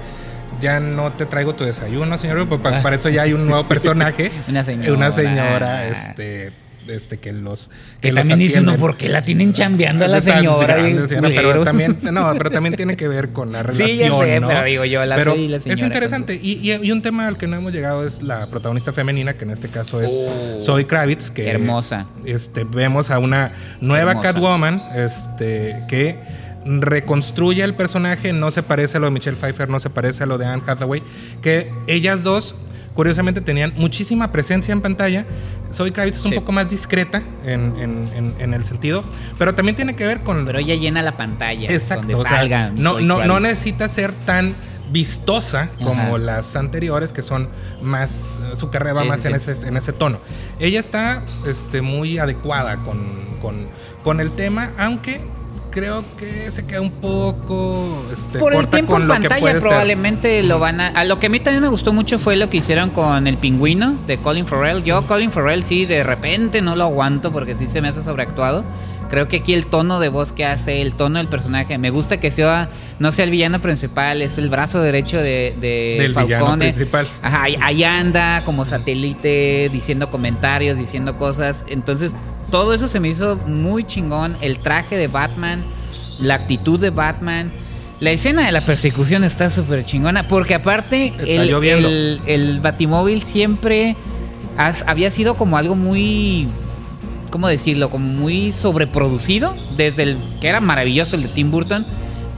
ya 0.61 0.81
no 0.81 1.12
te 1.12 1.27
traigo 1.27 1.55
tu 1.55 1.64
desayuno, 1.64 2.18
señor. 2.18 2.47
Pues 2.47 2.61
pa- 2.61 2.79
Ah. 2.79 2.83
para 2.83 2.97
eso 2.97 3.09
ya 3.09 3.23
hay 3.23 3.33
un 3.33 3.47
nuevo 3.47 3.64
personaje. 3.68 4.31
Una 4.49 4.64
señora. 4.64 4.92
Una 4.92 5.11
señora, 5.12 5.87
este, 5.87 6.53
este, 6.88 7.18
que 7.18 7.33
los. 7.33 7.70
Que 8.01 8.12
también 8.12 8.38
dice 8.38 8.61
uno. 8.61 8.77
¿por 8.77 8.97
qué 8.97 9.09
la 9.09 9.23
tienen 9.23 9.53
chambeando 9.53 10.05
a 10.05 10.09
la 10.09 10.20
señora? 10.20 10.66
grande, 10.75 10.92
bien 10.92 11.09
señora, 11.09 11.29
pero 11.35 11.64
también, 11.64 11.99
no, 12.12 12.33
pero 12.38 12.51
también 12.51 12.77
tiene 12.77 12.97
que 12.97 13.09
ver 13.09 13.31
con 13.31 13.53
la 13.53 13.61
Sí, 13.62 13.66
relación. 13.79 14.18
ya 14.20 14.25
sé, 14.25 14.40
¿no? 14.40 14.49
pero 14.49 14.64
digo 14.64 14.85
yo, 14.85 15.05
la 15.05 15.16
Pero 15.16 15.33
serie 15.33 15.47
y 15.47 15.49
la 15.49 15.61
señora 15.61 15.75
Es 15.81 15.83
interesante. 15.87 16.35
Y, 16.42 16.53
y- 16.70 16.87
y 16.87 16.92
un 16.92 17.03
tema 17.03 17.27
al 17.27 17.37
que 17.38 17.47
no 17.47 17.57
hemos 17.57 17.73
llegado 17.73 18.07
es 18.07 18.23
la 18.23 18.47
protagonista 18.49 18.92
femenina, 18.92 19.35
que 19.35 19.44
en 19.44 19.51
este 19.51 19.68
caso 19.68 20.01
es 20.01 20.12
Oh. 20.16 20.59
Zoe 20.61 20.87
Kravitz, 20.87 21.31
que 21.31 21.49
Hermosa. 21.51 22.07
Este, 22.25 22.64
vemos 22.64 23.11
a 23.11 23.18
una 23.18 23.53
nueva 23.81 24.12
Hermosa. 24.12 24.33
Catwoman, 24.33 24.83
este, 24.94 25.83
que 25.88 26.18
reconstruye 26.66 27.62
el 27.62 27.75
personaje, 27.75 28.33
no 28.33 28.51
se 28.51 28.62
parece 28.62 28.97
a 28.97 29.01
lo 29.01 29.07
de 29.07 29.12
Michelle 29.12 29.37
Pfeiffer, 29.37 29.68
no 29.68 29.79
se 29.81 29.90
parece 29.90 30.23
a 30.25 30.27
lo 30.27 30.38
de 30.38 30.47
Anne 30.47 30.62
Hathaway, 30.66 31.03
que 31.42 31.70
ellas 31.87 32.23
dos 32.23 32.55
curiosamente 32.95 33.41
tenían 33.41 33.73
muchísima 33.77 34.31
presencia 34.33 34.73
en 34.73 34.81
pantalla. 34.81 35.27
Zoe 35.73 35.93
Kravitz 35.93 36.19
es 36.19 36.25
un 36.25 36.31
Sí. 36.31 36.37
poco 36.39 36.53
más 36.53 36.71
discreta 36.71 37.23
en, 37.45 37.75
en- 37.79 38.09
en- 38.15 38.35
en 38.39 38.55
el 38.55 38.65
sentido, 38.65 39.03
pero 39.39 39.55
también 39.55 39.75
tiene 39.77 39.95
que 39.97 40.07
ver 40.07 40.21
con... 40.21 40.45
Pero 40.47 40.61
ella 40.61 40.75
llena 40.77 41.03
la 41.03 41.17
pantalla. 41.17 41.69
Exacto, 41.71 42.07
Donde 42.07 42.15
o 42.15 42.23
sea, 42.23 42.39
salga. 42.39 42.71
mi 42.71 42.81
no, 42.81 43.41
necesita 43.41 43.89
ser 43.89 44.13
tan 44.13 44.55
vistosa 44.91 45.71
como 45.83 46.03
Ajá. 46.03 46.19
las 46.19 46.55
anteriores 46.57 47.13
que 47.13 47.23
son 47.23 47.49
más 47.83 48.39
su 48.55 48.71
carrera 48.71 48.93
va 48.95 49.03
Sí, 49.03 49.09
más 49.09 49.21
sí, 49.23 49.29
en. 49.29 49.35
Ese, 49.35 49.53
en 49.67 49.77
ese 49.79 49.93
tono 49.95 50.19
ella 50.61 50.79
está 50.79 51.23
este, 51.49 51.81
muy 51.81 52.19
adecuada 52.19 52.77
con, 52.85 52.99
con, 53.41 53.67
con 54.05 54.21
el 54.21 54.31
tema 54.33 54.73
aunque 54.79 55.23
creo 55.75 56.05
que 56.17 56.53
se 56.53 56.65
queda 56.67 56.81
un 56.81 56.93
poco 56.93 58.05
este, 58.13 58.39
Por 58.39 58.53
el 58.53 58.59
corta 58.59 58.77
tiempo 58.77 58.93
con 58.93 59.03
en 59.03 59.09
lo 59.09 59.15
que 59.15 59.21
pantalla 59.23 59.41
puede 59.41 59.55
ser. 59.55 59.63
probablemente 59.63 60.43
lo 60.45 60.61
van 60.61 60.81
a... 60.81 60.87
A 60.89 61.05
lo 61.05 61.19
que 61.19 61.27
a 61.27 61.29
mí 61.29 61.41
también 61.41 61.63
me 61.63 61.69
gustó 61.69 61.93
mucho 61.93 62.21
fue 62.21 62.37
lo 62.37 62.49
que 62.49 62.59
hicieron 62.59 62.91
con 62.91 63.27
el 63.27 63.37
pingüino 63.39 63.97
de 64.07 64.19
Colin 64.19 64.47
Farrell. 64.47 64.85
Yo 64.85 65.05
Colin 65.09 65.33
Farrell 65.33 65.65
sí, 65.65 65.85
de 65.85 66.05
repente 66.05 66.63
no 66.63 66.77
lo 66.77 66.85
aguanto 66.85 67.33
porque 67.33 67.55
sí 67.57 67.67
se 67.67 67.83
me 67.83 67.89
hace 67.89 68.05
sobreactuado. 68.05 68.63
Creo 69.11 69.27
que 69.29 69.39
aquí 69.39 69.53
el 69.53 69.67
tono 69.67 69.99
de 70.01 70.09
voz 70.09 70.33
que 70.33 70.45
hace, 70.45 70.81
el 70.81 70.95
tono 70.95 71.19
del 71.19 71.29
personaje, 71.29 71.77
me 71.77 71.91
gusta 71.91 72.19
que 72.21 72.31
sea, 72.31 72.69
no 73.01 73.11
sea 73.13 73.25
el 73.25 73.31
villano 73.33 73.61
principal, 73.61 74.23
es 74.23 74.39
el 74.39 74.49
brazo 74.49 74.81
derecho 74.81 75.19
de, 75.19 75.55
de 75.61 75.97
Del 76.01 76.15
villano 76.15 76.29
Falcone. 76.47 76.65
principal. 76.67 77.07
Ajá, 77.21 77.43
ahí, 77.43 77.57
ahí 77.61 77.85
anda 77.85 78.43
como 78.45 78.65
satélite 78.65 79.69
diciendo 79.73 80.09
comentarios, 80.11 80.79
diciendo 80.79 81.17
cosas. 81.17 81.65
Entonces, 81.69 82.13
todo 82.55 82.73
eso 82.73 82.87
se 82.87 83.01
me 83.01 83.09
hizo 83.09 83.35
muy 83.49 83.83
chingón. 83.83 84.37
El 84.40 84.59
traje 84.61 84.97
de 84.97 85.09
Batman, 85.09 85.64
la 86.21 86.35
actitud 86.37 86.79
de 86.79 86.90
Batman. 86.90 87.51
La 87.99 88.12
escena 88.12 88.47
de 88.47 88.53
la 88.53 88.61
persecución 88.61 89.25
está 89.25 89.51
súper 89.51 89.85
chingona. 89.85 90.29
Porque 90.29 90.55
aparte, 90.55 91.12
el, 91.27 91.49
lloviendo. 91.49 91.88
el, 91.88 92.21
el 92.27 92.61
Batimóvil 92.61 93.23
siempre 93.25 93.97
has- 94.57 94.85
había 94.87 95.11
sido 95.11 95.35
como 95.35 95.57
algo 95.57 95.75
muy. 95.75 96.47
¿Cómo 97.31 97.49
decirlo? 97.49 97.90
Como 97.90 98.07
muy 98.07 98.53
sobreproducido. 98.53 99.53
Desde 99.77 100.05
el 100.05 100.17
que 100.40 100.47
era 100.47 100.61
maravilloso 100.61 101.17
el 101.17 101.23
de 101.23 101.29
Tim 101.31 101.51
Burton. 101.51 101.85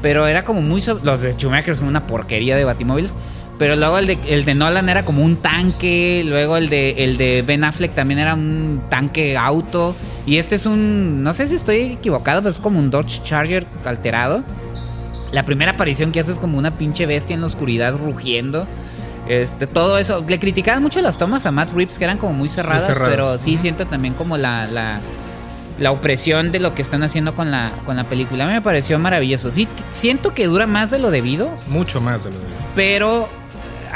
Pero 0.00 0.26
era 0.26 0.46
como 0.46 0.62
muy. 0.62 0.82
Los 1.02 1.20
de 1.20 1.34
Schumacher 1.34 1.76
son 1.76 1.88
una 1.88 2.06
porquería 2.06 2.56
de 2.56 2.64
Batimóviles. 2.64 3.14
Pero 3.58 3.74
luego 3.74 3.98
el 3.98 4.06
de, 4.06 4.18
el 4.28 4.44
de 4.44 4.54
Nolan 4.54 4.88
era 4.88 5.04
como 5.04 5.22
un 5.22 5.36
tanque. 5.36 6.22
Luego 6.26 6.56
el 6.56 6.68
de, 6.68 7.04
el 7.04 7.16
de 7.16 7.42
Ben 7.42 7.64
Affleck 7.64 7.94
también 7.94 8.20
era 8.20 8.34
un 8.34 8.82
tanque 8.90 9.36
auto. 9.36 9.96
Y 10.26 10.38
este 10.38 10.56
es 10.56 10.66
un. 10.66 11.22
No 11.22 11.32
sé 11.32 11.48
si 11.48 11.54
estoy 11.54 11.92
equivocado, 11.92 12.42
pero 12.42 12.50
es 12.50 12.60
como 12.60 12.78
un 12.78 12.90
Dodge 12.90 13.22
Charger 13.22 13.66
alterado. 13.84 14.42
La 15.32 15.44
primera 15.44 15.72
aparición 15.72 16.12
que 16.12 16.20
hace 16.20 16.32
es 16.32 16.38
como 16.38 16.58
una 16.58 16.72
pinche 16.72 17.06
bestia 17.06 17.34
en 17.34 17.40
la 17.40 17.46
oscuridad 17.46 17.96
rugiendo. 17.96 18.66
Este, 19.28 19.66
todo 19.66 19.98
eso. 19.98 20.24
Le 20.26 20.38
criticaban 20.38 20.82
mucho 20.82 21.00
las 21.00 21.16
tomas 21.16 21.46
a 21.46 21.50
Matt 21.50 21.72
Reeves, 21.72 21.98
que 21.98 22.04
eran 22.04 22.18
como 22.18 22.34
muy 22.34 22.48
cerradas, 22.48 22.86
cerradas. 22.86 23.10
pero 23.10 23.38
sí 23.38 23.56
siento 23.58 23.86
también 23.86 24.14
como 24.14 24.36
la, 24.36 24.66
la, 24.66 25.00
la 25.78 25.92
opresión 25.92 26.52
de 26.52 26.60
lo 26.60 26.74
que 26.74 26.82
están 26.82 27.02
haciendo 27.02 27.34
con 27.34 27.50
la, 27.50 27.72
con 27.84 27.96
la 27.96 28.04
película. 28.04 28.44
A 28.44 28.46
mí 28.46 28.52
me 28.52 28.62
pareció 28.62 28.98
maravilloso. 28.98 29.50
Sí, 29.50 29.66
siento 29.90 30.34
que 30.34 30.46
dura 30.46 30.66
más 30.66 30.90
de 30.90 30.98
lo 30.98 31.10
debido, 31.10 31.50
mucho 31.68 32.00
más 32.00 32.24
de 32.24 32.30
lo 32.30 32.38
de 32.38 32.46
pero 32.74 33.28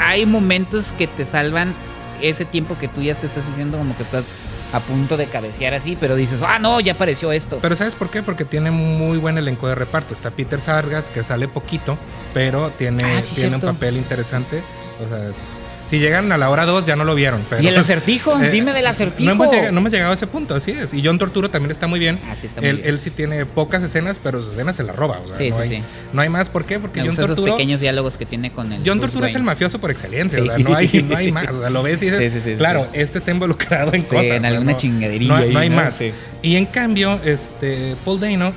hay 0.01 0.25
momentos 0.25 0.93
que 0.97 1.07
te 1.07 1.25
salvan 1.25 1.73
ese 2.21 2.45
tiempo 2.45 2.77
que 2.77 2.87
tú 2.87 3.01
ya 3.01 3.15
te 3.15 3.25
estás 3.27 3.43
haciendo 3.51 3.77
como 3.77 3.95
que 3.97 4.03
estás 4.03 4.35
a 4.73 4.79
punto 4.79 5.17
de 5.17 5.25
cabecear 5.25 5.73
así, 5.73 5.97
pero 5.99 6.15
dices, 6.15 6.41
ah, 6.43 6.59
no, 6.59 6.79
ya 6.79 6.93
apareció 6.93 7.31
esto. 7.31 7.59
Pero 7.61 7.75
¿sabes 7.75 7.95
por 7.95 8.09
qué? 8.09 8.21
Porque 8.23 8.45
tiene 8.45 8.71
muy 8.71 9.17
buen 9.17 9.37
elenco 9.37 9.67
de 9.67 9.75
reparto. 9.75 10.13
Está 10.13 10.29
Peter 10.31 10.59
Sargas, 10.59 11.09
que 11.09 11.23
sale 11.23 11.47
poquito, 11.47 11.97
pero 12.33 12.69
tiene, 12.77 13.17
Ah, 13.17 13.21
sí, 13.21 13.35
tiene 13.35 13.55
un 13.55 13.61
papel 13.61 13.97
interesante. 13.97 14.61
O 15.03 15.07
sea, 15.09 15.29
es- 15.29 15.57
si 15.91 15.99
llegan 15.99 16.31
a 16.31 16.37
la 16.37 16.49
hora 16.49 16.65
2 16.65 16.85
ya 16.85 16.95
no 16.95 17.03
lo 17.03 17.13
vieron. 17.13 17.41
Pero, 17.49 17.61
y 17.61 17.67
el 17.67 17.77
acertijo, 17.77 18.39
Eh, 18.41 18.49
dime 18.49 18.73
del 18.73 18.87
acertijo. 18.87 19.25
No 19.25 19.31
hemos, 19.33 19.51
llegado, 19.53 19.71
no 19.71 19.79
hemos 19.81 19.91
llegado 19.91 20.11
a 20.11 20.15
ese 20.15 20.25
punto, 20.25 20.55
así 20.55 20.71
es. 20.71 20.93
Y 20.95 21.05
John 21.05 21.19
Torturo 21.19 21.49
también 21.51 21.69
está 21.71 21.85
muy 21.85 21.99
bien. 21.99 22.17
Ah, 22.27 22.33
sí, 22.39 22.47
está 22.47 22.61
muy 22.61 22.69
él, 22.69 22.75
bien. 22.77 22.89
él 22.89 22.99
sí 22.99 23.11
tiene 23.11 23.45
pocas 23.45 23.83
escenas, 23.83 24.17
pero 24.23 24.41
sus 24.41 24.53
escenas 24.53 24.75
se 24.77 24.83
las 24.83 24.95
roba. 24.95 25.19
O 25.23 25.27
sea, 25.27 25.37
Sí, 25.37 25.49
no, 25.49 25.57
sí, 25.57 25.61
hay, 25.61 25.69
sí. 25.69 25.83
no 26.13 26.21
hay 26.21 26.29
más. 26.29 26.49
¿Por 26.49 26.65
qué? 26.65 26.79
Porque 26.79 27.01
Me 27.01 27.07
John 27.07 27.11
gustan 27.15 27.25
esos 27.25 27.35
Torturo. 27.35 27.57
pequeños 27.57 27.81
diálogos 27.81 28.17
que 28.17 28.25
tiene 28.25 28.51
con 28.51 28.71
el 28.71 28.79
John 28.79 28.97
Bruce 28.99 29.01
Torturo 29.11 29.25
es 29.27 29.35
el 29.35 29.43
mafioso 29.43 29.79
por 29.79 29.91
excelencia. 29.91 30.41
O 30.41 30.45
sea, 30.45 30.57
no 30.57 30.73
hay, 30.75 31.05
no 31.07 31.15
hay 31.17 31.31
más. 31.33 31.49
O 31.49 31.59
sea, 31.59 31.69
lo 31.69 31.83
ves 31.83 32.01
y 32.01 32.05
dices, 32.05 32.19
Sí, 32.33 32.39
sí, 32.39 32.51
sí, 32.51 32.55
claro, 32.57 32.87
este 32.93 33.17
está 33.17 33.31
involucrado 33.31 33.93
en 33.93 34.03
cosas. 34.03 34.23
en 34.25 34.37
o 34.37 34.39
sea, 34.39 34.47
alguna 34.49 34.71
no- 34.71 34.77
chingaderilla 34.77 35.27
No, 35.33 35.35
hay- 35.35 35.47
ahí, 35.49 35.53
no 35.53 35.59
hay 35.59 35.69
más. 35.69 35.93
Sí. 35.95 36.11
Y 36.41 36.55
en 36.55 36.67
cambio, 36.67 37.19
este, 37.25 37.95
Paul 38.05 38.19
Dano, 38.21 38.53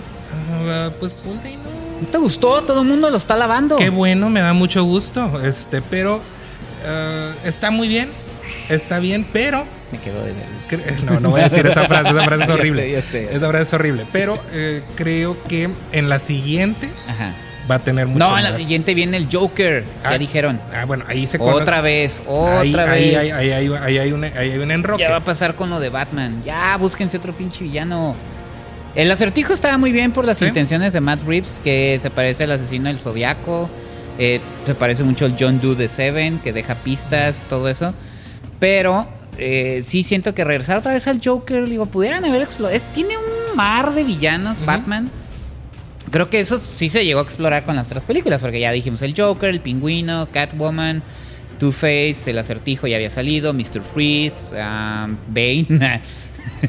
ah, 0.68 0.90
pues 1.00 1.12
Paul 1.12 1.36
Dano. 1.42 1.64
¿No 2.00 2.08
te 2.08 2.18
gustó? 2.18 2.62
Todo 2.62 2.82
el 2.82 2.88
mundo 2.88 3.10
lo 3.10 3.16
está 3.16 3.36
lavando. 3.36 3.76
Qué 3.76 3.88
bueno, 3.88 4.30
me 4.30 4.40
da 4.40 4.52
mucho 4.52 4.84
gusto. 4.84 5.40
Este, 5.44 5.80
pero 5.82 6.20
ah, 6.86 7.30
está 7.44 7.70
muy 7.70 7.88
bien. 7.88 8.08
Está 8.68 8.98
bien, 8.98 9.26
pero 9.32 9.64
Me 9.92 9.98
quedo 9.98 10.22
de 10.22 10.32
ver. 10.32 10.54
No, 11.04 11.20
no 11.20 11.30
voy 11.30 11.40
a 11.40 11.44
decir 11.44 11.66
esa 11.66 11.84
frase, 11.88 12.10
esa 12.10 12.24
frase 12.24 12.42
es 12.42 12.48
Ya 12.48 12.54
horrible. 12.54 12.82
sé, 12.82 12.92
ya 12.92 13.02
sé. 13.02 13.36
Esa 13.36 13.48
frase 13.48 13.62
es 13.62 13.72
horrible. 13.72 14.04
Pero 14.12 14.38
eh, 14.52 14.82
creo 14.96 15.36
que 15.48 15.70
en 15.92 16.08
la 16.08 16.18
siguiente 16.18 16.90
Ajá. 17.08 17.32
va 17.70 17.76
a 17.76 17.78
tener 17.78 18.06
mucho 18.06 18.18
No, 18.18 18.36
en 18.36 18.44
la 18.44 18.56
siguiente 18.56 18.94
viene 18.94 19.16
el 19.18 19.28
Joker. 19.30 19.84
Ah, 20.02 20.12
ya 20.12 20.18
dijeron. 20.18 20.60
Ah, 20.74 20.84
bueno, 20.84 21.04
ahí 21.08 21.26
se 21.26 21.38
Otra 21.40 21.80
vez, 21.80 22.22
otra 22.26 22.60
ahí, 22.60 22.72
vez. 23.10 23.18
Ahí, 23.18 23.30
ahí, 23.30 23.30
ahí, 23.30 23.52
ahí, 23.52 23.78
ahí 23.82 23.98
hay 23.98 24.12
un, 24.12 24.24
ahí 24.24 24.32
hay 24.50 24.58
un 24.58 24.70
enroque. 24.70 25.02
Ya 25.02 25.10
va 25.10 25.16
a 25.16 25.24
pasar 25.24 25.54
con 25.54 25.70
lo 25.70 25.78
de 25.80 25.90
Batman. 25.90 26.42
Ya, 26.44 26.76
búsquense 26.78 27.16
otro 27.18 27.32
pinche 27.32 27.64
villano. 27.64 28.14
El 28.94 29.10
acertijo 29.10 29.52
estaba 29.52 29.76
muy 29.78 29.90
bien 29.92 30.12
por 30.12 30.24
las 30.24 30.38
Sí. 30.38 30.44
intenciones 30.44 30.92
de 30.92 31.00
Matt 31.00 31.20
Reeves, 31.26 31.60
que 31.64 31.98
se 32.00 32.10
parece 32.10 32.44
al 32.44 32.52
asesino 32.52 32.88
del 32.88 32.98
Zodiaco. 32.98 33.68
Eh, 34.18 34.40
se 34.66 34.74
parece 34.74 35.02
mucho 35.02 35.24
al 35.24 35.36
John 35.38 35.60
Doe 35.60 35.74
de 35.74 35.88
Seven, 35.88 36.38
que 36.38 36.52
deja 36.52 36.74
pistas, 36.76 37.46
todo 37.48 37.68
eso. 37.68 37.94
Pero 38.60 39.08
eh, 39.38 39.82
sí 39.86 40.02
siento 40.02 40.34
que 40.34 40.44
regresar 40.44 40.76
otra 40.76 40.92
vez 40.92 41.06
al 41.06 41.20
Joker, 41.24 41.68
digo, 41.68 41.86
pudieran 41.86 42.24
haber 42.24 42.42
explorado. 42.42 42.80
Tiene 42.94 43.16
un 43.18 43.56
mar 43.56 43.94
de 43.94 44.04
villanos. 44.04 44.64
Batman. 44.64 45.10
Creo 46.10 46.30
que 46.30 46.38
eso 46.38 46.60
sí 46.60 46.90
se 46.90 47.04
llegó 47.04 47.20
a 47.20 47.22
explorar 47.22 47.64
con 47.64 47.74
las 47.74 47.88
tres 47.88 48.04
películas, 48.04 48.40
porque 48.40 48.60
ya 48.60 48.70
dijimos 48.70 49.02
el 49.02 49.14
Joker, 49.16 49.50
el 49.50 49.60
Pingüino, 49.60 50.28
Catwoman, 50.30 51.02
Two-Face, 51.58 52.30
el 52.30 52.38
acertijo 52.38 52.86
ya 52.86 52.96
había 52.96 53.10
salido, 53.10 53.52
Mr. 53.52 53.82
Freeze, 53.82 54.52
um, 54.52 55.16
Bane. 55.28 55.66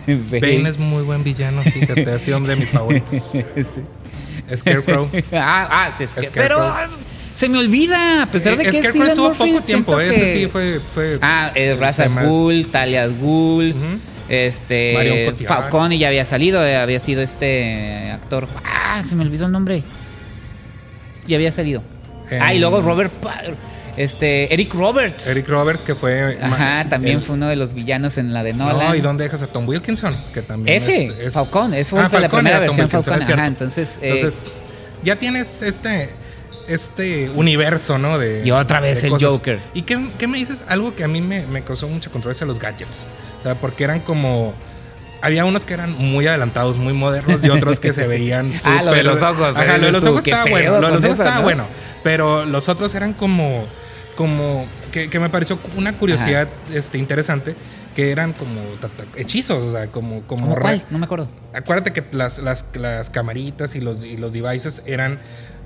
Bane 0.08 0.69
es 0.69 0.79
muy 0.79 1.03
buen 1.03 1.23
villano, 1.23 1.62
fíjate, 1.63 2.10
ha 2.10 2.17
sido 2.17 2.39
de 2.39 2.55
mis 2.55 2.69
favoritos. 2.71 3.34
Scarecrow. 4.55 5.10
ah, 5.34 5.67
ah, 5.69 5.91
sí, 5.95 6.08
Scarecrow. 6.08 6.34
pero 6.34 6.58
ah, 6.60 6.88
se 7.36 7.50
me 7.50 7.60
olvida, 7.60 8.24
a 8.24 8.26
pesar 8.32 8.56
de 8.58 8.63
Eh, 8.63 8.71
que 8.71 8.78
es 8.78 8.84
Scarecrow 8.86 8.91
Cillian 8.93 9.10
estuvo 9.10 9.28
Murphy, 9.28 9.52
poco 9.52 9.65
tiempo, 9.65 10.00
ese 10.00 10.15
que- 10.15 10.34
sí 10.34 10.48
fue. 10.48 10.80
fue 10.93 11.19
Ah, 11.21 11.52
eh, 11.54 11.76
Ra's 11.80 12.00
al 12.00 12.08
temas- 12.10 12.26
Ghul, 12.28 12.67
Talia 12.71 13.04
al 13.04 13.13
Ghul, 13.13 13.71
Ujú. 13.71 13.80
Marion 13.80 14.00
este. 14.30 15.36
Falcone 15.45 15.98
ya 15.98 16.08
había 16.08 16.26
salido, 16.26 16.65
eh, 16.65 16.78
había 16.78 17.00
sido 17.00 17.21
este 17.21 18.10
actor. 18.12 18.48
Ah, 18.63 19.04
se 19.08 19.15
me 19.15 19.24
olvidó 19.24 19.45
el 19.45 19.52
nombre. 19.52 19.84
Ya 21.28 21.36
había 21.38 21.52
salido. 21.52 21.84
En- 22.30 22.41
Ah, 22.41 22.54
y 22.54 22.60
luego 22.60 22.82
Robert 22.82 23.12
Pa- 23.13 23.41
este 23.98 24.54
Eric 24.54 24.74
Roberts. 24.74 25.28
Eric 25.28 25.48
Roberts, 25.48 25.84
que 25.84 25.93
fue. 25.95 26.38
Ajá, 26.41 26.86
también 26.89 27.17
el- 27.17 27.24
fue 27.24 27.36
uno 27.36 27.48
de 27.48 27.56
los 27.56 27.74
villanos 27.74 28.17
en 28.17 28.34
la 28.34 28.43
de 28.43 28.54
Nolan. 28.54 28.88
No, 28.89 28.95
¿y 28.95 29.02
dónde 29.02 29.26
dejas 29.26 29.41
a 29.41 29.48
Tom 29.48 29.67
Wilkinson? 29.67 30.15
Que 30.34 30.41
también 30.41 30.76
Ese, 30.78 31.06
es- 31.06 31.12
es- 31.19 31.34
Falcón, 31.34 31.74
Ah, 31.74 31.78
la 32.19 32.30
primera 32.30 32.60
versión 32.60 32.86
Wilkinson, 32.86 33.04
Falcón. 33.04 33.34
Ajá, 33.39 33.48
entonces, 33.48 34.00
eh, 34.02 34.12
Entonces, 34.15 34.39
ya 35.04 35.15
tienes 35.17 35.62
este 35.62 36.10
este 36.67 37.30
universo, 37.36 37.97
¿no? 37.97 38.17
De, 38.17 38.41
Y 38.45 38.51
otra 38.51 38.80
vez 38.80 39.04
el 39.04 39.12
Joker. 39.12 39.60
¿Y 39.73 39.84
qué, 39.84 39.99
qué 40.17 40.28
me 40.28 40.38
dices? 40.38 40.63
Algo 40.67 40.95
que 40.95 41.04
a 41.04 41.08
mí 41.08 41.21
me, 41.21 41.45
me 41.47 41.62
causó 41.62 41.88
mucha 41.88 42.10
controversia, 42.10 42.45
los 42.47 42.60
gadgets. 42.60 43.06
O 43.39 43.43
sea, 43.43 43.56
porque 43.56 43.84
eran 43.84 43.99
como... 43.99 44.54
Había 45.21 45.45
unos 45.45 45.65
que 45.65 45.73
eran 45.73 45.91
muy 45.93 46.28
adelantados, 46.28 46.78
muy 46.78 46.93
modernos 46.93 47.39
y 47.43 47.49
otros 47.49 47.80
que 47.80 47.93
se 47.93 48.06
veían 48.08 48.51
Ah, 48.63 48.84
lo 48.84 48.91
de 48.91 49.01
súper- 49.01 49.04
los 49.06 49.21
ojos, 49.21 49.56
Ajá, 49.56 49.78
lo 49.78 49.86
de 49.88 49.91
los 49.91 50.06
ojos 50.06 50.23
¿qué 50.23 50.30
estaba 50.32 50.43
pedo 50.45 50.54
bueno. 50.56 50.71
Lo 50.82 50.88
de 50.88 50.93
los 50.93 51.04
ojos 51.04 51.13
eso, 51.13 51.23
estaba 51.23 51.38
no? 51.38 51.43
bueno. 51.43 51.65
Pero 52.04 52.45
los 52.45 52.69
otros 52.69 52.93
eran 52.95 53.13
como... 53.13 53.65
Como... 54.15 54.65
Que, 54.91 55.10
que 55.10 55.19
me 55.19 55.30
pareció 55.30 55.60
una 55.75 55.93
curiosidad 55.93 56.47
este, 56.73 56.97
interesante. 56.97 57.56
Que 57.95 58.12
eran 58.12 58.34
como 58.34 58.60
hechizos. 59.15 59.63
O 59.63 59.71
sea, 59.71 59.88
como... 59.91 60.21
como 60.23 60.43
¿cómo 60.43 60.56
re- 60.56 60.62
cuál? 60.62 60.84
No 60.89 60.99
me 60.99 61.06
acuerdo. 61.06 61.28
Acuérdate 61.54 61.91
que 61.93 62.04
las, 62.12 62.38
las, 62.39 62.65
las 62.75 63.10
camaritas 63.10 63.75
y 63.75 63.82
los, 63.82 64.04
y 64.04 64.17
los 64.17 64.32
devices 64.32 64.82
eran 64.86 65.19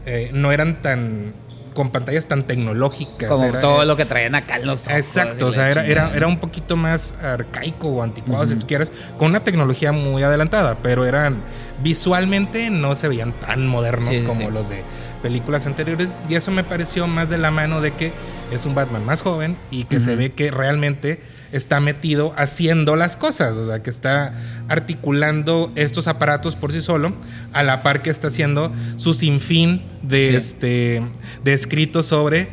eh, 0.05 0.29
no 0.33 0.51
eran 0.51 0.81
tan 0.81 1.33
con 1.73 1.91
pantallas 1.91 2.25
tan 2.25 2.43
tecnológicas. 2.43 3.29
Como 3.29 3.45
era- 3.45 3.61
todo 3.61 3.85
lo 3.85 3.95
que 3.95 4.03
traían 4.03 4.35
acá 4.35 4.57
en 4.57 4.65
los 4.65 4.81
ojos 4.85 4.97
Exacto, 4.97 5.47
o 5.47 5.51
sea, 5.51 5.69
era, 5.69 5.85
era, 5.85 6.11
era 6.13 6.27
un 6.27 6.37
poquito 6.39 6.75
más 6.75 7.13
arcaico 7.21 7.87
o 7.87 8.03
anticuado, 8.03 8.47
si 8.47 8.55
tú 8.55 8.67
quieres, 8.67 8.91
con 9.17 9.29
una 9.29 9.41
tecnología 9.43 9.91
muy 9.91 10.21
adelantada, 10.23 10.75
pero 10.81 11.05
eran 11.05 11.37
visualmente 11.81 12.69
no 12.69 12.95
se 12.95 13.07
veían 13.07 13.31
tan 13.33 13.65
modernos 13.67 14.09
sí, 14.13 14.23
como 14.23 14.47
sí. 14.47 14.51
los 14.51 14.67
de 14.67 14.83
películas 15.21 15.65
anteriores, 15.65 16.09
y 16.27 16.35
eso 16.35 16.51
me 16.51 16.63
pareció 16.63 17.07
más 17.07 17.29
de 17.29 17.37
la 17.37 17.51
mano 17.51 17.81
de 17.81 17.91
que 17.91 18.11
es 18.51 18.65
un 18.65 18.75
Batman 18.75 19.05
más 19.05 19.21
joven 19.21 19.57
y 19.71 19.83
que 19.85 19.99
se 19.99 20.15
ve 20.15 20.31
que 20.31 20.51
realmente 20.51 21.21
está 21.51 21.79
metido 21.79 22.33
haciendo 22.37 22.95
las 22.95 23.15
cosas, 23.15 23.57
o 23.57 23.65
sea, 23.65 23.81
que 23.81 23.89
está 23.89 24.33
articulando 24.67 25.71
estos 25.75 26.07
aparatos 26.07 26.55
por 26.55 26.71
sí 26.71 26.81
solo, 26.81 27.13
a 27.53 27.63
la 27.63 27.83
par 27.83 28.01
que 28.01 28.09
está 28.09 28.27
haciendo 28.27 28.71
su 28.97 29.13
sinfín 29.13 29.83
de, 30.01 30.29
Sí. 30.31 30.35
este, 30.35 31.01
de 31.43 31.53
escritos 31.53 32.05
sobre 32.07 32.49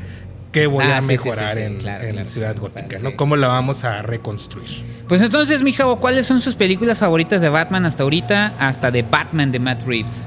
qué 0.53 0.67
voy 0.67 0.85
Ah, 0.85 0.97
a 0.99 1.01
sí, 1.01 1.03
sí, 1.03 1.07
mejorar 1.09 1.57
sí, 1.57 1.63
en, 1.63 1.77
claro, 1.79 2.05
en 2.05 2.13
claro. 2.13 2.29
Ciudad 2.29 2.57
Gótica. 2.57 2.99
¿no? 3.01 3.15
¿Cómo 3.17 3.37
la 3.37 3.49
vamos 3.49 3.85
a 3.85 4.03
reconstruir? 4.03 4.69
Pues 5.09 5.21
entonces, 5.21 5.63
mi 5.63 5.73
Javo, 5.73 6.01
¿cuáles 6.01 6.27
son 6.27 6.41
sus 6.41 6.55
películas 6.55 6.99
favoritas 6.99 7.41
de 7.41 7.49
Batman 7.49 7.85
hasta 7.85 8.03
ahorita? 8.03 8.55
Hasta 8.59 8.91
de 8.91 9.03
Batman 9.03 9.53
de 9.53 9.59
Matt 9.59 9.85
Reeves. 9.87 10.25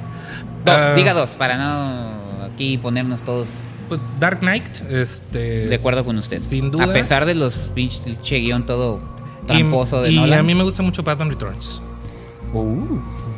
Dos, 0.64 0.76
Ah. 0.78 0.94
diga 0.96 1.14
dos, 1.14 1.32
para 1.32 1.58
no 1.58 2.44
aquí 2.46 2.78
ponernos 2.78 3.24
todos 3.24 3.48
Pues 3.90 4.00
Dark 4.20 4.40
Knight, 4.40 4.68
este... 4.90 5.68
de 5.68 5.76
acuerdo 5.76 6.06
con 6.06 6.18
usted. 6.18 6.40
Sin 6.40 6.72
duda. 6.72 6.86
A 6.86 6.94
pesar 6.94 7.26
de 7.26 7.36
los 7.36 7.72
pinche 7.74 8.38
guion 8.38 8.66
todo 8.66 9.00
Y- 9.44 9.48
tramposo 9.48 10.02
de 10.02 10.12
y, 10.12 10.16
Nolan. 10.16 10.40
a 10.40 10.44
mí 10.44 10.54
me 10.56 10.64
gusta 10.64 10.82
mucho 10.84 11.04
Batman 11.04 11.30
Returns. 11.30 11.82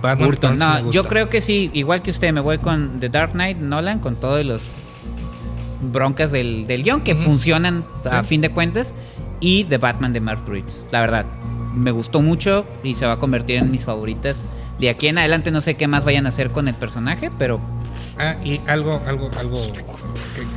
Batman 0.01 0.27
Burton. 0.27 0.31
Returns 0.31 0.59
No, 0.59 0.73
me 0.73 0.79
yo 0.93 1.01
gusta. 1.01 1.09
creo 1.09 1.29
que 1.29 1.41
sí, 1.41 1.69
igual 1.73 2.01
que 2.01 2.11
usted, 2.11 2.31
me 2.33 2.41
voy 2.41 2.57
con 2.57 2.99
The 2.99 3.09
Dark 3.09 3.31
Knight, 3.31 3.57
Nolan, 3.57 3.99
con 3.99 4.15
todos 4.17 4.45
los 4.45 4.63
broncas 5.91 6.31
del, 6.31 6.67
del 6.67 6.83
guion 6.83 7.01
que 7.01 7.15
funcionan 7.15 7.83
a 8.09 8.21
Sí. 8.23 8.29
fin 8.29 8.41
de 8.41 8.49
cuentas. 8.51 8.95
Y 9.39 9.63
The 9.65 9.77
Batman 9.79 10.13
de 10.13 10.21
Mark 10.21 10.43
Reeves. 10.47 10.85
La 10.91 11.01
verdad, 11.01 11.25
me 11.73 11.89
gustó 11.89 12.21
mucho 12.21 12.65
y 12.83 12.93
se 12.93 13.07
va 13.07 13.13
a 13.13 13.17
convertir 13.17 13.55
en 13.57 13.71
mis 13.71 13.83
favoritas. 13.85 14.43
De 14.79 14.89
aquí 14.89 15.07
en 15.07 15.17
adelante 15.17 15.49
no 15.49 15.61
sé 15.61 15.73
qué 15.75 15.87
más 15.87 16.05
vayan 16.05 16.27
a 16.27 16.29
hacer 16.29 16.51
con 16.51 16.67
el 16.67 16.75
personaje, 16.75 17.31
pero 17.39 17.59
Ah, 18.23 18.35
y 18.43 18.61
algo, 18.67 19.01
algo, 19.07 19.31
algo 19.39 19.61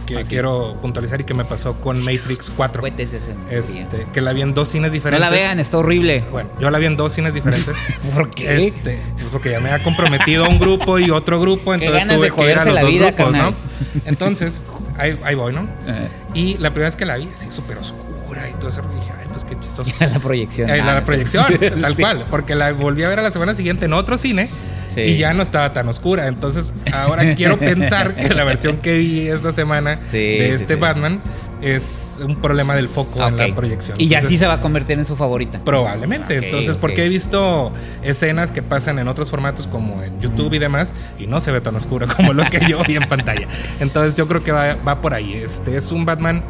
que, 0.07 0.15
que 0.17 0.25
quiero 0.25 0.77
puntualizar 0.83 1.19
y 1.21 1.25
que 1.25 1.33
me 1.33 1.47
pasó 1.47 1.81
con 1.81 1.99
Matrix 2.05 2.53
4. 2.55 2.81
cohetes 2.83 3.15
ese 3.15 3.29
día. 3.29 3.37
Este, 3.59 4.07
que 4.13 4.21
la 4.21 4.33
vi 4.35 4.43
en 4.43 4.53
dos 4.53 4.69
cines 4.69 4.91
No 4.91 4.95
diferentes. 4.95 5.21
la 5.21 5.31
vean, 5.31 5.59
está 5.61 5.79
horrible. 5.79 6.25
Bueno, 6.31 6.51
yo 6.61 6.71
la 6.71 6.79
vi 6.79 6.87
en 6.87 6.97
dos 6.99 7.13
cines 7.15 7.33
diferentes. 7.33 7.75
¿Por 8.15 8.31
qué? 8.31 8.67
Este, 8.67 8.99
pues 9.15 9.27
porque 9.33 9.51
ya 9.51 9.61
me 9.61 9.71
había 9.71 9.83
comprometido 9.83 10.45
a 10.45 10.49
un 10.49 10.59
grupo 10.59 10.99
y 10.99 11.11
otro 11.11 11.41
grupo, 11.41 11.73
entonces 11.73 12.07
tuve 12.07 12.31
que 12.31 12.51
ir 12.51 12.59
a 12.59 12.65
los 12.67 12.81
dos 12.81 12.91
vida, 12.91 13.11
grupos. 13.13 13.35
¿no? 13.37 13.55
Entonces, 14.05 14.61
ahí, 14.99 15.19
ahí 15.25 15.35
voy, 15.35 15.53
¿no? 15.55 15.63
Eh, 15.87 16.09
Y 16.35 16.59
la 16.59 16.71
primera 16.71 16.89
vez 16.89 16.97
que 16.97 17.07
la 17.07 17.17
vi, 17.17 17.29
así 17.35 17.51
súper 17.51 17.79
oscura 17.79 18.49
y 18.51 18.53
todo 18.55 18.69
eso, 18.69 18.83
dije, 18.83 19.13
ay, 19.19 19.27
pues 19.33 19.45
qué 19.45 19.59
chistoso. 19.59 19.91
la 20.01 20.19
proyección. 20.21 20.69
Eh, 20.69 20.81
Ah, 20.81 20.85
la 20.85 20.95
no 20.95 21.01
sé. 21.01 21.07
proyección, 21.07 21.45
tal 21.81 21.95
Sí. 21.97 22.03
cual, 22.03 22.27
porque 22.31 22.55
la 22.55 22.73
volví 22.73 23.03
a 23.05 23.09
ver 23.09 23.21
a 23.21 23.23
la 23.23 23.31
semana 23.31 23.55
siguiente 23.55 23.87
en 23.87 23.93
otro 23.95 24.19
cine 24.19 24.51
Sí. 24.95 25.01
y 25.01 25.17
ya 25.19 25.33
no 25.35 25.43
estaba 25.43 25.73
tan 25.73 25.89
oscura. 25.89 26.29
Entonces, 26.29 26.73
ahora 26.93 27.35
quiero 27.35 27.59
pensar 27.59 28.15
que 28.15 28.29
la 28.29 28.45
versión 28.45 28.77
que 28.77 28.97
vi 28.97 29.29
esta 29.29 29.53
semana 29.53 29.99
Sí, 30.11 30.19
de 30.19 30.55
este 30.55 30.75
sí. 30.75 30.81
Batman 30.81 31.21
es 31.63 32.01
un 32.25 32.37
problema 32.37 32.77
del 32.77 32.89
foco 32.89 33.27
en 33.27 33.37
la 33.37 33.55
proyección. 33.55 34.01
Y 34.01 34.09
ya 34.09 34.21
sí 34.23 34.39
se 34.39 34.47
va 34.47 34.55
a 34.55 34.61
convertir 34.61 34.99
en 34.99 35.05
su 35.05 35.17
favorita. 35.17 35.61
Probablemente. 35.65 36.37
Entonces, 36.37 36.77
porque 36.77 37.05
he 37.05 37.09
visto 37.09 37.73
escenas 38.03 38.53
que 38.53 38.63
pasan 38.63 38.99
en 38.99 39.09
otros 39.09 39.31
formatos 39.31 39.67
como 39.67 40.03
en 40.03 40.21
YouTube 40.21 40.53
y 40.55 40.59
demás, 40.59 40.93
y 41.19 41.27
no 41.27 41.41
se 41.41 41.51
ve 41.51 41.61
tan 41.61 41.75
oscuro 41.75 42.07
como 42.07 42.33
lo 42.33 42.45
que 42.45 42.61
yo 42.69 42.83
vi 42.85 42.97
en 42.97 43.09
pantalla. 43.09 43.49
Entonces, 43.81 44.15
yo 44.15 44.29
creo 44.29 44.45
que 44.45 44.53
va, 44.53 44.77
va 44.77 45.01
por 45.01 45.15
ahí. 45.15 45.35
Este 45.35 45.77
es 45.77 45.91
un 45.91 46.05
Batman. 46.05 46.43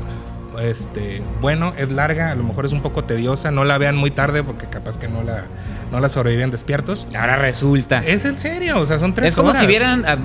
Este, 0.61 1.23
bueno, 1.41 1.73
es 1.77 1.91
larga, 1.91 2.31
a 2.31 2.35
lo 2.35 2.43
mejor 2.45 2.67
es 2.67 2.73
un 2.73 2.81
poco 2.83 3.05
tediosa, 3.05 3.51
no 3.51 3.65
la 3.65 3.79
vean 3.79 3.97
muy 3.97 4.11
tarde 4.11 4.43
porque 4.43 4.67
capaz 4.67 4.99
que 4.99 5.09
no 5.09 5.23
la, 5.23 5.45
no 5.91 6.01
la 6.01 6.09
sobreviven 6.09 6.51
despiertos. 6.51 7.07
Ahora 7.19 7.37
resulta. 7.37 7.99
Es 8.05 8.25
en 8.25 8.39
serio, 8.39 8.79
o 8.79 8.87
sea, 8.87 8.99
son 8.99 9.15
tres 9.15 9.29
Es 9.31 9.35
como 9.37 9.51
horas. 9.51 9.61
si 9.61 9.67
vieran, 9.67 10.05
ah, 10.07 10.17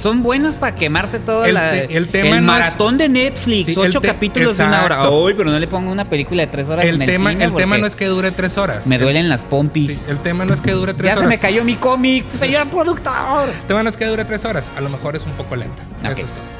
son 0.00 0.22
buenos 0.22 0.54
para 0.56 0.74
quemarse 0.74 1.18
todo 1.18 1.44
El 1.44 1.54
la- 1.54 1.70
te- 1.70 1.96
el 1.96 2.08
tema 2.08 2.30
no 2.30 2.36
es- 2.36 2.42
maratón 2.60 2.98
de 2.98 3.08
Netflix, 3.08 3.66
Sí, 3.66 3.72
el 3.72 3.78
ocho 3.78 4.00
capítulos 4.00 4.56
de 4.56 4.64
una 4.64 4.84
hora. 4.84 5.10
Uy, 5.10 5.34
pero 5.34 5.50
no 5.50 5.58
le 5.58 5.66
pongo 5.66 5.90
una 5.92 6.08
película 6.08 6.42
de 6.42 6.46
tres 6.48 6.68
horas 6.68 6.84
El 6.84 6.96
en 6.96 7.02
el 7.02 7.08
tema, 7.08 7.30
cine 7.30 7.44
el 7.44 7.54
tema 7.54 7.78
no 7.78 7.86
es 7.86 7.96
que 7.96 8.06
dure 8.06 8.30
tres 8.32 8.56
horas. 8.58 8.86
me 8.86 8.96
El- 8.96 9.02
duelen 9.02 9.28
las 9.28 9.44
pompis. 9.44 9.98
sí, 9.98 10.04
el 10.08 10.18
tema 10.18 10.44
no 10.44 10.54
es 10.54 10.60
que 10.60 10.72
dure 10.72 10.94
tres 10.94 11.08
ya 11.12 11.18
horas. 11.18 11.24
se 11.24 11.28
me 11.36 11.38
cayó 11.38 11.64
mi 11.64 11.76
cómic, 11.76 12.24
señor 12.34 12.68
productor. 12.68 13.48
El 13.48 13.66
tema 13.68 13.82
no 13.82 13.90
es 13.90 13.96
que 13.96 14.06
dure 14.06 14.24
tres 14.24 14.44
horas. 14.44 14.70
A 14.76 14.80
lo 14.80 14.88
mejor 14.88 15.14
es 15.16 15.24
un 15.24 15.32
poco 15.32 15.56
lenta. 15.56 15.82
Ok. 16.04 16.12
Eso 16.12 16.26
es 16.26 16.32
todo. 16.32 16.54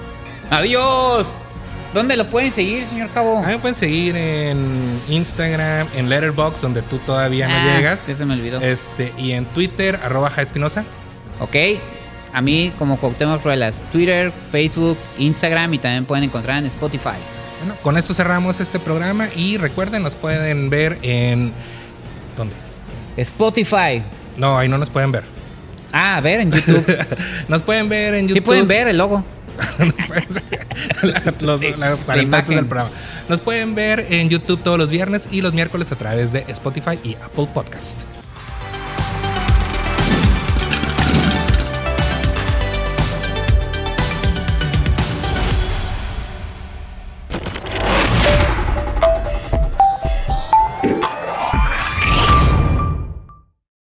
Adiós. 0.51 1.27
¿Dónde 1.95 2.16
lo 2.16 2.28
pueden 2.28 2.51
seguir, 2.51 2.84
señor 2.86 3.09
Jabo? 3.14 3.38
A 3.38 3.42
mí 3.47 3.53
me 3.53 3.59
pueden 3.61 3.76
seguir 3.76 4.16
en 4.16 5.01
Instagram, 5.09 5.86
en 5.97 6.09
Letterboxd, 6.09 6.61
donde 6.62 6.82
tú 6.82 6.99
todavía 6.99 7.47
no 7.49 7.55
Ah, 7.55 7.76
llegas. 7.76 8.07
ya 8.09 8.16
se 8.16 8.24
me 8.24 8.34
olvidó. 8.34 8.61
Este, 8.61 9.12
y 9.16 9.30
en 9.32 9.45
Twitter, 9.47 9.99
arroba 10.03 10.28
Jaespinosa. 10.28 10.84
Ok. 11.40 11.55
A 12.32 12.40
mí 12.40 12.72
como 12.80 12.97
Cuauhtémoc 12.99 13.45
Ruelas, 13.45 13.84
Twitter, 13.92 14.32
Facebook, 14.51 14.99
Instagram 15.18 15.72
y 15.74 15.78
también 15.78 16.05
pueden 16.05 16.24
encontrar 16.24 16.59
en 16.59 16.66
Spotify. 16.66 17.11
Bueno, 17.61 17.78
con 17.82 17.97
esto 17.97 18.12
cerramos 18.12 18.59
este 18.59 18.80
programa 18.80 19.28
y 19.36 19.57
recuerden, 19.57 20.03
nos 20.03 20.16
pueden 20.16 20.68
ver 20.70 20.99
en... 21.03 21.53
¿Dónde? 22.36 22.55
Spotify. 23.16 24.03
No, 24.36 24.59
ahí 24.59 24.68
no 24.68 24.78
nos 24.78 24.90
pueden 24.90 25.12
ver. 25.12 25.22
Ah, 25.92 26.16
a 26.16 26.20
ver, 26.20 26.40
en 26.40 26.51
YouTube. 26.51 26.84
Nos 27.49 27.62
pueden 27.62 27.88
ver 27.88 28.14
en 28.14 28.22
YouTube. 28.22 28.34
sí 28.34 28.40
pueden 28.40 28.66
ver 28.66 28.88
el 28.88 28.99
logo. 28.99 29.22
los, 31.41 31.61
Sí, 31.61 31.70
las 31.76 31.78
la 31.78 31.97
40 32.05 32.22
imagen. 32.22 32.57
del 32.57 32.66
programa. 32.66 32.91
Nos 33.28 33.41
pueden 33.41 33.74
ver 33.74 34.07
en 34.11 34.28
YouTube 34.28 34.62
todos 34.62 34.78
los 34.78 34.91
viernes 34.91 35.28
y 35.30 35.41
los 35.43 35.53
miércoles 35.55 35.91
a 35.93 35.97
través 35.97 36.32
de 36.32 36.45
Spotify 36.49 36.99
y 37.03 37.14
Apple 37.22 37.49
Podcast. 37.53 38.01